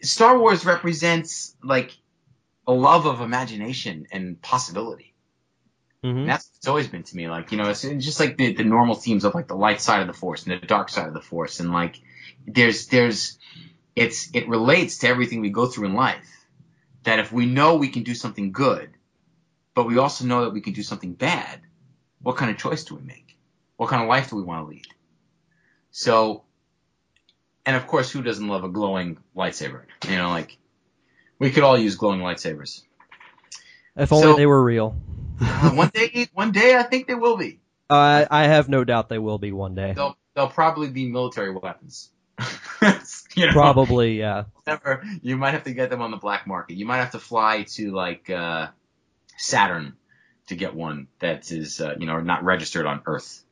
Star 0.08 0.38
Wars 0.40 0.66
represents 0.66 1.56
like 1.64 1.96
a 2.66 2.74
love 2.74 3.06
of 3.06 3.22
imagination 3.22 4.08
and 4.12 4.42
possibility. 4.42 5.14
Mm-hmm. 6.04 6.20
And 6.20 6.30
that's 6.30 6.48
what 6.50 6.58
it's 6.58 6.68
always 6.68 6.88
been 6.88 7.04
to 7.04 7.16
me. 7.16 7.28
Like, 7.28 7.52
you 7.52 7.58
know, 7.58 7.70
it's 7.70 7.84
it's 7.84 8.06
just 8.06 8.20
like 8.20 8.38
the, 8.38 8.54
the 8.54 8.64
normal 8.64 8.96
themes 8.96 9.26
of 9.26 9.34
like 9.36 9.48
the 9.48 9.56
light 9.56 9.82
side 9.82 10.02
of 10.02 10.08
the 10.08 10.14
force 10.14 10.46
and 10.46 10.62
the 10.62 10.66
dark 10.66 10.90
side 10.90 11.08
of 11.08 11.14
the 11.14 11.22
force. 11.22 11.60
And 11.60 11.72
like, 11.72 12.00
there's, 12.46 12.88
there's, 12.88 13.38
it's, 13.96 14.30
it 14.34 14.48
relates 14.48 15.00
to 15.00 15.08
everything 15.08 15.42
we 15.42 15.50
go 15.50 15.66
through 15.66 15.88
in 15.88 15.94
life. 15.94 16.46
That 17.04 17.20
if 17.20 17.32
we 17.32 17.46
know 17.46 17.78
we 17.78 17.90
can 17.90 18.04
do 18.04 18.14
something 18.14 18.52
good, 18.52 18.90
but 19.74 19.88
we 19.88 19.98
also 19.98 20.26
know 20.26 20.42
that 20.42 20.54
we 20.54 20.62
can 20.62 20.74
do 20.74 20.84
something 20.84 21.14
bad, 21.14 21.62
what 22.22 22.36
kind 22.36 22.52
of 22.52 22.58
choice 22.58 22.84
do 22.84 22.96
we 22.96 23.02
make? 23.02 23.38
What 23.78 23.90
kind 23.90 24.02
of 24.02 24.10
life 24.10 24.30
do 24.30 24.36
we 24.36 24.44
want 24.44 24.66
to 24.66 24.70
lead? 24.70 24.88
So, 25.92 26.44
and 27.68 27.76
of 27.76 27.86
course, 27.86 28.10
who 28.10 28.24
doesn't 28.24 28.48
love 28.48 28.64
a 28.64 28.70
glowing 28.70 29.18
lightsaber? 29.36 29.84
You 30.10 30.16
know, 30.16 30.30
like, 30.30 30.58
we 31.38 31.52
could 31.52 31.64
all 31.64 31.78
use 31.78 31.96
glowing 31.96 32.22
lightsabers. 32.22 32.82
If 33.96 34.12
only 34.12 34.24
So- 34.24 34.36
they 34.36 34.46
were 34.46 34.64
real. 34.64 34.98
Uh, 35.40 35.72
one 35.74 35.90
day, 35.94 36.30
one 36.34 36.52
day, 36.52 36.76
I 36.76 36.84
think 36.84 37.08
they 37.08 37.14
will 37.14 37.38
be. 37.38 37.60
Uh, 37.90 38.26
I 38.32 38.46
have 38.46 38.70
no 38.70 38.84
doubt 38.84 39.10
they 39.10 39.20
will 39.20 39.38
be 39.38 39.52
one 39.52 39.76
day. 39.76 39.94
they'll 39.94 40.18
they'll 40.34 40.50
probably 40.50 40.90
be 40.90 41.08
military 41.10 41.52
weapons. 41.52 42.10
you 43.36 43.46
know, 43.46 43.52
Probably, 43.52 44.20
yeah. 44.20 44.46
Never, 44.66 45.04
you 45.22 45.38
might 45.38 45.52
have 45.52 45.64
to 45.64 45.74
get 45.74 45.90
them 45.90 46.02
on 46.02 46.12
the 46.12 46.18
black 46.18 46.48
market. 46.48 46.76
You 46.76 46.86
might 46.86 46.98
have 46.98 47.12
to 47.12 47.20
fly 47.20 47.64
to 47.76 47.92
like 47.92 48.30
uh, 48.30 48.68
Saturn 49.38 49.94
to 50.48 50.56
get 50.56 50.74
one 50.74 51.08
that 51.20 51.52
is 51.52 51.80
uh, 51.82 51.96
you 52.00 52.08
know 52.08 52.20
not 52.20 52.44
registered 52.44 52.86
on 52.86 53.02
Earth. 53.06 53.44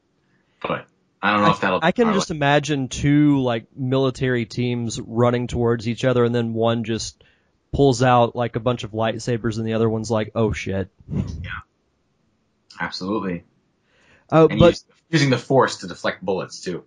But 0.62 0.88
I 1.26 1.34
don't 1.34 1.42
know 1.42 1.52
if 1.52 1.60
that'll. 1.62 1.80
I 1.82 1.92
can 1.92 2.14
just 2.14 2.30
imagine 2.32 2.88
two 2.88 3.42
like 3.42 3.66
military 3.76 4.46
teams 4.46 5.00
running 5.02 5.48
towards 5.48 5.88
each 5.88 6.06
other, 6.06 6.24
and 6.24 6.34
then 6.36 6.54
one 6.54 6.84
just 6.84 7.24
pulls 7.74 8.04
out 8.04 8.36
like 8.36 8.56
a 8.56 8.60
bunch 8.60 8.84
of 8.84 8.92
lightsabers, 8.92 9.58
and 9.58 9.66
the 9.66 9.74
other 9.74 9.90
one's 9.90 10.12
like, 10.12 10.32
"Oh 10.36 10.54
shit!" 10.54 10.90
Yeah. 11.12 11.50
Absolutely. 12.80 13.44
Oh, 14.32 14.48
And 14.48 14.60
but 14.60 14.74
use- 14.74 14.86
using 15.10 15.30
the 15.30 15.38
force 15.38 15.78
to 15.78 15.88
deflect 15.88 16.24
bullets 16.24 16.62
too. 16.62 16.84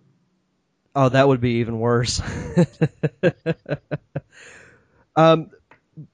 oh, 0.95 1.09
that 1.09 1.27
would 1.27 1.41
be 1.41 1.55
even 1.59 1.79
worse. 1.79 2.21
um, 5.15 5.49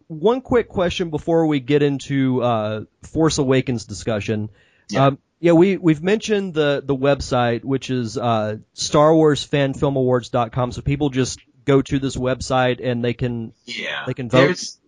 one 0.07 0.41
quick 0.41 0.69
question 0.69 1.09
before 1.09 1.45
we 1.47 1.59
get 1.59 1.83
into 1.83 2.41
uh, 2.41 2.81
Force 3.03 3.37
Awakens 3.37 3.85
discussion. 3.85 4.49
Yeah. 4.89 5.07
Um, 5.07 5.19
Yeah, 5.39 5.51
we 5.53 5.77
we've 5.77 6.01
mentioned 6.01 6.53
the 6.53 6.81
the 6.83 6.95
website, 6.95 7.63
which 7.63 7.89
is 7.89 8.17
uh, 8.17 8.57
StarWarsFanFilmAwards.com. 8.75 10.71
So 10.71 10.81
people 10.81 11.09
just 11.09 11.39
go 11.65 11.81
to 11.81 11.99
this 11.99 12.15
website 12.15 12.79
and 12.81 13.03
they 13.03 13.13
can 13.13 13.53
Yeah. 13.65 14.03
They 14.05 14.13
can 14.13 14.29
vote? 14.29 14.45
There's, 14.45 14.79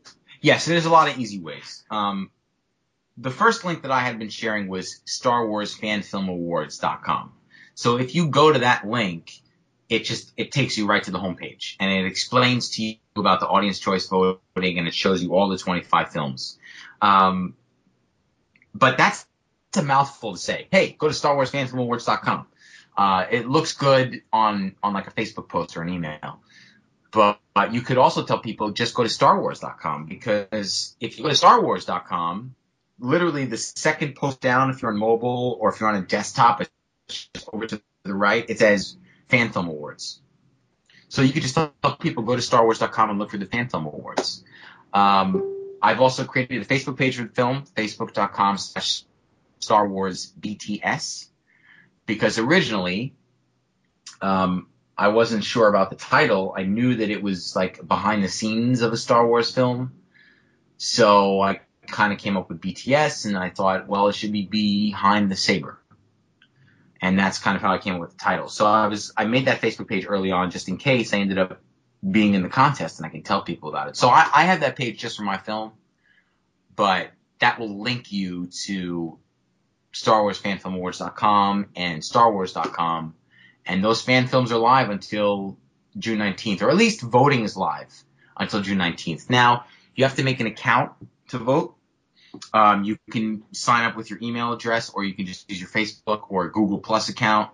yes, 0.41 0.65
there's 0.65 0.85
a 0.85 0.89
lot 0.89 1.09
of 1.09 1.17
easy 1.17 1.39
ways. 1.39 1.83
Um, 1.89 2.31
the 3.17 3.31
first 3.31 3.65
link 3.65 3.81
that 3.81 3.91
I 3.91 3.99
had 4.01 4.19
been 4.19 4.29
sharing 4.29 4.67
was 4.67 5.01
Star 5.05 5.47
Wars 5.47 5.75
StarWarsFanFilmAwards.com. 5.75 7.33
So 7.73 7.97
if 7.97 8.15
you 8.15 8.29
go 8.29 8.53
to 8.53 8.59
that 8.59 8.87
link, 8.87 9.33
it 9.89 10.03
just 10.05 10.33
it 10.37 10.51
takes 10.51 10.77
you 10.77 10.85
right 10.87 11.03
to 11.03 11.11
the 11.11 11.19
homepage 11.19 11.75
and 11.79 11.91
it 11.91 12.05
explains 12.05 12.71
to 12.71 12.83
you 12.83 12.95
about 13.15 13.39
the 13.39 13.47
audience 13.47 13.79
choice 13.79 14.07
voting 14.07 14.77
and 14.77 14.87
it 14.87 14.93
shows 14.93 15.23
you 15.23 15.33
all 15.33 15.49
the 15.49 15.57
25 15.57 16.11
films. 16.11 16.57
Um, 17.01 17.55
but 18.73 18.97
that's 18.97 19.25
a 19.77 19.83
mouthful 19.83 20.33
to 20.33 20.37
say. 20.37 20.67
Hey, 20.71 20.95
go 20.97 21.07
to 21.07 21.13
StarWarsFanFilmAwards.com. 21.13 22.47
Uh, 22.97 23.25
it 23.29 23.47
looks 23.47 23.73
good 23.73 24.23
on 24.33 24.75
on 24.81 24.93
like 24.93 25.07
a 25.07 25.11
Facebook 25.11 25.49
post 25.49 25.77
or 25.77 25.83
an 25.83 25.89
email. 25.89 26.41
But, 27.11 27.39
but 27.53 27.73
you 27.73 27.81
could 27.81 27.97
also 27.97 28.23
tell 28.23 28.39
people 28.39 28.71
just 28.71 28.93
go 28.93 29.03
to 29.03 29.09
StarWars.com 29.09 30.05
because 30.05 30.95
if 30.99 31.17
you 31.17 31.23
go 31.23 31.29
to 31.29 31.35
StarWars.com, 31.35 32.55
literally 32.99 33.45
the 33.45 33.57
second 33.57 34.15
post 34.15 34.41
down, 34.41 34.69
if 34.69 34.81
you're 34.81 34.91
on 34.91 34.97
mobile 34.97 35.57
or 35.59 35.73
if 35.73 35.79
you're 35.79 35.89
on 35.89 35.95
a 35.95 36.01
desktop, 36.01 36.61
it's 36.61 37.47
over 37.53 37.65
to 37.67 37.81
the 38.03 38.13
right, 38.13 38.45
it 38.49 38.59
says 38.59 38.97
Film 39.29 39.51
Awards. 39.55 40.21
So 41.09 41.21
you 41.21 41.31
could 41.31 41.43
just 41.43 41.55
tell 41.55 41.71
people 41.99 42.23
go 42.23 42.35
to 42.35 42.41
StarWars.com 42.41 43.09
and 43.09 43.19
look 43.19 43.31
for 43.31 43.37
the 43.37 43.45
Film 43.45 43.85
Awards. 43.85 44.43
Um, 44.93 45.77
I've 45.81 46.01
also 46.01 46.25
created 46.25 46.61
a 46.61 46.65
Facebook 46.65 46.97
page 46.97 47.17
for 47.17 47.23
the 47.23 47.33
film, 47.33 47.63
Facebook.com 47.75 48.57
slash 48.57 49.03
Star 49.59 49.87
Wars 49.87 50.31
BTS, 50.39 51.27
because 52.05 52.37
originally, 52.39 53.15
um, 54.21 54.67
I 54.97 55.09
wasn't 55.09 55.43
sure 55.43 55.67
about 55.67 55.89
the 55.91 55.95
title. 55.95 56.53
I 56.57 56.63
knew 56.63 56.95
that 56.95 57.09
it 57.09 57.21
was 57.21 57.55
like 57.55 57.85
behind 57.87 58.23
the 58.23 58.29
scenes 58.29 58.81
of 58.81 58.93
a 58.93 58.97
Star 58.97 59.27
Wars 59.27 59.51
film. 59.51 59.93
So 60.77 61.41
I 61.41 61.61
kind 61.87 62.11
of 62.11 62.19
came 62.19 62.35
up 62.35 62.49
with 62.49 62.59
BTS 62.59 63.25
and 63.25 63.37
I 63.37 63.49
thought, 63.49 63.87
well, 63.87 64.07
it 64.07 64.15
should 64.15 64.31
be 64.31 64.45
behind 64.45 65.31
the 65.31 65.35
saber. 65.35 65.79
And 66.99 67.17
that's 67.17 67.37
kind 67.37 67.55
of 67.55 67.61
how 67.61 67.71
I 67.71 67.77
came 67.77 67.95
up 67.95 68.01
with 68.01 68.11
the 68.11 68.17
title. 68.17 68.49
So 68.49 68.65
I 68.65 68.87
was, 68.87 69.13
I 69.15 69.25
made 69.25 69.45
that 69.45 69.61
Facebook 69.61 69.87
page 69.87 70.05
early 70.07 70.31
on 70.31 70.49
just 70.49 70.67
in 70.67 70.77
case 70.77 71.13
I 71.13 71.19
ended 71.19 71.37
up 71.37 71.61
being 72.09 72.33
in 72.33 72.41
the 72.41 72.49
contest 72.49 72.97
and 72.97 73.05
I 73.05 73.09
can 73.09 73.21
tell 73.21 73.43
people 73.43 73.69
about 73.69 73.87
it. 73.87 73.95
So 73.95 74.09
I, 74.09 74.27
I 74.33 74.43
have 74.45 74.61
that 74.61 74.75
page 74.75 74.99
just 74.99 75.17
for 75.17 75.23
my 75.23 75.37
film, 75.37 75.73
but 76.75 77.11
that 77.39 77.59
will 77.59 77.81
link 77.81 78.11
you 78.11 78.47
to 78.65 79.19
StarWarsFanFilmAwards.com 79.93 81.67
and 81.75 82.01
StarWars.com 82.01 83.15
and 83.67 83.83
those 83.83 84.01
fan 84.01 84.27
films 84.27 84.51
are 84.51 84.57
live 84.57 84.89
until 84.89 85.57
June 85.97 86.19
19th, 86.19 86.61
or 86.61 86.69
at 86.69 86.77
least 86.77 87.01
voting 87.01 87.43
is 87.43 87.57
live 87.57 87.93
until 88.37 88.61
June 88.61 88.77
19th. 88.77 89.29
Now, 89.29 89.65
you 89.95 90.05
have 90.05 90.15
to 90.15 90.23
make 90.23 90.39
an 90.39 90.47
account 90.47 90.93
to 91.29 91.37
vote. 91.37 91.75
Um, 92.53 92.83
you 92.83 92.97
can 93.11 93.43
sign 93.51 93.85
up 93.85 93.95
with 93.95 94.09
your 94.09 94.19
email 94.21 94.53
address, 94.53 94.89
or 94.89 95.03
you 95.03 95.13
can 95.13 95.25
just 95.25 95.49
use 95.49 95.59
your 95.59 95.69
Facebook 95.69 96.23
or 96.29 96.49
Google 96.49 96.79
Plus 96.79 97.09
account, 97.09 97.51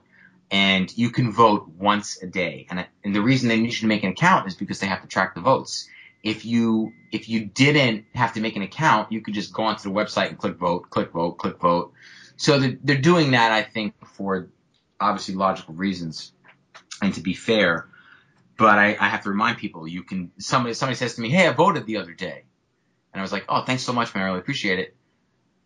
and 0.52 0.96
you 0.98 1.10
can 1.10 1.32
vote 1.32 1.70
once 1.70 2.22
a 2.22 2.28
day. 2.28 2.68
And, 2.70 2.86
and 3.04 3.16
the 3.16 3.22
reason 3.22 3.50
they 3.50 3.60
need 3.60 3.74
you 3.74 3.80
to 3.80 3.88
make 3.88 4.04
an 4.04 4.12
account 4.12 4.48
is 4.48 4.56
because 4.56 4.80
they 4.80 4.88
have 4.88 5.02
to 5.02 5.08
track 5.08 5.36
the 5.36 5.42
votes. 5.42 5.90
If 6.22 6.46
you 6.46 6.94
if 7.12 7.28
you 7.28 7.46
didn't 7.46 8.06
have 8.14 8.34
to 8.34 8.40
make 8.40 8.56
an 8.56 8.62
account, 8.62 9.12
you 9.12 9.20
could 9.20 9.34
just 9.34 9.52
go 9.52 9.64
onto 9.64 9.84
the 9.84 9.96
website 9.96 10.30
and 10.30 10.38
click 10.38 10.56
vote, 10.56 10.90
click 10.90 11.12
vote, 11.12 11.38
click 11.38 11.60
vote. 11.60 11.94
So 12.38 12.60
they're, 12.60 12.78
they're 12.84 12.98
doing 13.02 13.32
that, 13.32 13.52
I 13.52 13.64
think, 13.64 13.94
for 14.06 14.50
obviously 15.00 15.36
logical 15.36 15.74
reasons 15.74 16.32
and 17.02 17.14
to 17.14 17.22
be 17.22 17.34
fair. 17.34 17.88
But 18.58 18.80
I, 18.80 18.96
I 19.00 19.10
have 19.10 19.24
to 19.24 19.30
remind 19.30 19.58
people 19.58 19.88
you 19.88 20.04
can 20.04 20.32
somebody 20.38 20.74
somebody 20.74 20.96
says 20.96 21.16
to 21.16 21.22
me, 21.22 21.30
Hey, 21.30 21.48
I 21.48 21.54
voted 21.54 21.86
the 21.86 21.98
other 21.98 22.14
day. 22.14 22.44
And 23.14 23.20
I 23.20 23.22
was 23.22 23.32
like, 23.32 23.46
Oh, 23.50 23.64
thanks 23.64 23.84
so 23.84 23.94
much, 23.94 24.14
man, 24.14 24.24
I 24.24 24.28
really 24.28 24.40
appreciate 24.40 24.80
it. 24.80 24.96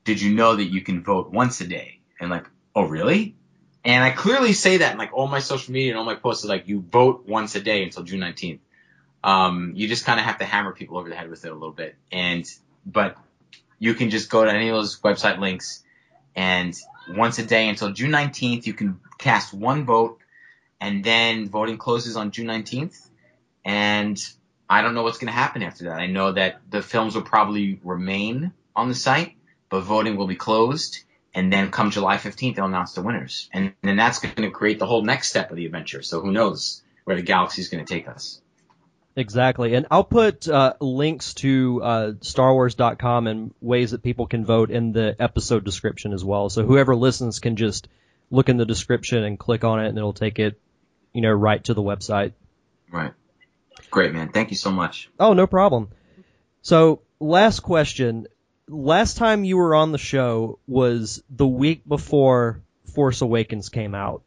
Did 0.04 0.22
you 0.22 0.34
know 0.34 0.56
that 0.56 0.66
you 0.66 0.82
can 0.82 1.04
vote 1.04 1.32
once 1.32 1.60
a 1.62 1.68
day? 1.68 2.00
And 2.20 2.30
like, 2.30 2.46
oh 2.76 2.84
really? 2.84 3.36
And 3.84 4.04
I 4.04 4.12
clearly 4.12 4.54
say 4.54 4.78
that 4.78 4.94
in 4.94 4.98
like 4.98 5.14
all 5.14 5.28
my 5.28 5.40
social 5.40 5.74
media 5.74 5.92
and 5.92 6.00
all 6.00 6.06
my 6.06 6.16
posts 6.16 6.46
are 6.46 6.48
like 6.48 6.68
you 6.68 6.82
vote 6.82 7.26
once 7.28 7.56
a 7.56 7.62
day 7.62 7.84
until 7.84 8.04
June 8.04 8.20
nineteenth. 8.20 8.62
Um, 9.24 9.74
you 9.76 9.88
just 9.88 10.06
kinda 10.06 10.22
have 10.24 10.40
to 10.40 10.46
hammer 10.46 10.74
people 10.74 10.98
over 10.98 11.10
the 11.10 11.16
head 11.16 11.30
with 11.30 11.46
it 11.46 11.52
a 11.52 11.54
little 11.54 11.72
bit. 11.72 11.96
And 12.12 12.46
but 12.86 13.18
you 13.80 13.94
can 13.94 14.10
just 14.10 14.30
go 14.30 14.44
to 14.44 14.52
any 14.52 14.70
of 14.70 14.76
those 14.76 15.00
website 15.02 15.40
links 15.40 15.84
and 16.38 16.80
once 17.10 17.40
a 17.40 17.46
day 17.46 17.68
until 17.68 17.92
June 17.92 18.12
19th, 18.12 18.68
you 18.68 18.74
can 18.74 19.00
cast 19.18 19.54
one 19.54 19.86
vote, 19.86 20.20
and 20.80 21.04
then 21.04 21.50
voting 21.50 21.80
closes 21.80 22.16
on 22.16 22.30
June 22.30 22.46
19th. 22.46 22.96
And 23.66 24.18
I 24.70 24.84
don't 24.84 24.94
know 24.94 25.02
what's 25.02 25.18
going 25.18 25.34
to 25.34 25.38
happen 25.38 25.64
after 25.64 25.86
that. 25.86 26.00
I 26.00 26.06
know 26.06 26.32
that 26.32 26.62
the 26.70 26.84
films 26.84 27.16
will 27.16 27.24
probably 27.24 27.80
remain 27.84 28.54
on 28.76 28.88
the 28.88 28.96
site, 28.96 29.36
but 29.70 29.82
voting 29.82 30.16
will 30.16 30.28
be 30.28 30.36
closed. 30.36 31.00
And 31.34 31.52
then 31.52 31.72
come 31.72 31.90
July 31.90 32.18
15th, 32.18 32.56
they'll 32.56 32.66
announce 32.66 32.94
the 32.94 33.02
winners. 33.02 33.50
And 33.52 33.74
then 33.82 33.98
that's 33.98 34.20
going 34.20 34.36
to 34.36 34.52
create 34.52 34.78
the 34.78 34.86
whole 34.86 35.04
next 35.04 35.30
step 35.30 35.50
of 35.50 35.58
the 35.58 35.66
adventure. 35.66 36.04
So 36.04 36.22
who 36.22 36.32
knows 36.32 36.84
where 37.04 37.16
the 37.16 37.24
galaxy 37.24 37.62
is 37.62 37.70
going 37.70 37.84
to 37.84 37.94
take 37.94 38.08
us. 38.08 38.42
Exactly. 39.18 39.74
And 39.74 39.88
I'll 39.90 40.04
put 40.04 40.48
uh, 40.48 40.76
links 40.80 41.34
to 41.36 41.82
uh, 41.84 42.12
StarWars.com 42.20 43.26
and 43.26 43.52
ways 43.60 43.90
that 43.92 44.04
people 44.04 44.28
can 44.28 44.46
vote 44.46 44.70
in 44.70 44.92
the 44.92 45.16
episode 45.20 45.66
description 45.66 46.14
as 46.14 46.24
well. 46.24 46.50
So 46.50 46.64
whoever 46.64 46.96
listens 46.96 47.40
can 47.40 47.56
just 47.56 47.88
look 48.30 48.48
in 48.48 48.58
the 48.58 48.66
description 48.66 49.24
and 49.24 49.40
click 49.40 49.64
on 49.64 49.84
it 49.84 49.90
and 49.90 49.98
it'll 49.98 50.14
take 50.14 50.38
it, 50.38 50.62
you 51.14 51.22
know, 51.22 51.32
right 51.32 51.64
to 51.64 51.74
the 51.74 51.82
website. 51.82 52.34
Right. 52.92 53.12
Great, 53.90 54.14
man. 54.14 54.30
Thank 54.30 54.52
you 54.52 54.56
so 54.56 54.70
much. 54.70 55.10
Oh, 55.20 55.34
no 55.34 55.48
problem. 55.48 55.90
So 56.62 57.02
last 57.20 57.62
question. 57.62 58.28
Last 58.68 59.18
time 59.18 59.44
you 59.44 59.58
were 59.58 59.74
on 59.74 59.94
the 59.94 59.98
show 59.98 60.60
was 60.68 61.24
the 61.28 61.48
week 61.48 61.82
before 61.88 62.62
Force 62.94 63.22
Awakens 63.22 63.70
came 63.70 63.96
out. 63.96 64.22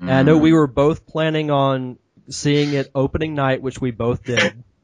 And 0.00 0.10
I 0.10 0.22
know 0.22 0.38
we 0.38 0.52
were 0.52 0.66
both 0.66 1.06
planning 1.06 1.50
on 1.50 1.98
seeing 2.28 2.72
it 2.74 2.90
opening 2.94 3.34
night, 3.34 3.62
which 3.62 3.80
we 3.80 3.90
both 3.90 4.24
did. 4.24 4.62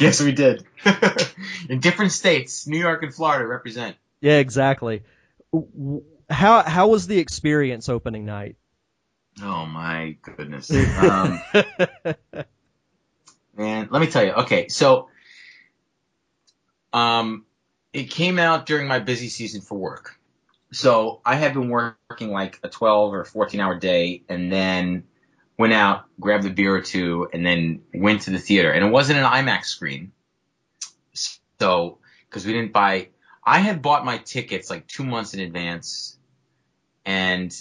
Yes, 0.00 0.20
we 0.20 0.32
did. 0.32 0.64
In 1.68 1.78
different 1.78 2.10
states, 2.10 2.66
New 2.66 2.78
York 2.80 3.04
and 3.04 3.14
Florida 3.14 3.46
represent. 3.46 3.94
Yeah, 4.20 4.38
exactly. 4.38 5.04
How 6.28 6.62
how 6.62 6.88
was 6.88 7.06
the 7.06 7.20
experience 7.20 7.88
opening 7.88 8.24
night? 8.24 8.56
Oh 9.40 9.66
my 9.66 10.16
goodness. 10.22 10.68
Um, 10.72 11.40
man, 13.56 13.88
let 13.90 14.00
me 14.00 14.08
tell 14.08 14.24
you. 14.24 14.32
Okay, 14.32 14.66
so 14.66 15.10
um, 16.92 17.44
it 17.92 18.10
came 18.10 18.38
out 18.38 18.66
during 18.66 18.88
my 18.88 18.98
busy 18.98 19.28
season 19.28 19.60
for 19.60 19.78
work. 19.78 20.18
So 20.72 21.20
I 21.24 21.36
had 21.36 21.54
been 21.54 21.68
working 21.68 22.30
like 22.30 22.58
a 22.62 22.68
12 22.68 23.14
or 23.14 23.24
14 23.24 23.60
hour 23.60 23.78
day 23.78 24.22
and 24.28 24.50
then 24.50 25.04
went 25.56 25.72
out, 25.72 26.04
grabbed 26.18 26.44
a 26.44 26.50
beer 26.50 26.74
or 26.74 26.80
two, 26.80 27.28
and 27.32 27.44
then 27.46 27.82
went 27.94 28.22
to 28.22 28.30
the 28.30 28.38
theater. 28.38 28.72
And 28.72 28.84
it 28.84 28.90
wasn't 28.90 29.18
an 29.18 29.24
IMAX 29.24 29.66
screen. 29.66 30.12
So, 31.60 31.98
because 32.28 32.44
we 32.44 32.52
didn't 32.52 32.72
buy, 32.72 33.08
I 33.44 33.60
had 33.60 33.80
bought 33.80 34.04
my 34.04 34.18
tickets 34.18 34.68
like 34.68 34.86
two 34.86 35.04
months 35.04 35.34
in 35.34 35.40
advance. 35.40 36.18
And 37.04 37.54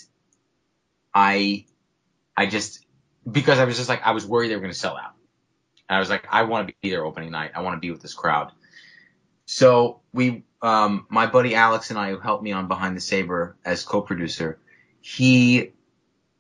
I, 1.14 1.66
I 2.36 2.48
just, 2.48 2.86
because 3.30 3.60
I 3.60 3.66
was 3.66 3.78
just 3.78 3.90
like, 3.90 4.02
I 4.04 4.12
was 4.12 4.26
worried 4.26 4.50
they 4.50 4.56
were 4.56 4.62
going 4.62 4.74
to 4.74 4.80
sell 4.80 4.98
out. 4.98 5.14
And 5.88 5.98
I 5.98 6.00
was 6.00 6.10
like, 6.10 6.26
I 6.32 6.44
want 6.44 6.68
to 6.68 6.74
be 6.82 6.90
there 6.90 7.06
opening 7.06 7.32
night. 7.32 7.52
I 7.54 7.62
want 7.62 7.76
to 7.76 7.80
be 7.80 7.92
with 7.92 8.02
this 8.02 8.14
crowd. 8.14 8.52
So 9.46 10.02
we, 10.14 10.44
um, 10.62 11.06
my 11.10 11.28
buddy 11.28 11.54
Alex 11.54 11.90
and 11.90 12.00
I, 12.00 12.12
who 12.12 12.20
helped 12.20 12.44
me 12.44 12.54
on 12.54 12.68
Behind 12.68 12.96
the 12.96 13.02
Saber 13.02 13.58
as 13.64 13.84
co-producer, 13.84 14.60
he 15.02 15.74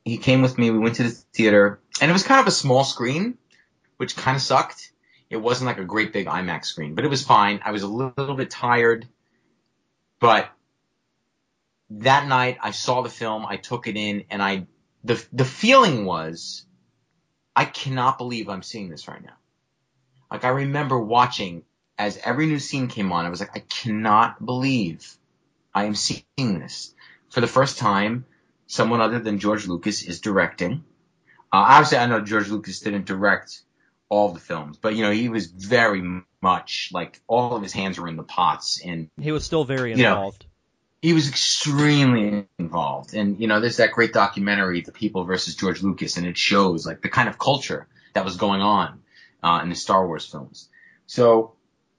he 0.05 0.17
came 0.17 0.41
with 0.41 0.57
me. 0.57 0.69
We 0.71 0.79
went 0.79 0.95
to 0.95 1.03
the 1.03 1.09
theater, 1.09 1.79
and 2.01 2.09
it 2.09 2.13
was 2.13 2.23
kind 2.23 2.41
of 2.41 2.47
a 2.47 2.51
small 2.51 2.83
screen, 2.83 3.37
which 3.97 4.15
kind 4.15 4.35
of 4.35 4.41
sucked. 4.41 4.91
It 5.29 5.37
wasn't 5.37 5.67
like 5.67 5.79
a 5.79 5.85
great 5.85 6.13
big 6.13 6.27
IMAX 6.27 6.65
screen, 6.65 6.95
but 6.95 7.05
it 7.05 7.09
was 7.09 7.23
fine. 7.23 7.61
I 7.63 7.71
was 7.71 7.83
a 7.83 7.87
little, 7.87 8.35
bit 8.35 8.51
tired, 8.51 9.07
but 10.19 10.49
that 11.89 12.27
night 12.27 12.57
I 12.61 12.71
saw 12.71 13.01
the 13.01 13.09
film, 13.09 13.45
I 13.45 13.57
took 13.57 13.87
it 13.87 13.95
in, 13.95 14.25
and 14.29 14.41
I 14.41 14.67
the 15.03 15.23
the 15.31 15.45
feeling 15.45 16.05
was, 16.05 16.65
I 17.55 17.65
cannot 17.65 18.17
believe 18.17 18.49
I'm 18.49 18.63
seeing 18.63 18.89
this 18.89 19.07
right 19.07 19.23
now. 19.23 19.37
Like 20.29 20.43
I 20.43 20.49
remember 20.49 20.99
watching 20.99 21.63
as 21.97 22.17
every 22.23 22.47
new 22.47 22.59
scene 22.59 22.87
came 22.87 23.11
on, 23.11 23.25
I 23.25 23.29
was 23.29 23.39
like, 23.39 23.55
I 23.55 23.59
cannot 23.59 24.43
believe 24.43 25.17
I 25.73 25.85
am 25.85 25.95
seeing 25.95 26.23
this 26.37 26.93
for 27.29 27.41
the 27.41 27.47
first 27.47 27.77
time 27.77 28.25
someone 28.67 29.01
other 29.01 29.19
than 29.19 29.39
George 29.39 29.67
Lucas 29.67 30.03
is 30.03 30.21
directing. 30.21 30.83
Uh, 31.51 31.65
obviously, 31.67 31.97
I 31.99 32.05
know 32.07 32.21
George 32.21 32.49
Lucas 32.49 32.79
didn't 32.79 33.05
direct 33.05 33.61
all 34.09 34.29
the 34.33 34.39
films, 34.39 34.77
but 34.77 34.95
you 34.95 35.03
know 35.03 35.11
he 35.11 35.29
was 35.29 35.47
very 35.47 36.03
much 36.41 36.89
like 36.91 37.21
all 37.27 37.55
of 37.55 37.63
his 37.63 37.73
hands 37.73 37.99
were 37.99 38.07
in 38.07 38.17
the 38.17 38.23
pots, 38.23 38.81
and 38.83 39.09
He 39.19 39.31
was 39.31 39.45
still 39.45 39.63
very 39.63 39.91
You 39.91 39.97
know, 39.97 40.09
involved. 40.11 40.45
he 41.01 41.13
was 41.13 41.29
extremely 41.29 42.47
involved. 42.59 43.13
And, 43.13 43.39
you 43.39 43.47
know, 43.47 43.59
there's 43.59 43.77
that 43.77 43.91
great 43.91 44.13
documentary, 44.13 44.81
The 44.81 44.91
People 44.91 45.23
versus 45.23 45.55
George 45.55 45.81
Lucas, 45.81 46.17
and 46.17 46.27
it 46.27 46.37
shows 46.37 46.85
like 46.85 47.01
the 47.01 47.09
kind 47.09 47.29
of 47.29 47.39
culture 47.39 47.87
that 48.13 48.25
was 48.25 48.35
going 48.37 48.61
on 48.61 48.99
uh, 49.41 49.61
in 49.63 49.69
the 49.69 49.75
Star 49.75 50.05
Wars 50.05 50.25
films. 50.25 50.69
So 51.05 51.53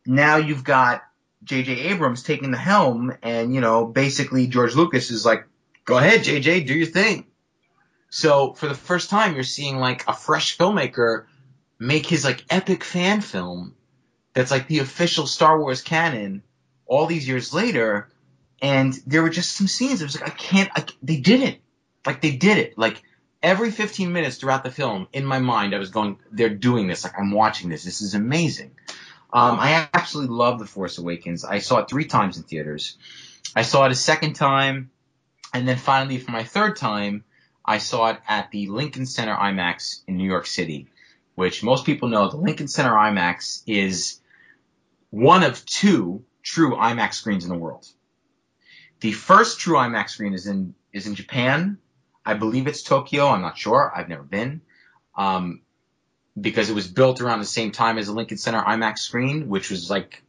now 0.06 0.36
you've 0.36 0.64
got 0.64 1.02
J.J. 1.44 1.72
Abrams 1.90 2.22
taking 2.22 2.50
the 2.50 2.58
helm, 2.58 3.12
and, 3.22 3.54
you 3.54 3.60
know, 3.60 3.86
basically 3.86 4.46
George 4.46 4.74
Lucas 4.74 5.10
is 5.10 5.24
like, 5.24 5.46
go 5.84 5.98
ahead, 5.98 6.24
J.J., 6.24 6.64
do 6.64 6.74
your 6.74 6.86
thing. 6.86 7.26
So 8.10 8.52
for 8.54 8.68
the 8.68 8.74
first 8.74 9.10
time, 9.10 9.34
you're 9.34 9.44
seeing 9.44 9.78
like 9.78 10.06
a 10.08 10.12
fresh 10.12 10.56
filmmaker 10.56 11.26
make 11.78 12.06
his 12.06 12.24
like 12.24 12.44
epic 12.50 12.84
fan 12.84 13.20
film 13.20 13.74
that's 14.32 14.50
like 14.50 14.68
the 14.68 14.78
official 14.78 15.26
Star 15.26 15.58
Wars 15.58 15.82
canon 15.82 16.42
all 16.86 17.06
these 17.06 17.26
years 17.26 17.52
later. 17.52 18.08
And 18.62 18.94
there 19.06 19.22
were 19.22 19.30
just 19.30 19.56
some 19.56 19.66
scenes. 19.66 20.00
It 20.00 20.04
was 20.04 20.20
like, 20.20 20.30
I 20.30 20.34
can't, 20.34 20.70
I, 20.74 20.84
they 21.02 21.16
did 21.16 21.40
it. 21.40 21.60
Like 22.06 22.20
they 22.20 22.36
did 22.36 22.58
it. 22.58 22.78
Like 22.78 23.02
every 23.42 23.70
15 23.70 24.12
minutes 24.12 24.36
throughout 24.36 24.64
the 24.64 24.70
film, 24.70 25.08
in 25.12 25.24
my 25.24 25.38
mind, 25.40 25.74
I 25.74 25.78
was 25.78 25.90
going, 25.90 26.18
they're 26.30 26.48
doing 26.48 26.86
this. 26.86 27.04
Like 27.04 27.18
I'm 27.18 27.32
watching 27.32 27.68
this. 27.68 27.84
This 27.84 28.00
is 28.00 28.14
amazing. 28.14 28.70
Um, 29.32 29.58
I 29.58 29.88
absolutely 29.92 30.36
love 30.36 30.60
The 30.60 30.66
Force 30.66 30.98
Awakens. 30.98 31.44
I 31.44 31.58
saw 31.58 31.78
it 31.78 31.90
three 31.90 32.04
times 32.04 32.36
in 32.36 32.44
theaters. 32.44 32.96
I 33.56 33.62
saw 33.62 33.84
it 33.86 33.90
a 33.90 33.96
second 33.96 34.34
time. 34.34 34.90
And 35.54 35.68
then 35.68 35.76
finally, 35.76 36.18
for 36.18 36.32
my 36.32 36.42
third 36.42 36.74
time, 36.76 37.24
I 37.64 37.78
saw 37.78 38.10
it 38.10 38.18
at 38.28 38.50
the 38.50 38.66
Lincoln 38.66 39.06
Center 39.06 39.34
IMAX 39.34 40.02
in 40.08 40.16
New 40.16 40.28
York 40.28 40.46
City, 40.46 40.88
which 41.36 41.62
most 41.62 41.86
people 41.86 42.08
know 42.08 42.28
the 42.28 42.36
Lincoln 42.36 42.66
Center 42.66 42.90
IMAX 42.90 43.62
is 43.66 44.20
one 45.10 45.44
of 45.44 45.64
two 45.64 46.24
true 46.42 46.74
IMAX 46.76 47.14
screens 47.14 47.44
in 47.44 47.50
the 47.50 47.56
world. 47.56 47.86
The 49.00 49.12
first 49.12 49.60
true 49.60 49.76
IMAX 49.76 50.10
screen 50.10 50.34
is 50.34 50.48
in 50.48 50.74
is 50.92 51.06
in 51.06 51.14
Japan. 51.14 51.78
I 52.26 52.34
believe 52.34 52.66
it's 52.66 52.82
Tokyo. 52.82 53.28
I'm 53.28 53.42
not 53.42 53.56
sure. 53.56 53.92
I've 53.94 54.08
never 54.08 54.22
been. 54.24 54.60
Um, 55.16 55.60
because 56.40 56.68
it 56.68 56.74
was 56.74 56.88
built 56.88 57.20
around 57.20 57.38
the 57.38 57.44
same 57.44 57.70
time 57.70 57.96
as 57.98 58.06
the 58.06 58.12
Lincoln 58.12 58.38
Center 58.38 58.60
IMAX 58.60 58.98
screen, 58.98 59.48
which 59.48 59.70
was 59.70 59.88
like, 59.88 60.22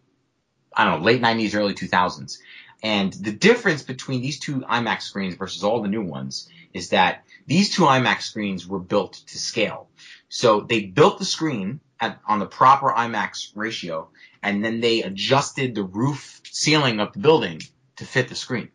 I 0.71 0.85
don't 0.85 0.99
know, 0.99 1.05
late 1.05 1.21
90s, 1.21 1.55
early 1.55 1.73
2000s. 1.73 2.37
And 2.83 3.11
the 3.13 3.31
difference 3.31 3.83
between 3.83 4.21
these 4.21 4.39
two 4.39 4.59
IMAX 4.59 5.03
screens 5.03 5.35
versus 5.35 5.63
all 5.63 5.81
the 5.81 5.87
new 5.87 6.03
ones 6.03 6.49
is 6.73 6.89
that 6.89 7.23
these 7.47 7.73
two 7.73 7.83
IMAX 7.83 8.23
screens 8.23 8.67
were 8.67 8.79
built 8.79 9.13
to 9.27 9.39
scale. 9.39 9.89
So 10.29 10.61
they 10.61 10.81
built 10.81 11.19
the 11.19 11.25
screen 11.25 11.79
at, 11.99 12.19
on 12.27 12.39
the 12.39 12.45
proper 12.45 12.89
IMAX 12.89 13.51
ratio, 13.55 14.09
and 14.43 14.63
then 14.63 14.81
they 14.81 15.01
adjusted 15.01 15.75
the 15.75 15.83
roof 15.83 16.41
ceiling 16.43 16.99
of 16.99 17.13
the 17.13 17.19
building 17.19 17.61
to 17.97 18.05
fit 18.05 18.27
the 18.27 18.35
screen. 18.35 18.69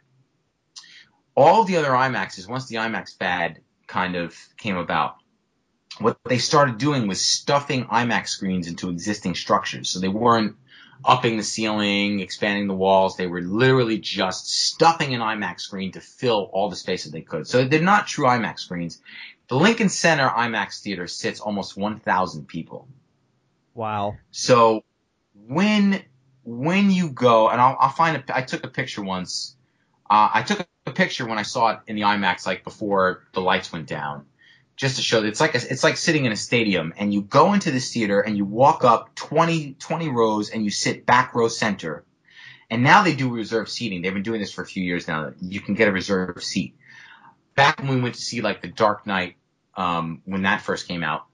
All 1.36 1.64
the 1.64 1.76
other 1.76 1.90
IMAXs, 1.90 2.48
once 2.48 2.66
the 2.66 2.76
IMAX 2.76 3.16
fad 3.16 3.60
kind 3.86 4.16
of 4.16 4.36
came 4.56 4.76
about, 4.76 5.16
what 5.98 6.18
they 6.24 6.38
started 6.38 6.78
doing 6.78 7.06
was 7.06 7.20
stuffing 7.20 7.84
IMAX 7.84 8.28
screens 8.28 8.68
into 8.68 8.88
existing 8.88 9.34
structures. 9.34 9.90
So 9.90 10.00
they 10.00 10.08
weren't 10.08 10.56
upping 11.04 11.36
the 11.36 11.42
ceiling, 11.42 12.20
expanding 12.20 12.66
the 12.66 12.74
walls. 12.74 13.16
They 13.16 13.26
were 13.26 13.40
literally 13.40 13.98
just 13.98 14.48
stuffing 14.48 15.14
an 15.14 15.20
IMAX 15.20 15.60
screen 15.60 15.92
to 15.92 16.00
fill 16.00 16.50
all 16.52 16.68
the 16.68 16.76
space 16.76 17.04
that 17.04 17.12
they 17.12 17.22
could. 17.22 17.46
So 17.46 17.64
they're 17.64 17.80
not 17.80 18.06
true 18.06 18.26
IMAX 18.26 18.60
screens. 18.60 19.00
The 19.48 19.56
Lincoln 19.56 19.88
Center 19.88 20.28
IMAX 20.28 20.82
theater 20.82 21.06
sits 21.06 21.40
almost 21.40 21.76
1,000 21.76 22.46
people. 22.46 22.86
Wow. 23.74 24.16
So 24.30 24.84
when 25.46 26.02
when 26.42 26.90
you 26.90 27.10
go, 27.10 27.48
and 27.48 27.60
I'll, 27.60 27.76
I'll 27.78 27.90
find 27.90 28.16
a, 28.16 28.36
I 28.36 28.42
took 28.42 28.64
a 28.64 28.68
picture 28.68 29.02
once. 29.02 29.56
Uh, 30.08 30.28
I 30.34 30.42
took 30.42 30.66
a 30.86 30.90
picture 30.90 31.26
when 31.26 31.38
I 31.38 31.42
saw 31.42 31.70
it 31.72 31.80
in 31.86 31.96
the 31.96 32.02
IMAX, 32.02 32.46
like 32.46 32.64
before 32.64 33.22
the 33.32 33.40
lights 33.40 33.72
went 33.72 33.86
down 33.86 34.26
just 34.80 34.96
to 34.96 35.02
show 35.02 35.20
that 35.20 35.28
it's 35.28 35.40
like 35.40 35.54
a, 35.54 35.58
it's 35.70 35.84
like 35.84 35.98
sitting 35.98 36.24
in 36.24 36.32
a 36.32 36.36
stadium 36.36 36.94
and 36.96 37.12
you 37.12 37.20
go 37.20 37.52
into 37.52 37.70
this 37.70 37.92
theater 37.92 38.22
and 38.22 38.34
you 38.34 38.46
walk 38.46 38.82
up 38.82 39.14
20, 39.14 39.74
20 39.74 40.08
rows 40.08 40.48
and 40.48 40.64
you 40.64 40.70
sit 40.70 41.04
back 41.04 41.34
row 41.34 41.48
center. 41.48 42.02
And 42.70 42.82
now 42.82 43.02
they 43.02 43.14
do 43.14 43.28
reserved 43.28 43.68
seating. 43.68 44.00
They've 44.00 44.14
been 44.14 44.22
doing 44.22 44.40
this 44.40 44.50
for 44.50 44.62
a 44.62 44.66
few 44.66 44.82
years 44.82 45.06
now. 45.06 45.32
You 45.38 45.60
can 45.60 45.74
get 45.74 45.88
a 45.88 45.92
reserved 45.92 46.42
seat. 46.42 46.76
Back 47.54 47.78
when 47.80 47.88
we 47.88 48.00
went 48.00 48.14
to 48.14 48.22
see 48.22 48.40
like 48.40 48.62
the 48.62 48.68
Dark 48.68 49.06
Knight, 49.06 49.36
um, 49.76 50.22
when 50.24 50.42
that 50.42 50.62
first 50.62 50.88
came 50.88 51.02
out, 51.02 51.26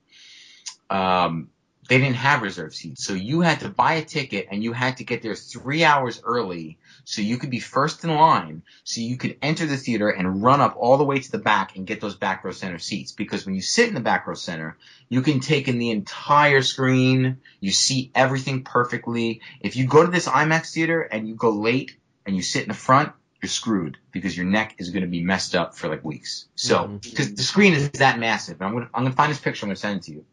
um, 0.90 1.50
they 1.88 1.98
didn't 1.98 2.16
have 2.16 2.42
reserved 2.42 2.74
seats. 2.74 3.04
So 3.04 3.12
you 3.12 3.40
had 3.40 3.60
to 3.60 3.68
buy 3.68 3.94
a 3.94 4.04
ticket 4.04 4.48
and 4.50 4.62
you 4.62 4.72
had 4.72 4.96
to 4.98 5.04
get 5.04 5.22
there 5.22 5.34
three 5.34 5.84
hours 5.84 6.20
early 6.24 6.78
so 7.04 7.22
you 7.22 7.36
could 7.36 7.50
be 7.50 7.60
first 7.60 8.02
in 8.04 8.14
line 8.14 8.62
so 8.84 9.00
you 9.00 9.16
could 9.16 9.36
enter 9.40 9.66
the 9.66 9.76
theater 9.76 10.08
and 10.08 10.42
run 10.42 10.60
up 10.60 10.76
all 10.76 10.96
the 10.96 11.04
way 11.04 11.18
to 11.18 11.30
the 11.30 11.38
back 11.38 11.76
and 11.76 11.86
get 11.86 12.00
those 12.00 12.16
back 12.16 12.44
row 12.44 12.52
center 12.52 12.78
seats. 12.78 13.12
Because 13.12 13.46
when 13.46 13.54
you 13.54 13.62
sit 13.62 13.88
in 13.88 13.94
the 13.94 14.00
back 14.00 14.26
row 14.26 14.34
center, 14.34 14.76
you 15.08 15.22
can 15.22 15.40
take 15.40 15.68
in 15.68 15.78
the 15.78 15.90
entire 15.90 16.62
screen. 16.62 17.38
You 17.60 17.70
see 17.70 18.10
everything 18.14 18.64
perfectly. 18.64 19.40
If 19.60 19.76
you 19.76 19.86
go 19.86 20.04
to 20.04 20.10
this 20.10 20.26
IMAX 20.26 20.72
theater 20.72 21.02
and 21.02 21.28
you 21.28 21.34
go 21.34 21.50
late 21.50 21.96
and 22.26 22.34
you 22.34 22.42
sit 22.42 22.62
in 22.62 22.68
the 22.68 22.74
front, 22.74 23.12
you're 23.42 23.48
screwed 23.50 23.98
because 24.12 24.36
your 24.36 24.46
neck 24.46 24.74
is 24.78 24.90
going 24.90 25.02
to 25.02 25.08
be 25.08 25.22
messed 25.22 25.54
up 25.54 25.76
for 25.76 25.88
like 25.88 26.04
weeks. 26.04 26.46
So, 26.56 26.88
because 27.02 27.34
the 27.34 27.42
screen 27.42 27.74
is 27.74 27.90
that 27.90 28.18
massive. 28.18 28.60
I'm 28.60 28.72
going 28.72 28.84
to, 28.84 28.90
I'm 28.94 29.02
going 29.02 29.12
to 29.12 29.16
find 29.16 29.30
this 29.30 29.38
picture. 29.38 29.66
I'm 29.66 29.68
going 29.68 29.76
to 29.76 29.80
send 29.80 30.00
it 30.00 30.02
to 30.04 30.12
you. 30.12 30.24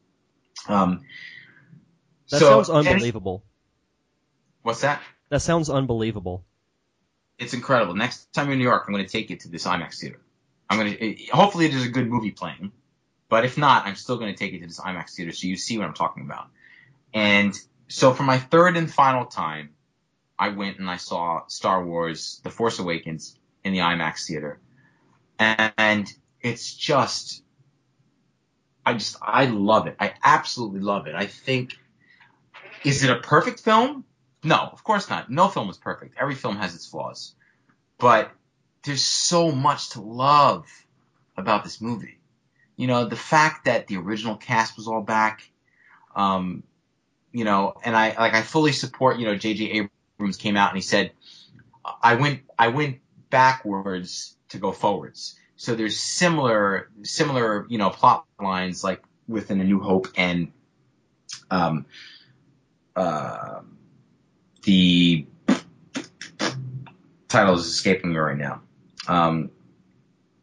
Um, 0.67 1.01
That 2.29 2.39
so- 2.39 2.63
sounds 2.63 2.69
unbelievable. 2.69 3.43
What's 4.61 4.81
that? 4.81 5.01
That 5.29 5.41
sounds 5.41 5.69
unbelievable. 5.69 6.45
It's 7.37 7.53
incredible. 7.53 7.95
Next 7.95 8.31
time 8.33 8.45
you're 8.45 8.53
in 8.53 8.59
New 8.59 8.65
York, 8.65 8.85
I'm 8.87 8.93
going 8.93 9.05
to 9.05 9.11
take 9.11 9.29
you 9.29 9.35
to 9.37 9.49
this 9.49 9.65
IMAX 9.65 9.99
theater. 9.99 10.21
I'm 10.69 10.79
going 10.79 10.95
to, 10.97 11.15
hopefully 11.33 11.67
there's 11.67 11.85
a 11.85 11.89
good 11.89 12.07
movie 12.07 12.31
playing, 12.31 12.71
but 13.29 13.43
if 13.43 13.57
not, 13.57 13.85
I'm 13.85 13.95
still 13.95 14.17
going 14.17 14.33
to 14.33 14.37
take 14.37 14.53
you 14.53 14.59
to 14.59 14.67
this 14.67 14.79
IMAX 14.79 15.15
theater 15.15 15.31
so 15.31 15.47
you 15.47 15.57
see 15.57 15.77
what 15.77 15.87
I'm 15.87 15.93
talking 15.93 16.23
about. 16.23 16.47
And 17.13 17.53
so 17.87 18.13
for 18.13 18.23
my 18.23 18.37
third 18.37 18.77
and 18.77 18.91
final 18.91 19.25
time, 19.25 19.71
I 20.37 20.49
went 20.49 20.79
and 20.79 20.89
I 20.89 20.97
saw 20.97 21.45
Star 21.47 21.83
Wars 21.83 22.39
The 22.43 22.49
Force 22.49 22.79
Awakens 22.79 23.37
in 23.63 23.73
the 23.73 23.79
IMAX 23.79 24.27
theater. 24.27 24.59
And 25.39 26.11
it's 26.41 26.73
just, 26.73 27.43
I 28.85 28.93
just, 28.93 29.17
I 29.21 29.45
love 29.45 29.87
it. 29.87 29.95
I 29.99 30.13
absolutely 30.23 30.79
love 30.79 31.07
it. 31.07 31.15
I 31.15 31.25
think, 31.25 31.77
is 32.83 33.03
it 33.03 33.09
a 33.09 33.19
perfect 33.19 33.61
film? 33.61 34.05
No, 34.43 34.57
of 34.57 34.83
course 34.83 35.09
not. 35.09 35.29
No 35.29 35.47
film 35.47 35.69
is 35.69 35.77
perfect. 35.77 36.15
Every 36.19 36.35
film 36.35 36.57
has 36.57 36.75
its 36.75 36.85
flaws. 36.85 37.35
But 37.97 38.31
there's 38.83 39.03
so 39.03 39.51
much 39.51 39.91
to 39.91 40.01
love 40.01 40.67
about 41.37 41.63
this 41.63 41.81
movie. 41.81 42.19
You 42.75 42.87
know, 42.87 43.05
the 43.05 43.15
fact 43.15 43.65
that 43.65 43.87
the 43.87 43.97
original 43.97 44.35
cast 44.35 44.75
was 44.75 44.87
all 44.87 45.01
back, 45.01 45.49
um, 46.15 46.63
you 47.31 47.45
know, 47.45 47.75
and 47.83 47.95
I, 47.95 48.09
like, 48.09 48.33
I 48.33 48.41
fully 48.41 48.73
support, 48.73 49.19
you 49.19 49.25
know, 49.25 49.35
J.J. 49.35 49.89
Abrams 50.19 50.37
came 50.37 50.57
out 50.57 50.69
and 50.69 50.77
he 50.77 50.81
said, 50.81 51.11
I 52.01 52.15
went, 52.15 52.41
I 52.57 52.69
went 52.69 52.99
backwards 53.29 54.35
to 54.49 54.57
go 54.57 54.71
forwards. 54.71 55.35
So 55.55 55.75
there's 55.75 55.99
similar, 55.99 56.89
similar, 57.03 57.65
you 57.69 57.77
know, 57.77 57.89
plot 57.89 58.25
lines 58.41 58.83
like 58.83 59.01
within 59.27 59.61
A 59.61 59.63
New 59.63 59.79
Hope 59.79 60.07
and, 60.17 60.51
um, 61.49 61.85
uh, 62.95 63.61
the 64.63 65.25
title 67.27 67.55
is 67.55 67.65
escaping 67.65 68.11
me 68.11 68.17
right 68.17 68.37
now. 68.37 68.61
Um, 69.07 69.51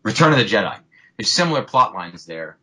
Return 0.02 0.32
of 0.32 0.38
the 0.38 0.44
Jedi. 0.44 0.78
There's 1.16 1.30
similar 1.30 1.62
plot 1.62 1.94
lines 1.94 2.24
there, 2.24 2.58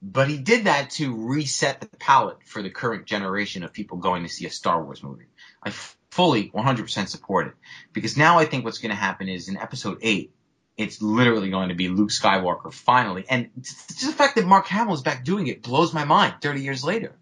but 0.00 0.28
he 0.28 0.38
did 0.38 0.64
that 0.64 0.90
to 0.90 1.14
reset 1.14 1.80
the 1.80 1.88
palette 1.98 2.38
for 2.44 2.62
the 2.62 2.70
current 2.70 3.06
generation 3.06 3.64
of 3.64 3.72
people 3.72 3.98
going 3.98 4.22
to 4.22 4.28
see 4.28 4.46
a 4.46 4.50
Star 4.50 4.82
Wars 4.82 5.02
movie. 5.02 5.26
I 5.62 5.70
fully 6.10 6.50
100% 6.50 7.08
support 7.08 7.48
it 7.48 7.54
because 7.92 8.16
now 8.16 8.38
I 8.38 8.44
think 8.44 8.64
what's 8.64 8.78
going 8.78 8.90
to 8.90 8.96
happen 8.96 9.28
is 9.28 9.48
in 9.48 9.56
Episode 9.56 9.98
Eight, 10.02 10.32
it's 10.76 11.02
literally 11.02 11.50
going 11.50 11.68
to 11.68 11.74
be 11.74 11.88
Luke 11.88 12.10
Skywalker 12.10 12.72
finally, 12.72 13.24
and 13.28 13.50
just 13.60 14.06
the 14.06 14.12
fact 14.12 14.36
that 14.36 14.46
Mark 14.46 14.66
Hamill 14.68 14.94
is 14.94 15.02
back 15.02 15.24
doing 15.24 15.46
it 15.46 15.62
blows 15.62 15.92
my 15.92 16.04
mind. 16.04 16.36
30 16.40 16.62
years 16.62 16.82
later, 16.84 17.16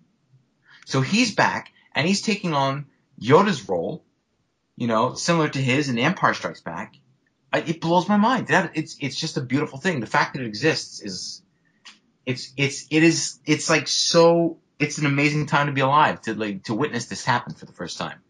so 0.89 1.03
he's 1.03 1.35
back 1.35 1.71
and 1.95 2.09
he's 2.09 2.23
taking 2.23 2.55
on 2.55 2.87
Yoda's 3.21 3.69
role, 3.69 4.03
you 4.75 4.87
know, 4.87 5.13
similar 5.13 5.47
to 5.51 5.59
his 5.59 5.91
in 5.91 5.99
Empire 5.99 6.33
Strikes 6.33 6.63
Back. 6.63 6.95
I, 7.53 7.59
it 7.59 7.83
blows 7.83 8.09
my 8.09 8.17
mind. 8.17 8.47
That 8.47 8.71
it's 8.73 8.97
it's 8.99 9.21
just 9.21 9.37
a 9.37 9.43
beautiful 9.43 9.79
thing. 9.79 10.01
The 10.01 10.07
fact 10.07 10.33
that 10.33 10.41
it 10.41 10.47
exists 10.47 11.03
is 11.03 11.43
it's 12.25 12.55
it's 12.57 12.87
it 12.91 13.03
is 13.03 13.39
it's 13.45 13.69
like 13.69 13.87
so 13.87 14.61
it's 14.79 14.97
an 14.97 15.05
amazing 15.05 15.45
time 15.45 15.67
to 15.67 15.75
be 15.75 15.83
alive 15.83 16.23
to 16.23 16.35
like 16.35 16.65
to 16.65 16.75
witness 16.75 17.05
this 17.05 17.23
happen 17.23 17.53
for 17.53 17.67
the 17.67 17.73
first 17.73 17.99
time. 17.99 18.21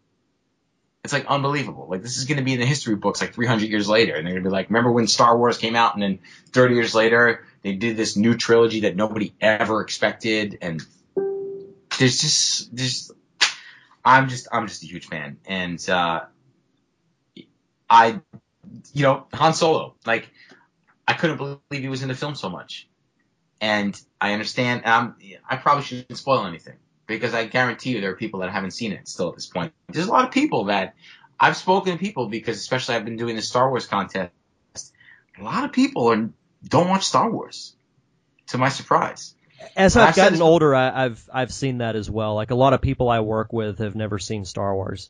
It's 1.05 1.13
like 1.13 1.27
unbelievable. 1.27 1.87
Like 1.89 2.01
this 2.01 2.17
is 2.17 2.25
going 2.25 2.39
to 2.39 2.43
be 2.43 2.51
in 2.51 2.59
the 2.59 2.65
history 2.65 2.95
books 2.95 3.21
like 3.21 3.33
300 3.33 3.69
years 3.69 3.87
later, 3.87 4.15
and 4.15 4.27
they're 4.27 4.33
going 4.33 4.43
to 4.43 4.49
be 4.49 4.53
like, 4.53 4.67
remember 4.67 4.91
when 4.91 5.07
Star 5.07 5.37
Wars 5.37 5.57
came 5.57 5.77
out, 5.77 5.93
and 5.93 6.03
then 6.03 6.19
30 6.51 6.75
years 6.75 6.93
later 6.93 7.45
they 7.61 7.75
did 7.75 7.95
this 7.95 8.17
new 8.17 8.35
trilogy 8.35 8.81
that 8.81 8.97
nobody 8.97 9.33
ever 9.39 9.79
expected, 9.79 10.57
and 10.61 10.83
there's 11.99 12.19
just 12.21 12.75
there's 12.75 13.11
I'm 14.03 14.29
just 14.29 14.47
I'm 14.51 14.67
just 14.67 14.83
a 14.83 14.87
huge 14.87 15.07
fan, 15.07 15.37
and 15.45 15.87
uh, 15.89 16.21
I 17.89 18.21
you 18.93 19.03
know, 19.03 19.27
Han 19.33 19.53
Solo. 19.53 19.95
Like, 20.05 20.29
I 21.07 21.13
couldn't 21.13 21.37
believe 21.37 21.59
he 21.69 21.89
was 21.89 22.01
in 22.01 22.07
the 22.07 22.15
film 22.15 22.35
so 22.35 22.49
much. 22.49 22.87
And 23.61 23.99
I 24.21 24.33
understand. 24.33 24.85
Um, 24.85 25.15
I 25.47 25.57
probably 25.57 25.83
shouldn't 25.83 26.17
spoil 26.17 26.45
anything 26.45 26.77
because 27.07 27.33
I 27.33 27.45
guarantee 27.45 27.91
you 27.91 28.01
there 28.01 28.11
are 28.11 28.15
people 28.15 28.39
that 28.41 28.51
haven't 28.51 28.71
seen 28.71 28.93
it 28.93 29.07
still 29.07 29.29
at 29.29 29.35
this 29.35 29.47
point. 29.47 29.73
There's 29.89 30.07
a 30.07 30.11
lot 30.11 30.25
of 30.25 30.31
people 30.31 30.65
that 30.65 30.95
I've 31.39 31.57
spoken 31.57 31.93
to 31.93 31.99
people 31.99 32.27
because, 32.27 32.57
especially 32.57 32.95
I've 32.95 33.05
been 33.05 33.17
doing 33.17 33.35
the 33.35 33.41
Star 33.41 33.69
Wars 33.69 33.85
contest. 33.85 34.31
A 35.37 35.43
lot 35.43 35.65
of 35.65 35.73
people 35.73 36.09
are, 36.09 36.29
don't 36.63 36.87
watch 36.87 37.05
Star 37.05 37.29
Wars. 37.29 37.75
To 38.47 38.57
my 38.57 38.69
surprise. 38.69 39.35
As 39.75 39.95
I've 39.95 40.15
gotten 40.15 40.41
older, 40.41 40.75
I, 40.75 41.05
I've 41.05 41.29
I've 41.33 41.53
seen 41.53 41.79
that 41.79 41.95
as 41.95 42.09
well. 42.09 42.35
Like 42.35 42.51
a 42.51 42.55
lot 42.55 42.73
of 42.73 42.81
people 42.81 43.09
I 43.09 43.19
work 43.19 43.53
with 43.53 43.79
have 43.79 43.95
never 43.95 44.19
seen 44.19 44.45
Star 44.45 44.73
Wars. 44.75 45.09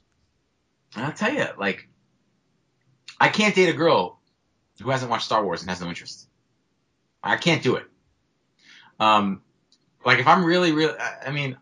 And 0.96 1.06
I'll 1.06 1.14
tell 1.14 1.34
you, 1.34 1.46
like, 1.58 1.88
I 3.20 3.30
can't 3.30 3.54
date 3.54 3.70
a 3.70 3.74
girl 3.74 4.20
who 4.82 4.90
hasn't 4.90 5.12
watched 5.12 5.26
Star 5.26 5.44
Wars 5.44 5.62
and 5.62 5.70
has 5.70 5.82
no 5.82 5.88
interest. 5.88 6.28
I 7.24 7.36
can't 7.36 7.62
do 7.62 7.76
it. 7.76 7.86
Um, 9.00 9.42
like 10.06 10.20
if 10.20 10.28
I'm 10.28 10.44
really, 10.44 10.72
really, 10.72 10.98
I 10.98 11.32
mean, 11.32 11.58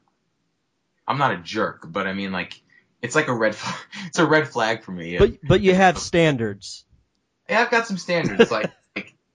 I'm 1.08 1.18
not 1.18 1.32
a 1.32 1.38
jerk, 1.38 1.86
but 1.88 2.08
I 2.08 2.14
mean, 2.14 2.32
like, 2.32 2.62
it's 3.02 3.16
like 3.16 3.28
a 3.28 3.34
red, 3.34 3.56
flag, 3.56 3.76
it's 4.08 4.20
a 4.20 4.26
red 4.26 4.48
flag 4.48 4.84
for 4.84 4.92
me. 4.92 5.18
But 5.18 5.38
but 5.44 5.62
you 5.62 5.74
have 5.74 5.98
standards. 5.98 6.86
yeah, 7.50 7.62
I've 7.62 7.72
got 7.72 7.88
some 7.88 7.98
standards. 7.98 8.52
like, 8.52 8.72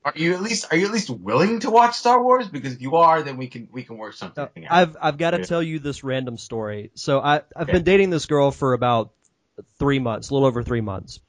are 0.05 0.13
you 0.17 0.35
at 0.35 0.43
least, 0.43 0.67
are 0.71 0.77
you 0.77 0.87
at 0.87 0.93
least 0.93 1.11
willing 1.11 1.61
to 1.61 1.71
watch 1.71 1.97
Star 1.97 2.23
Wars? 2.23 2.49
Because 2.49 2.75
if 2.75 2.81
you 2.81 2.97
are, 2.97 3.23
then 3.23 3.37
we 3.37 3.49
can, 3.49 3.69
we 3.71 3.83
can 3.85 3.97
work 3.99 4.15
something 4.15 4.67
out. 4.67 4.73
I've 4.73 4.97
I've 5.01 5.19
got 5.19 5.31
to 5.31 5.39
Yeah. 5.39 5.45
tell 5.45 5.63
you 5.63 5.79
this 5.79 6.03
random 6.03 6.37
story. 6.39 6.91
So 6.95 7.21
I 7.21 7.43
I've 7.57 7.63
Okay. 7.63 7.73
been 7.73 7.85
dating 7.85 8.11
this 8.11 8.27
girl 8.27 8.51
for 8.51 8.73
about 8.73 9.13
three 9.79 9.99
months, 9.99 10.31
a 10.31 10.35
little 10.35 10.49
over 10.49 10.63
three 10.63 10.81
months, 10.81 11.21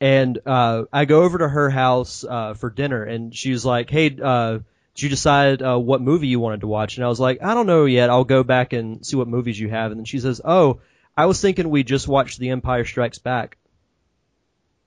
and 0.00 0.38
uh, 0.46 0.84
I 0.92 1.04
go 1.04 1.22
over 1.22 1.38
to 1.38 1.48
her 1.48 1.70
house 1.70 2.24
uh, 2.24 2.54
for 2.54 2.70
dinner, 2.70 3.02
and 3.02 3.34
she's 3.34 3.64
like, 3.64 3.90
"Hey, 3.90 4.16
uh, 4.22 4.58
did 4.94 5.02
you 5.02 5.08
decide 5.08 5.62
uh, 5.62 5.78
what 5.78 6.00
movie 6.00 6.28
you 6.28 6.40
wanted 6.40 6.60
to 6.60 6.66
watch?" 6.66 6.96
And 6.96 7.04
I 7.04 7.08
was 7.08 7.20
like, 7.20 7.42
"I 7.42 7.54
don't 7.54 7.66
know 7.66 7.84
yet. 7.84 8.10
I'll 8.10 8.24
go 8.24 8.42
back 8.42 8.72
and 8.72 9.04
see 9.04 9.16
what 9.16 9.28
movies 9.28 9.58
you 9.58 9.68
have." 9.68 9.90
And 9.90 10.00
then 10.00 10.04
she 10.04 10.20
says, 10.20 10.40
"Oh, 10.44 10.80
I 11.16 11.26
was 11.26 11.40
thinking 11.40 11.68
we 11.68 11.82
just 11.82 12.08
watched 12.08 12.38
The 12.38 12.50
Empire 12.50 12.84
Strikes 12.84 13.18
Back." 13.18 13.58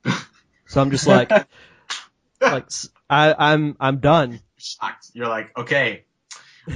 so 0.67 0.81
I'm 0.81 0.91
just 0.91 1.07
like, 1.07 1.31
like 2.41 2.69
I 3.09 3.33
I'm 3.38 3.75
I'm 3.79 3.97
done. 3.99 4.39
shocked. 4.57 5.07
You're 5.13 5.27
like, 5.27 5.57
okay, 5.57 6.03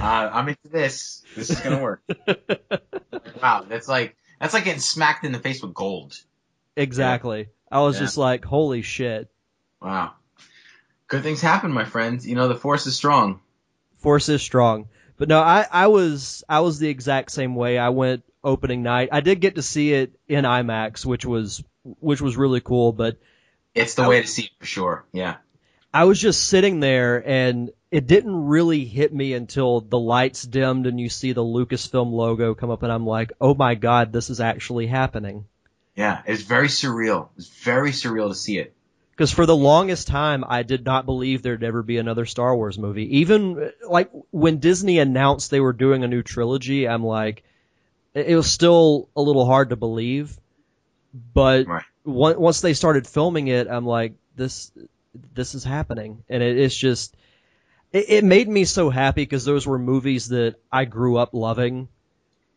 uh, 0.00 0.04
I'm 0.32 0.48
into 0.48 0.68
this. 0.70 1.22
This 1.36 1.50
is 1.50 1.60
gonna 1.60 1.82
work. 1.82 2.02
wow, 3.42 3.64
that's 3.68 3.88
like 3.88 4.16
that's 4.40 4.54
like 4.54 4.64
getting 4.64 4.80
smacked 4.80 5.24
in 5.24 5.32
the 5.32 5.38
face 5.38 5.62
with 5.62 5.74
gold. 5.74 6.14
Exactly. 6.76 7.48
I 7.70 7.80
was 7.80 7.96
Yeah. 7.96 8.02
just 8.02 8.16
like, 8.16 8.44
holy 8.44 8.82
shit. 8.82 9.30
Wow. 9.80 10.12
Good 11.08 11.22
things 11.22 11.40
happen, 11.40 11.72
my 11.72 11.84
friends. 11.84 12.26
You 12.26 12.34
know 12.34 12.48
the 12.48 12.54
force 12.56 12.86
is 12.86 12.96
strong. 12.96 13.40
Force 13.98 14.28
is 14.28 14.42
strong. 14.42 14.88
But 15.16 15.28
no, 15.28 15.40
I, 15.40 15.66
I 15.70 15.86
was 15.88 16.42
I 16.48 16.60
was 16.60 16.78
the 16.78 16.88
exact 16.88 17.30
same 17.30 17.54
way. 17.54 17.78
I 17.78 17.90
went 17.90 18.24
opening 18.42 18.82
night. 18.82 19.10
I 19.12 19.20
did 19.20 19.40
get 19.40 19.54
to 19.56 19.62
see 19.62 19.92
it 19.92 20.18
in 20.26 20.44
IMAX, 20.44 21.04
which 21.06 21.24
was 21.24 21.62
which 21.84 22.20
was 22.20 22.36
really 22.36 22.60
cool, 22.60 22.92
but 22.92 23.18
It's 23.74 23.94
the 23.94 24.08
way 24.08 24.20
to 24.22 24.26
see 24.26 24.44
it 24.44 24.50
for 24.58 24.66
sure. 24.66 25.04
Yeah. 25.12 25.36
I 25.94 26.04
was 26.04 26.20
just 26.20 26.44
sitting 26.48 26.80
there 26.80 27.26
and 27.26 27.70
it 27.90 28.06
didn't 28.06 28.46
really 28.46 28.84
hit 28.84 29.12
me 29.12 29.34
until 29.34 29.82
the 29.82 29.98
lights 29.98 30.42
dimmed 30.42 30.86
and 30.86 30.98
you 30.98 31.08
see 31.08 31.32
the 31.32 31.44
Lucasfilm 31.44 32.10
logo 32.10 32.54
come 32.54 32.70
up 32.70 32.82
and 32.82 32.90
I'm 32.90 33.06
like, 33.06 33.32
"Oh 33.40 33.54
my 33.54 33.74
god, 33.74 34.12
this 34.12 34.30
is 34.30 34.40
actually 34.40 34.86
happening." 34.86 35.44
Yeah. 35.94 36.22
It's 36.26 36.42
very 36.42 36.68
surreal. 36.68 37.28
It's 37.36 37.48
very 37.48 37.90
surreal 37.90 38.28
to 38.30 38.34
see 38.34 38.58
it. 38.58 38.74
Because 39.10 39.30
for 39.30 39.44
the 39.44 39.54
longest 39.56 40.08
time, 40.08 40.42
I 40.48 40.62
did 40.62 40.86
not 40.86 41.04
believe 41.04 41.42
there'd 41.42 41.62
ever 41.62 41.82
be 41.82 41.98
another 41.98 42.24
Star 42.24 42.56
Wars 42.56 42.78
movie. 42.78 43.18
Even 43.18 43.70
like 43.86 44.10
when 44.30 44.58
Disney 44.58 44.98
announced 44.98 45.50
they 45.50 45.60
were 45.60 45.74
doing 45.74 46.02
a 46.02 46.08
new 46.08 46.22
trilogy, 46.22 46.88
I'm 46.88 47.04
like, 47.04 47.44
it 48.14 48.28
it 48.28 48.36
was 48.36 48.50
still 48.50 49.10
a 49.14 49.20
little 49.20 49.44
hard 49.44 49.68
to 49.70 49.76
believe. 49.76 50.38
But 51.34 51.66
Right. 51.66 51.84
once 52.06 52.62
they 52.62 52.72
started 52.72 53.06
filming 53.06 53.48
it, 53.48 53.68
I'm 53.68 53.84
like, 53.84 54.14
this, 54.34 54.72
this 55.34 55.54
is 55.54 55.64
happening, 55.64 56.24
and 56.28 56.42
it, 56.42 56.58
it's 56.58 56.76
just, 56.76 57.16
it, 57.92 58.06
it 58.08 58.24
made 58.24 58.48
me 58.48 58.64
so 58.64 58.90
happy 58.90 59.22
because 59.22 59.44
those 59.44 59.66
were 59.66 59.78
movies 59.78 60.28
that 60.28 60.56
I 60.70 60.84
grew 60.84 61.16
up 61.16 61.34
loving. 61.34 61.88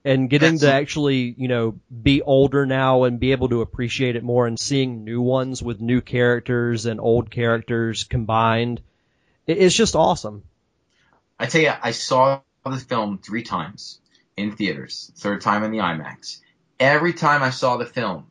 And 0.04 0.30
getting 0.30 0.60
to 0.60 0.72
actually, 0.72 1.34
you 1.36 1.48
know, 1.48 1.80
be 1.90 2.22
older 2.22 2.68
now 2.68 3.06
and 3.06 3.20
be 3.20 3.32
able 3.32 3.50
to 3.50 3.62
appreciate 3.62 4.16
it 4.16 4.24
more 4.24 4.46
and 4.46 4.60
seeing 4.60 5.04
new 5.04 5.20
ones 5.20 5.64
with 5.64 5.82
new 5.82 6.00
characters 6.00 6.86
and 6.86 7.00
old 7.00 7.32
characters 7.32 8.04
combined, 8.04 8.82
it, 9.48 9.58
it's 9.58 9.74
just 9.74 9.96
awesome. 9.96 10.44
I 11.40 11.48
tell 11.48 11.62
you, 11.62 11.74
I 11.82 11.90
saw 11.90 12.42
the 12.64 12.78
film 12.78 13.18
three 13.18 13.42
times 13.42 14.00
in 14.38 14.56
theaters. 14.56 15.12
Third 15.16 15.42
time 15.42 15.64
in 15.64 15.72
the 15.72 15.80
IMAX. 15.80 16.40
Every 16.80 17.14
time 17.14 17.42
I 17.42 17.50
saw 17.50 17.78
the 17.78 17.86
film, 17.88 18.28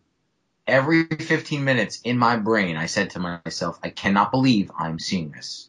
every 0.66 1.04
15 1.04 1.64
minutes 1.64 2.00
in 2.02 2.18
my 2.18 2.36
brain, 2.36 2.76
I 2.76 2.86
said 2.86 3.10
to 3.10 3.18
myself, 3.18 3.78
I 3.82 3.90
cannot 3.90 4.30
believe 4.30 4.70
I'm 4.78 4.98
seeing 4.98 5.30
this. 5.30 5.68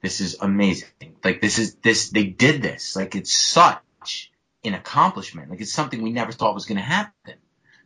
This 0.00 0.20
is 0.20 0.36
amazing. 0.40 0.88
Like 1.22 1.40
this 1.40 1.58
is 1.58 1.76
this. 1.76 2.10
They 2.10 2.24
did 2.24 2.60
this. 2.60 2.96
Like 2.96 3.14
it's 3.14 3.34
such 3.34 4.32
an 4.64 4.74
accomplishment. 4.74 5.50
Like 5.50 5.60
it's 5.60 5.72
something 5.72 6.02
we 6.02 6.12
never 6.12 6.32
thought 6.32 6.54
was 6.54 6.66
going 6.66 6.78
to 6.78 6.82
happen. 6.82 7.34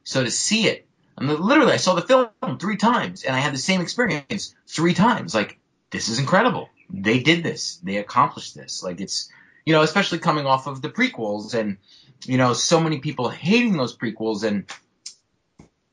So 0.02 0.24
to 0.24 0.30
see 0.30 0.66
it, 0.66 0.88
and 1.18 1.28
literally, 1.28 1.72
I 1.72 1.78
saw 1.78 1.94
the 1.94 2.02
film 2.02 2.58
three 2.58 2.76
times, 2.76 3.24
and 3.24 3.34
I 3.34 3.40
had 3.40 3.54
the 3.54 3.58
same 3.58 3.80
experience 3.80 4.54
three 4.66 4.94
times. 4.94 5.34
Like 5.34 5.58
this 5.90 6.08
is 6.08 6.18
incredible. 6.18 6.68
They 6.90 7.20
did 7.20 7.42
this. 7.42 7.76
They 7.82 7.96
accomplished 7.96 8.54
this. 8.54 8.82
Like 8.82 9.00
it's, 9.00 9.30
you 9.64 9.72
know, 9.72 9.82
especially 9.82 10.18
coming 10.18 10.46
off 10.46 10.66
of 10.66 10.82
the 10.82 10.90
prequels 10.90 11.54
and, 11.54 11.78
you 12.24 12.38
know, 12.38 12.52
so 12.52 12.80
many 12.80 12.98
people 13.00 13.28
hating 13.28 13.76
those 13.76 13.96
prequels. 13.96 14.44
And, 14.44 14.70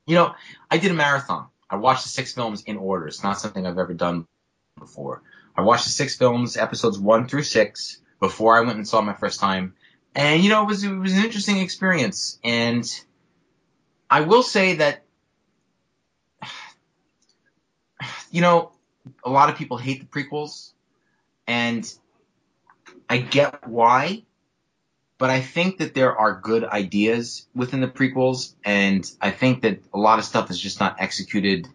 you 0.06 0.16
know, 0.16 0.36
I 0.70 0.78
did 0.78 0.91
a 0.91 0.93
marathon. 0.95 1.47
I 1.70 1.78
watched 1.78 2.04
the 2.04 2.10
six 2.10 2.34
films 2.34 2.64
in 2.64 2.78
order. 2.78 3.08
It's 3.08 3.24
not 3.24 3.39
something 3.39 3.66
I've 3.66 3.78
ever 3.78 3.93
done 3.93 4.28
before. 4.78 5.22
I 5.56 5.62
watched 5.62 5.86
the 5.86 5.91
six 5.91 6.16
films, 6.16 6.58
episodes 6.58 6.99
one 6.99 7.28
through 7.28 7.43
six, 7.43 8.01
before 8.20 8.58
I 8.58 8.62
went 8.62 8.78
and 8.78 8.88
saw 8.88 9.01
my 9.01 9.14
first 9.14 9.39
time. 9.39 9.76
And, 10.16 10.43
you 10.43 10.49
know, 10.49 10.64
it 10.64 10.68
was, 10.68 10.84
it 10.84 10.91
was 10.91 11.14
an 11.14 11.24
interesting 11.24 11.58
experience. 11.60 12.39
And 12.43 12.86
I 14.10 14.22
will 14.22 14.43
say 14.43 14.76
that, 14.76 15.04
you 18.32 18.41
know, 18.41 18.72
a 19.24 19.30
lot 19.30 19.49
of 19.49 19.58
people 19.58 19.78
hate 19.78 19.99
the 19.99 20.06
prequels 20.06 20.72
and 21.47 21.91
I 23.10 23.18
get 23.18 23.68
why, 23.68 24.24
but 25.24 25.30
I 25.30 25.39
think 25.39 25.78
that 25.78 25.93
there 25.93 26.17
are 26.17 26.41
good 26.41 26.65
ideas 26.65 27.47
within 27.55 27.80
the 27.80 27.88
prequels, 27.88 28.55
and 28.65 29.09
I 29.21 29.32
think 29.32 29.61
that 29.61 29.80
a 29.93 29.97
lot 29.97 30.19
of 30.19 30.26
stuff 30.26 30.51
is 30.51 30.59
just 30.59 30.82
not 30.82 30.97
executed 30.99 31.65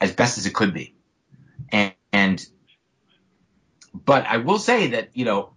as 0.00 0.10
best 0.14 0.38
as 0.38 0.46
it 0.46 0.54
could 0.54 0.72
be. 0.72 0.94
And, 1.70 1.92
and 2.14 2.46
but 3.92 4.24
I 4.24 4.38
will 4.38 4.58
say 4.58 4.86
that 4.92 5.10
you 5.12 5.26
know 5.26 5.52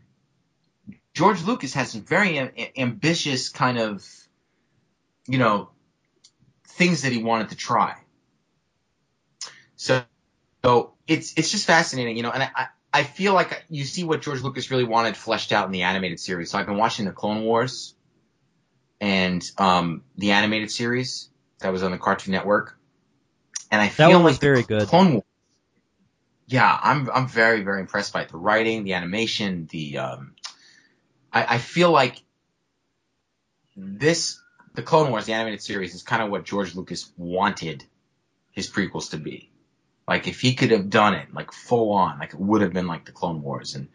George 1.14 1.42
Lucas 1.44 1.74
has 1.76 1.92
some 1.94 2.02
very 2.02 2.36
a- 2.38 2.74
ambitious 2.78 3.48
kind 3.48 3.80
of 3.80 4.06
you 5.26 5.38
know 5.38 5.70
things 6.68 7.04
that 7.04 7.14
he 7.14 7.24
wanted 7.24 7.48
to 7.52 7.56
try. 7.56 7.96
So 9.78 10.04
so 10.66 10.96
it's 11.08 11.34
it's 11.38 11.50
just 11.50 11.66
fascinating, 11.66 12.18
you 12.18 12.24
know, 12.24 12.32
and 12.32 12.44
I, 12.44 12.68
I 12.92 13.04
feel 13.04 13.34
like 13.34 13.64
you 13.70 13.86
see 13.86 14.04
what 14.04 14.22
George 14.22 14.42
Lucas 14.42 14.72
really 14.72 14.84
wanted 14.84 15.16
fleshed 15.16 15.52
out 15.52 15.66
in 15.66 15.72
the 15.72 15.84
animated 15.84 16.20
series. 16.20 16.52
So 16.52 16.58
I've 16.58 16.66
been 16.66 16.78
watching 16.78 17.06
the 17.06 17.12
Clone 17.12 17.44
Wars 17.44 17.94
and 19.00 19.44
um, 19.58 20.04
the 20.18 20.32
animated 20.32 20.72
series 20.72 21.30
that 21.60 21.72
was 21.72 21.84
on 21.84 21.92
the 21.92 21.98
Cartoon 21.98 22.34
Network, 22.34 22.78
and 23.72 23.82
I 23.82 23.90
feel 23.90 24.20
like 24.20 24.40
very 24.40 24.64
good. 24.64 24.88
Clone 24.88 25.14
Wars. 25.14 25.24
Yeah, 26.48 26.80
I'm 26.82 27.10
I'm 27.12 27.28
very 27.28 27.62
very 27.62 27.82
impressed 27.82 28.12
by 28.12 28.24
it. 28.24 28.30
the 28.30 28.38
writing, 28.38 28.84
the 28.84 28.94
animation, 28.94 29.68
the 29.70 30.00
um, 30.00 30.34
I, 31.32 31.56
I 31.56 31.58
feel 31.60 31.92
like 31.92 32.22
this 33.76 34.42
the 34.74 34.82
Clone 34.82 35.12
Wars, 35.12 35.26
the 35.26 35.34
animated 35.34 35.62
series, 35.62 35.94
is 35.94 36.04
kind 36.04 36.24
of 36.24 36.32
what 36.32 36.44
George 36.44 36.76
Lucas 36.76 37.12
wanted 37.18 37.84
his 38.52 38.70
prequels 38.70 39.12
to 39.12 39.18
be. 39.18 39.52
Like 40.10 40.28
if 40.28 40.42
he 40.42 40.56
could 40.56 40.72
have 40.72 40.90
done 40.90 41.14
it 41.14 41.32
like 41.36 41.52
full 41.52 41.92
on, 41.92 42.18
like 42.18 42.34
it 42.34 42.40
would 42.40 42.64
have 42.64 42.74
been 42.74 42.88
like 42.88 43.06
the 43.06 43.12
Clone 43.12 43.44
Wars. 43.44 43.76
And 43.76 43.90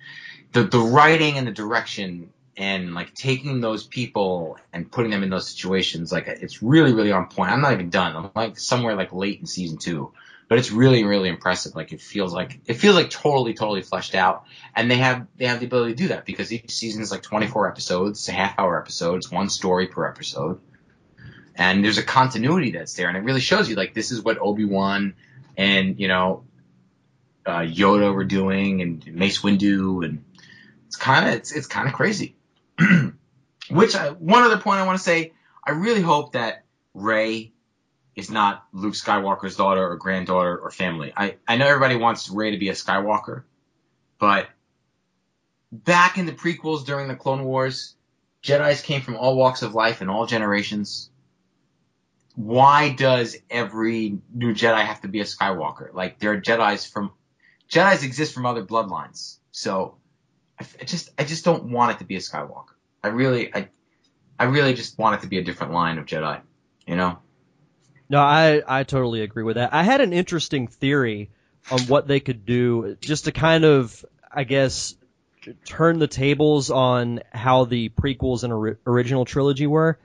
the 0.52 0.62
the 0.62 0.78
writing 0.78 1.38
and 1.38 1.46
the 1.46 1.50
direction 1.50 2.32
and 2.56 2.94
like 2.94 3.12
taking 3.14 3.60
those 3.60 3.84
people 3.84 4.56
and 4.72 4.90
putting 4.90 5.10
them 5.10 5.24
in 5.24 5.28
those 5.28 5.50
situations, 5.50 6.12
like 6.12 6.28
it's 6.28 6.62
really 6.62 6.92
really 6.92 7.10
on 7.10 7.26
point. 7.26 7.50
I'm 7.50 7.60
not 7.60 7.72
even 7.72 7.90
done. 7.90 8.14
I'm 8.14 8.30
like 8.36 8.60
somewhere 8.60 8.94
like 8.94 9.12
late 9.12 9.40
in 9.40 9.46
season 9.46 9.76
two, 9.76 10.12
but 10.48 10.56
it's 10.56 10.70
really 10.70 11.02
really 11.02 11.28
impressive. 11.28 11.74
Like 11.74 11.92
it 11.92 12.00
feels 12.00 12.32
like 12.32 12.60
it 12.66 12.74
feels 12.74 12.94
like 12.94 13.10
totally 13.10 13.52
totally 13.52 13.82
fleshed 13.82 14.14
out, 14.14 14.44
and 14.76 14.88
they 14.88 14.98
have 14.98 15.26
they 15.36 15.46
have 15.46 15.58
the 15.58 15.66
ability 15.66 15.94
to 15.94 15.98
do 16.04 16.08
that 16.10 16.24
because 16.26 16.52
each 16.52 16.70
season 16.70 17.02
is 17.02 17.10
like 17.10 17.22
24 17.22 17.68
episodes, 17.68 18.28
a 18.28 18.32
half 18.32 18.56
hour 18.56 18.80
episode, 18.80 19.16
it's 19.16 19.32
one 19.32 19.48
story 19.48 19.88
per 19.88 20.06
episode, 20.06 20.60
and 21.56 21.84
there's 21.84 21.98
a 21.98 22.04
continuity 22.04 22.70
that's 22.70 22.94
there, 22.94 23.08
and 23.08 23.16
it 23.16 23.24
really 23.24 23.40
shows 23.40 23.68
you 23.68 23.74
like 23.74 23.94
this 23.94 24.12
is 24.12 24.22
what 24.22 24.38
Obi 24.38 24.64
Wan 24.64 25.14
and 25.56 25.98
you 25.98 26.08
know 26.08 26.44
uh, 27.46 27.60
Yoda 27.60 28.12
were 28.14 28.24
doing, 28.24 28.80
and 28.80 29.06
Mace 29.14 29.42
Windu, 29.42 30.04
and 30.04 30.24
it's 30.86 30.96
kind 30.96 31.28
of 31.28 31.34
it's 31.34 31.52
it's 31.52 31.66
kind 31.66 31.88
of 31.88 31.94
crazy. 31.94 32.36
Which 33.70 33.96
I, 33.96 34.10
one 34.10 34.42
other 34.42 34.58
point 34.58 34.80
I 34.80 34.86
want 34.86 34.98
to 34.98 35.04
say, 35.04 35.32
I 35.64 35.70
really 35.72 36.02
hope 36.02 36.32
that 36.32 36.64
Rey 36.92 37.52
is 38.14 38.30
not 38.30 38.64
Luke 38.72 38.94
Skywalker's 38.94 39.56
daughter 39.56 39.86
or 39.88 39.96
granddaughter 39.96 40.56
or 40.56 40.70
family. 40.70 41.12
I 41.16 41.36
I 41.46 41.56
know 41.56 41.66
everybody 41.66 41.96
wants 41.96 42.30
Rey 42.30 42.50
to 42.52 42.58
be 42.58 42.68
a 42.68 42.74
Skywalker, 42.74 43.42
but 44.18 44.48
back 45.72 46.18
in 46.18 46.26
the 46.26 46.32
prequels 46.32 46.84
during 46.84 47.08
the 47.08 47.16
Clone 47.16 47.44
Wars, 47.44 47.94
Jedi's 48.42 48.82
came 48.82 49.00
from 49.00 49.16
all 49.16 49.36
walks 49.36 49.62
of 49.62 49.74
life 49.74 50.00
and 50.00 50.10
all 50.10 50.26
generations. 50.26 51.10
Why 52.34 52.90
does 52.90 53.36
every 53.48 54.18
new 54.32 54.54
Jedi 54.54 54.84
have 54.84 55.00
to 55.02 55.08
be 55.08 55.20
a 55.20 55.24
Skywalker? 55.24 55.92
Like 55.92 56.18
there 56.18 56.32
are 56.32 56.40
Jedi's 56.40 56.84
from 56.84 57.12
Jedi's 57.70 58.02
exist 58.02 58.34
from 58.34 58.46
other 58.46 58.64
bloodlines. 58.64 59.38
So 59.52 59.96
I, 60.58 60.84
just 60.84 61.10
I 61.18 61.24
just 61.24 61.44
don't 61.44 61.70
want 61.70 61.92
it 61.92 61.98
to 61.98 62.04
be 62.04 62.16
a 62.16 62.20
Skywalker. 62.20 62.74
I 63.02 63.08
really 63.08 63.54
I 63.54 63.68
I 64.38 64.44
really 64.44 64.74
just 64.74 64.98
want 64.98 65.16
it 65.16 65.22
to 65.22 65.28
be 65.28 65.38
a 65.38 65.44
different 65.44 65.72
line 65.72 65.98
of 65.98 66.06
Jedi. 66.06 66.40
You 66.86 66.96
know? 66.96 67.18
No, 68.08 68.18
I 68.18 68.62
I 68.66 68.82
totally 68.82 69.22
agree 69.22 69.44
with 69.44 69.56
that. 69.56 69.72
I 69.72 69.82
had 69.84 70.00
an 70.00 70.12
interesting 70.12 70.66
theory 70.66 71.30
on 71.70 71.80
what 71.82 72.08
they 72.08 72.20
could 72.20 72.44
do 72.44 72.96
just 73.00 73.24
to 73.26 73.32
kind 73.32 73.64
of 73.64 74.04
I 74.30 74.44
guess 74.44 74.96
turn 75.64 75.98
the 75.98 76.06
tables 76.06 76.70
on 76.70 77.20
how 77.32 77.64
the 77.64 77.90
prequels 77.90 78.44
and 78.44 78.52
ori- 78.52 78.76
original 78.86 79.24
trilogy 79.24 79.66
were. 79.66 79.98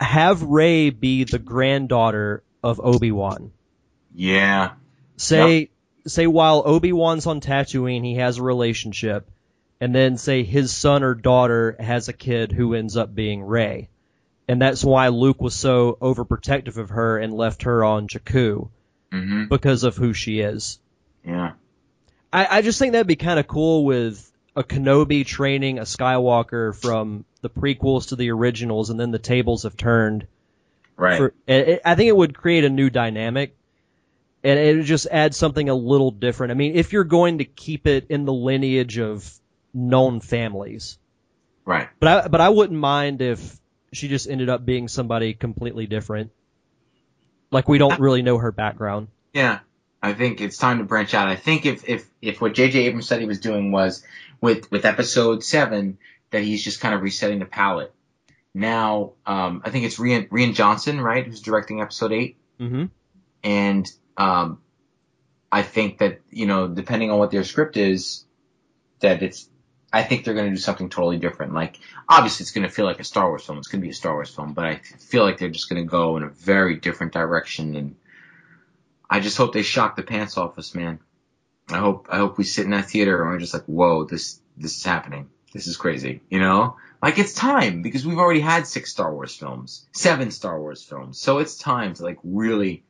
Have 0.00 0.42
Rey 0.42 0.90
be 0.90 1.24
the 1.24 1.38
granddaughter 1.38 2.42
of 2.62 2.80
Obi 2.82 3.12
Wan. 3.12 3.52
Yeah. 4.14 4.72
Say 5.16 5.70
say 6.06 6.26
while 6.26 6.62
Obi 6.64 6.92
Wan's 6.92 7.26
on 7.26 7.40
Tatooine, 7.40 8.04
he 8.04 8.14
has 8.16 8.38
a 8.38 8.42
relationship, 8.42 9.30
and 9.80 9.94
then 9.94 10.16
say 10.16 10.42
his 10.42 10.72
son 10.72 11.02
or 11.02 11.14
daughter 11.14 11.76
has 11.78 12.08
a 12.08 12.14
kid 12.14 12.52
who 12.52 12.74
ends 12.74 12.96
up 12.96 13.14
being 13.14 13.42
Rey, 13.42 13.88
and 14.48 14.60
that's 14.60 14.82
why 14.82 15.08
Luke 15.08 15.40
was 15.40 15.54
so 15.54 15.98
overprotective 16.00 16.76
of 16.76 16.90
her 16.90 17.18
and 17.18 17.34
left 17.34 17.62
her 17.64 17.84
on 17.84 18.08
Jakku 18.08 18.68
hmm 19.12 19.44
because 19.46 19.84
of 19.84 19.96
who 19.96 20.12
she 20.12 20.40
is. 20.40 20.78
Yeah. 21.24 21.52
I, 22.32 22.58
I 22.58 22.62
just 22.62 22.78
think 22.78 22.92
that'd 22.92 23.06
be 23.06 23.16
kind 23.16 23.40
of 23.40 23.46
cool 23.46 23.84
with 23.84 24.30
a 24.54 24.62
Kenobi 24.62 25.26
training 25.26 25.78
a 25.78 25.82
Skywalker 25.82 26.74
from 26.74 27.24
the 27.42 27.50
prequels 27.50 28.08
to 28.08 28.16
the 28.16 28.30
originals, 28.30 28.90
and 28.90 28.98
then 28.98 29.10
the 29.10 29.18
tables 29.18 29.62
have 29.62 29.76
turned. 29.76 30.26
Right. 30.96 31.16
For, 31.16 31.34
it, 31.46 31.80
I 31.84 31.94
think 31.94 32.08
it 32.08 32.16
would 32.16 32.36
create 32.36 32.64
a 32.64 32.70
new 32.70 32.90
dynamic, 32.90 33.56
and 34.44 34.58
it 34.58 34.76
would 34.76 34.86
just 34.86 35.06
add 35.10 35.34
something 35.34 35.68
a 35.68 35.74
little 35.74 36.10
different. 36.10 36.50
I 36.50 36.54
mean, 36.54 36.74
if 36.74 36.92
you're 36.92 37.04
going 37.04 37.38
to 37.38 37.44
keep 37.44 37.86
it 37.86 38.06
in 38.10 38.24
the 38.24 38.32
lineage 38.32 38.98
of 38.98 39.32
known 39.72 40.20
families, 40.20 40.98
right. 41.64 41.88
but 41.98 42.08
I 42.08 42.28
but 42.28 42.40
I 42.40 42.48
wouldn't 42.48 42.78
mind 42.78 43.22
if 43.22 43.58
she 43.92 44.08
just 44.08 44.28
ended 44.28 44.48
up 44.48 44.64
being 44.64 44.88
somebody 44.88 45.34
completely 45.34 45.86
different. 45.86 46.30
Like 47.50 47.68
we 47.68 47.78
don't 47.78 47.98
really 47.98 48.22
know 48.22 48.38
her 48.38 48.52
background. 48.52 49.08
Yeah, 49.32 49.60
I 50.02 50.12
think 50.12 50.40
it's 50.40 50.56
time 50.56 50.78
to 50.78 50.84
branch 50.84 51.14
out. 51.14 51.28
I 51.28 51.36
think 51.36 51.66
if 51.66 51.88
if 51.88 52.08
if 52.22 52.40
what 52.40 52.54
J.J. 52.54 52.86
Abrams 52.86 53.08
said 53.08 53.20
he 53.20 53.26
was 53.26 53.40
doing 53.40 53.72
was 53.72 54.04
with 54.40 54.70
with 54.70 54.84
Episode 54.84 55.42
Seven 55.42 55.98
that 56.30 56.42
he's 56.42 56.62
just 56.62 56.80
kind 56.80 56.94
of 56.94 57.02
resetting 57.02 57.38
the 57.38 57.46
palette. 57.46 57.92
Now, 58.52 59.12
um, 59.26 59.62
I 59.64 59.70
think 59.70 59.84
it's 59.84 59.98
Rian, 59.98 60.28
Rian 60.28 60.54
Johnson, 60.54 61.00
right, 61.00 61.26
who's 61.26 61.40
directing 61.40 61.80
Episode 61.80 62.12
Eight, 62.12 62.36
hmm 62.58 62.86
and 63.42 63.90
um, 64.18 64.60
I 65.50 65.62
think 65.62 65.98
that 65.98 66.20
you 66.30 66.46
know, 66.46 66.68
depending 66.68 67.10
on 67.10 67.18
what 67.18 67.30
their 67.30 67.44
script 67.44 67.76
is, 67.76 68.24
that 69.00 69.22
it's. 69.22 69.48
I 69.92 70.04
think 70.04 70.24
they're 70.24 70.34
going 70.34 70.46
to 70.46 70.54
do 70.54 70.60
something 70.60 70.88
totally 70.88 71.16
different. 71.18 71.52
Like, 71.52 71.80
obviously, 72.08 72.44
it's 72.44 72.52
going 72.52 72.66
to 72.66 72.72
feel 72.72 72.84
like 72.84 73.00
a 73.00 73.04
Star 73.04 73.28
Wars 73.28 73.44
film. 73.44 73.58
It's 73.58 73.66
going 73.66 73.80
to 73.80 73.84
be 73.84 73.90
a 73.90 73.94
Star 73.94 74.12
Wars 74.12 74.32
film, 74.32 74.52
but 74.52 74.64
I 74.64 74.76
feel 74.76 75.24
like 75.24 75.38
they're 75.38 75.48
just 75.48 75.68
going 75.68 75.82
to 75.82 75.88
go 75.88 76.16
in 76.16 76.22
a 76.22 76.28
very 76.28 76.76
different 76.76 77.12
direction 77.12 77.74
and 77.74 77.96
I 79.10 79.18
just 79.18 79.36
hope 79.36 79.52
they 79.52 79.62
shock 79.62 79.96
the 79.96 80.04
pants 80.04 80.38
off 80.38 80.56
us, 80.56 80.72
man. 80.74 81.00
I 81.68 81.78
hope 81.78 82.06
I 82.10 82.18
hope 82.18 82.38
we 82.38 82.44
sit 82.44 82.64
in 82.64 82.70
that 82.70 82.88
theater 82.88 83.20
and 83.20 83.30
we're 83.30 83.38
just 83.38 83.52
like, 83.52 83.64
whoa, 83.64 84.04
this 84.04 84.40
this 84.56 84.76
is 84.76 84.84
happening. 84.84 85.28
This 85.52 85.66
is 85.66 85.76
crazy, 85.76 86.20
you 86.30 86.38
know? 86.38 86.76
Like 87.02 87.18
it's 87.18 87.32
time 87.32 87.82
because 87.82 88.06
we've 88.06 88.18
already 88.18 88.40
had 88.40 88.66
six 88.66 88.90
Star 88.90 89.12
Wars 89.12 89.34
films, 89.34 89.86
seven 89.92 90.30
Star 90.30 90.60
Wars 90.60 90.82
films, 90.82 91.20
so 91.20 91.38
it's 91.38 91.56
time 91.56 91.94
to 91.94 92.02
like 92.02 92.18
really 92.22 92.84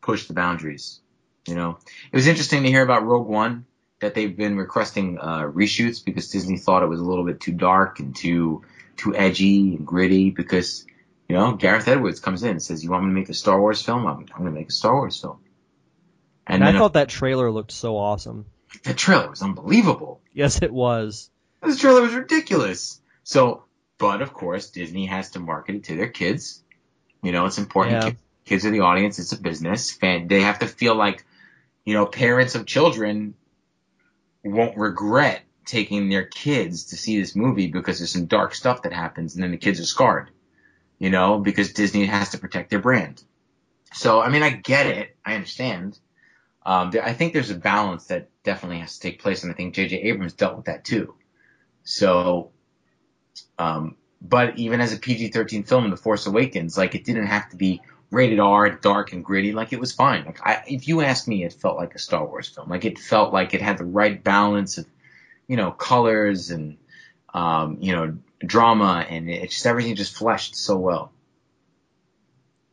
push 0.00 0.26
the 0.26 0.34
boundaries. 0.34 1.00
You 1.46 1.56
know, 1.56 1.78
it 2.12 2.16
was 2.16 2.28
interesting 2.28 2.62
to 2.62 2.68
hear 2.68 2.82
about 2.82 3.04
Rogue 3.04 3.26
One 3.26 3.66
that 4.00 4.14
they've 4.14 4.36
been 4.36 4.56
requesting 4.56 5.18
uh, 5.18 5.42
reshoots 5.42 6.04
because 6.04 6.28
Disney 6.28 6.58
thought 6.58 6.82
it 6.82 6.88
was 6.88 7.00
a 7.00 7.04
little 7.04 7.24
bit 7.24 7.40
too 7.40 7.52
dark 7.52 7.98
and 7.98 8.14
too 8.14 8.62
too 8.96 9.14
edgy 9.16 9.74
and 9.74 9.86
gritty 9.86 10.30
because 10.30 10.86
you 11.28 11.36
know 11.36 11.54
Gareth 11.54 11.88
Edwards 11.88 12.20
comes 12.20 12.44
in 12.44 12.50
and 12.50 12.62
says, 12.62 12.84
"You 12.84 12.90
want 12.90 13.04
me 13.04 13.10
to 13.10 13.14
make 13.14 13.28
a 13.28 13.34
Star 13.34 13.60
Wars 13.60 13.82
film? 13.82 14.06
I'm, 14.06 14.18
I'm 14.18 14.42
going 14.42 14.54
to 14.54 14.58
make 14.60 14.68
a 14.68 14.72
Star 14.72 14.94
Wars 14.94 15.20
film." 15.20 15.38
And, 16.46 16.62
And, 16.62 16.76
I 16.76 16.78
thought 16.78 16.94
that 16.94 17.08
trailer 17.08 17.50
looked 17.50 17.72
so 17.72 17.96
awesome. 17.96 18.46
the 18.84 18.94
trailer 18.94 19.30
was 19.30 19.42
unbelievable. 19.42 20.20
Yes, 20.32 20.62
it 20.62 20.72
was. 20.72 21.30
This 21.62 21.78
trailer 21.78 22.02
was 22.02 22.14
ridiculous. 22.14 23.00
So, 23.24 23.64
but 23.98 24.20
of 24.20 24.32
course, 24.32 24.70
Disney 24.70 25.06
has 25.06 25.30
to 25.30 25.40
market 25.40 25.76
it 25.76 25.84
to 25.84 25.96
their 25.96 26.08
kids. 26.08 26.62
You 27.22 27.32
know, 27.32 27.46
it's 27.46 27.58
important. 27.58 28.02
Yeah. 28.02 28.10
Ki- 28.10 28.16
Kids 28.44 28.66
are 28.66 28.70
the 28.70 28.80
audience. 28.80 29.20
It's 29.20 29.32
a 29.32 29.40
business. 29.40 29.92
Fan, 29.92 30.26
they 30.26 30.40
have 30.40 30.58
to 30.58 30.66
feel 30.66 30.96
like, 30.96 31.24
you 31.84 31.94
know, 31.94 32.06
parents 32.06 32.56
of 32.56 32.66
children 32.66 33.34
won't 34.42 34.76
regret 34.76 35.42
taking 35.64 36.08
their 36.08 36.24
kids 36.24 36.86
to 36.86 36.96
see 36.96 37.20
this 37.20 37.36
movie 37.36 37.68
because 37.68 37.98
there's 37.98 38.10
some 38.10 38.26
dark 38.26 38.54
stuff 38.54 38.82
that 38.82 38.92
happens 38.92 39.34
and 39.34 39.44
then 39.44 39.52
the 39.52 39.56
kids 39.56 39.78
are 39.78 39.84
scarred. 39.84 40.30
You 40.98 41.10
know, 41.10 41.38
because 41.38 41.72
Disney 41.72 42.06
has 42.06 42.30
to 42.30 42.38
protect 42.38 42.70
their 42.70 42.80
brand. 42.80 43.22
So, 43.92 44.20
I 44.20 44.28
mean, 44.28 44.42
I 44.42 44.50
get 44.50 44.86
it. 44.86 45.16
I 45.24 45.34
understand. 45.34 45.98
Um, 46.64 46.92
I 47.02 47.12
think 47.12 47.32
there's 47.32 47.50
a 47.50 47.56
balance 47.56 48.06
that 48.06 48.30
definitely 48.44 48.78
has 48.78 48.98
to 48.98 49.00
take 49.00 49.20
place, 49.20 49.42
and 49.42 49.52
I 49.52 49.54
think 49.54 49.74
J.J. 49.74 49.96
Abrams 50.02 50.32
dealt 50.32 50.56
with 50.56 50.66
that 50.66 50.84
too. 50.84 51.14
So, 51.84 52.50
um, 53.58 53.96
but 54.20 54.58
even 54.58 54.80
as 54.80 54.92
a 54.92 54.98
PG-13 54.98 55.66
film, 55.66 55.90
The 55.90 55.96
Force 55.96 56.26
Awakens, 56.26 56.78
like 56.78 56.94
it 56.94 57.04
didn't 57.04 57.26
have 57.26 57.50
to 57.50 57.56
be 57.56 57.80
rated 58.10 58.38
R, 58.38 58.70
dark 58.70 59.12
and 59.12 59.24
gritty. 59.24 59.52
Like 59.52 59.72
it 59.72 59.80
was 59.80 59.92
fine. 59.92 60.24
Like 60.24 60.46
I, 60.46 60.62
if 60.68 60.86
you 60.86 61.00
ask 61.00 61.26
me, 61.26 61.44
it 61.44 61.54
felt 61.54 61.76
like 61.76 61.94
a 61.94 61.98
Star 61.98 62.24
Wars 62.24 62.48
film. 62.48 62.68
Like 62.68 62.84
it 62.84 62.98
felt 62.98 63.32
like 63.32 63.54
it 63.54 63.62
had 63.62 63.78
the 63.78 63.84
right 63.84 64.22
balance 64.22 64.78
of, 64.78 64.86
you 65.48 65.56
know, 65.56 65.72
colors 65.72 66.50
and, 66.50 66.76
um, 67.34 67.78
you 67.80 67.92
know, 67.92 68.18
drama, 68.44 69.04
and 69.08 69.30
it 69.30 69.50
just 69.50 69.66
everything 69.66 69.96
just 69.96 70.14
fleshed 70.14 70.54
so 70.56 70.76
well. 70.76 71.12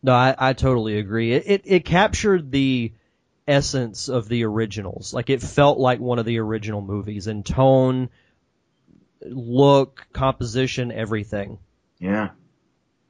No, 0.02 0.14
I, 0.14 0.36
I 0.38 0.54
totally 0.54 0.98
agree. 0.98 1.34
It, 1.34 1.44
it 1.46 1.62
it 1.66 1.86
captured 1.86 2.52
the 2.52 2.94
essence 3.48 4.10
of 4.10 4.28
the 4.28 4.46
originals. 4.46 5.14
Like 5.14 5.30
it 5.30 5.42
felt 5.42 5.80
like 5.80 6.00
one 6.00 6.20
of 6.20 6.26
the 6.26 6.40
original 6.40 6.82
movies 6.82 7.28
in 7.28 7.44
tone, 7.44 8.10
look, 9.22 10.06
composition, 10.14 10.92
everything. 10.92 11.60
Yeah. 12.00 12.30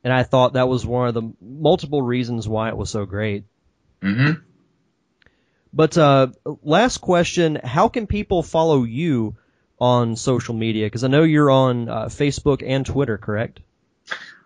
And 0.03 0.13
I 0.13 0.23
thought 0.23 0.53
that 0.53 0.69
was 0.69 0.85
one 0.85 1.07
of 1.09 1.13
the 1.13 1.33
multiple 1.41 2.01
reasons 2.01 2.47
why 2.47 2.69
it 2.69 2.77
was 2.77 2.89
so 2.89 3.05
great. 3.05 3.43
Mm-hmm. 4.01 4.41
But 5.73 5.97
uh, 5.97 6.27
last 6.63 6.99
question: 6.99 7.59
How 7.63 7.89
can 7.89 8.07
people 8.07 8.41
follow 8.41 8.83
you 8.83 9.35
on 9.79 10.15
social 10.15 10.55
media? 10.55 10.85
Because 10.85 11.03
I 11.03 11.09
know 11.09 11.23
you're 11.23 11.51
on 11.51 11.89
uh, 11.89 12.05
Facebook 12.05 12.63
and 12.65 12.85
Twitter, 12.85 13.17
correct? 13.17 13.59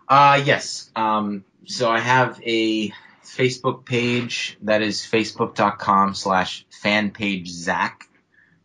Uh, 0.08 0.42
yes. 0.44 0.92
Um, 0.96 1.46
so 1.66 1.90
I 1.90 2.00
have 2.00 2.42
a 2.44 2.92
Facebook 3.24 3.86
page 3.86 4.58
that 4.64 4.82
is 4.82 5.02
facebook.com 5.02 6.14
slash 6.14 6.66
fanpage 6.84 7.48
Zack, 7.48 8.08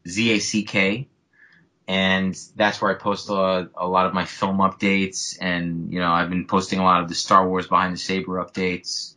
Z-A-C-K. 0.07 1.07
And 1.89 2.39
that's 2.55 2.83
where 2.83 2.95
I 2.95 2.95
post 2.99 3.31
a, 3.31 3.71
a 3.75 3.89
lot 3.89 4.05
of 4.05 4.13
my 4.13 4.27
film 4.27 4.59
updates. 4.59 5.39
And, 5.41 5.91
you 5.91 6.01
know, 6.01 6.13
I've 6.13 6.29
been 6.29 6.47
posting 6.47 6.81
a 6.81 6.85
lot 6.85 7.03
of 7.03 7.09
the 7.09 7.15
Star 7.15 7.49
Wars 7.49 7.67
Behind 7.67 7.95
the 7.95 7.99
Saber 7.99 8.45
updates. 8.45 9.15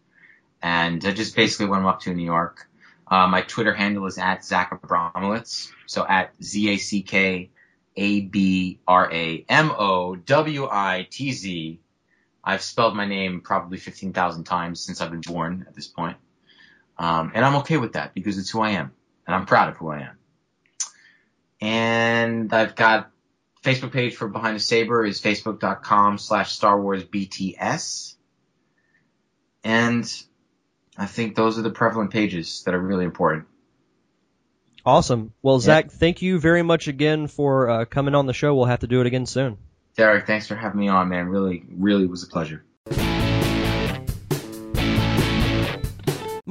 And 0.64 1.02
just 1.02 1.36
basically 1.36 1.66
what 1.66 1.80
I'm 1.80 1.86
up 1.86 2.00
to 2.02 2.12
in 2.12 2.18
New 2.18 2.24
York. 2.24 2.70
Uh, 3.06 3.28
my 3.28 3.42
Twitter 3.42 3.74
handle 3.74 4.06
is 4.06 4.18
at 4.18 4.46
Zack 4.46 4.72
Abramowitz. 4.72 5.70
So 5.86 6.08
at 6.08 6.32
Z-A-C-K 6.42 7.50
A-B-R-A-M-O-W-I-T-Z. 7.98 9.00
I've 12.44 12.62
spelled 12.62 12.96
my 12.96 13.06
name 13.06 13.42
probably 13.42 13.78
15,000 13.80 14.46
times 14.46 14.80
since 14.80 15.02
I've 15.02 15.12
been 15.12 15.22
born 15.22 15.66
at 15.68 15.76
this 15.76 15.88
point. 15.88 16.16
Um, 16.98 17.34
and 17.36 17.44
I'm 17.44 17.58
okay 17.58 17.76
with 17.78 17.94
that 17.94 18.14
because 18.14 18.38
it's 18.38 18.50
who 18.50 18.62
I 18.62 18.72
am. 18.72 18.94
And 19.28 19.36
I'm 19.36 19.46
proud 19.46 19.68
of 19.70 19.78
who 19.78 19.90
I 19.90 20.00
am. 20.00 20.18
And 21.62 22.52
I've 22.52 22.76
got 22.76 23.12
Facebook 23.64 23.92
page 23.92 24.16
for 24.16 24.28
Behind 24.28 24.56
the 24.56 24.60
Saber 24.60 25.06
is 25.06 25.22
facebook.com 25.22 26.18
slash 26.18 26.52
Star 26.54 26.82
Wars 26.82 27.04
BTS. 27.04 28.16
and 29.64 30.12
I 30.98 31.06
think 31.06 31.36
those 31.36 31.58
are 31.58 31.62
the 31.62 31.70
prevalent 31.72 32.12
pages 32.12 32.64
that 32.64 32.74
are 32.74 32.80
really 32.80 33.06
important. 33.06 33.46
Awesome. 34.86 35.34
Well, 35.42 35.60
Zack, 35.60 35.92
thank 35.92 36.22
you 36.22 36.40
very 36.40 36.64
much 36.64 36.88
again 36.88 37.28
for 37.28 37.70
uh, 37.70 37.86
coming 37.86 38.16
on 38.16 38.26
the 38.26 38.34
show. 38.34 38.54
We'll 38.56 38.66
have 38.66 38.80
to 38.80 38.88
do 38.88 39.00
it 39.00 39.08
again 39.08 39.26
soon. 39.26 39.58
Derek, 39.96 40.26
thanks 40.26 40.48
for 40.48 40.56
having 40.56 40.80
me 40.80 40.88
on, 40.88 41.10
man. 41.10 41.28
Really, 41.28 41.64
really 41.70 42.08
was 42.08 42.24
a 42.24 42.28
pleasure. 42.28 42.66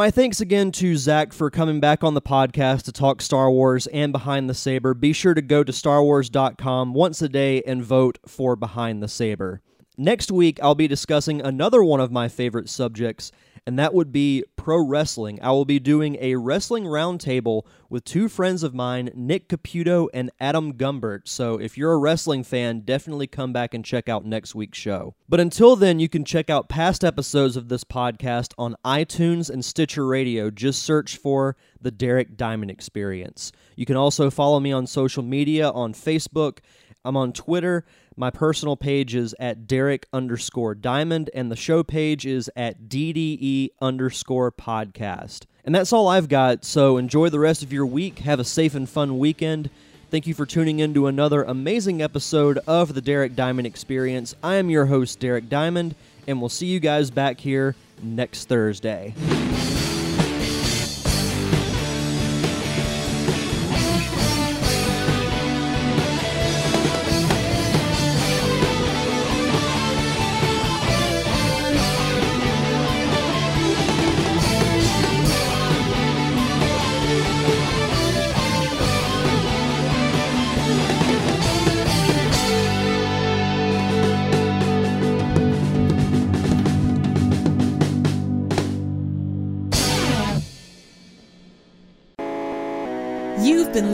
My 0.01 0.11
thanks 0.11 0.41
again 0.41 0.73
to 0.73 0.97
Zack 0.97 1.35
for 1.35 1.51
coming 1.51 1.79
back 1.79 2.03
on 2.03 2.15
the 2.15 2.23
podcast 2.23 2.85
to 2.85 2.93
talk 2.93 3.21
Star 3.21 3.51
Wars 3.51 3.87
and 3.89 4.15
Behind 4.15 4.49
the 4.49 4.55
Saber. 4.55 4.95
Be 4.95 5.13
sure 5.13 5.35
to 5.35 5.43
go 5.43 5.63
to 5.63 5.73
starwars.com 5.73 6.95
once 6.95 7.21
a 7.21 7.29
day 7.29 7.61
and 7.67 7.85
vote 7.85 8.19
for 8.27 8.57
Behind 8.57 9.03
the 9.03 9.09
Saber. 9.09 9.61
Next 10.01 10.33
week, 10.33 10.59
I'll 10.63 10.75
be 10.75 10.89
discussing 10.89 11.43
another 11.43 11.85
one 11.85 12.01
of 12.01 12.11
my 12.11 12.27
favorite 12.27 12.71
subjects, 12.71 13.33
and 13.67 13.79
that 13.79 13.93
would 13.93 14.11
be 14.11 14.43
pro 14.57 14.83
wrestling. 14.83 15.39
I 15.43 15.51
will 15.51 15.67
be 15.67 15.79
doing 15.79 16.17
a 16.23 16.37
wrestling 16.37 16.85
roundtable 16.85 17.67
with 17.91 18.07
two 18.07 18.27
friends 18.31 18.63
of 18.63 18.73
mine, 18.73 19.11
Nick 19.15 19.51
Caputo 19.51 20.09
and 20.15 20.31
Adam 20.41 20.73
Gumbert. 20.73 21.29
So 21.29 21.61
if 21.61 21.77
you're 21.77 21.93
a 21.93 21.99
wrestling 21.99 22.45
fan, 22.45 22.81
definitely 22.81 23.27
come 23.27 23.53
back 23.53 23.75
and 23.75 23.85
check 23.85 24.09
out 24.09 24.25
next 24.25 24.55
week's 24.55 24.79
show. 24.79 25.17
But 25.29 25.39
until 25.39 25.77
then, 25.77 26.01
you 26.01 26.09
can 26.09 26.25
check 26.25 26.49
out 26.49 26.71
past 26.71 27.05
episodes 27.05 27.59
of 27.59 27.69
this 27.69 27.85
podcast 27.85 28.55
on 28.57 28.77
iTunes 28.83 29.51
and 29.51 29.63
Stitcher 29.63 30.07
Radio. 30.07 30.51
Just 30.51 30.83
search 30.83 31.19
for 31.19 31.57
The 31.79 31.91
Derek 31.91 32.39
Diamond 32.39 32.71
Experience. 32.71 33.53
You 33.77 33.85
can 33.85 33.97
also 33.97 34.31
follow 34.31 34.61
me 34.61 34.73
on 34.73 34.87
social 34.87 35.23
media 35.23 35.69
on 35.69 35.93
Facebook. 35.93 36.61
I'm 37.05 37.17
on 37.17 37.33
Twitter. 37.33 37.85
My 38.21 38.29
personal 38.29 38.77
page 38.77 39.15
is 39.15 39.35
at 39.41 39.67
Derek 39.67 40.07
underscore 40.13 40.75
Diamond, 40.75 41.31
and 41.33 41.51
the 41.51 41.57
show 41.57 41.83
page 41.83 42.27
is 42.27 42.51
at 42.55 42.83
DDE 42.83 43.71
underscore 43.81 44.53
podcast. 44.53 45.45
And 45.65 45.75
that's 45.75 45.91
all 45.91 46.07
I've 46.07 46.29
got, 46.29 46.63
so 46.63 46.99
enjoy 46.99 47.31
the 47.31 47.39
rest 47.39 47.63
of 47.63 47.73
your 47.73 47.87
week. 47.87 48.19
Have 48.19 48.39
a 48.39 48.45
safe 48.45 48.75
and 48.75 48.87
fun 48.87 49.19
weekend. 49.19 49.71
Thank 50.11 50.27
you 50.27 50.35
for 50.35 50.45
tuning 50.45 50.81
in 50.81 50.93
to 50.93 51.07
another 51.07 51.45
amazing 51.45 52.03
episode 52.03 52.59
of 52.67 52.93
the 52.93 53.01
Derek 53.01 53.35
Diamond 53.35 53.67
Experience. 53.67 54.35
I 54.43 54.57
am 54.57 54.69
your 54.69 54.85
host, 54.85 55.19
Derek 55.19 55.49
Diamond, 55.49 55.95
and 56.27 56.41
we'll 56.41 56.51
see 56.51 56.67
you 56.67 56.79
guys 56.79 57.11
back 57.11 57.41
here 57.41 57.75
next 58.03 58.51
Thursday. 58.51 59.15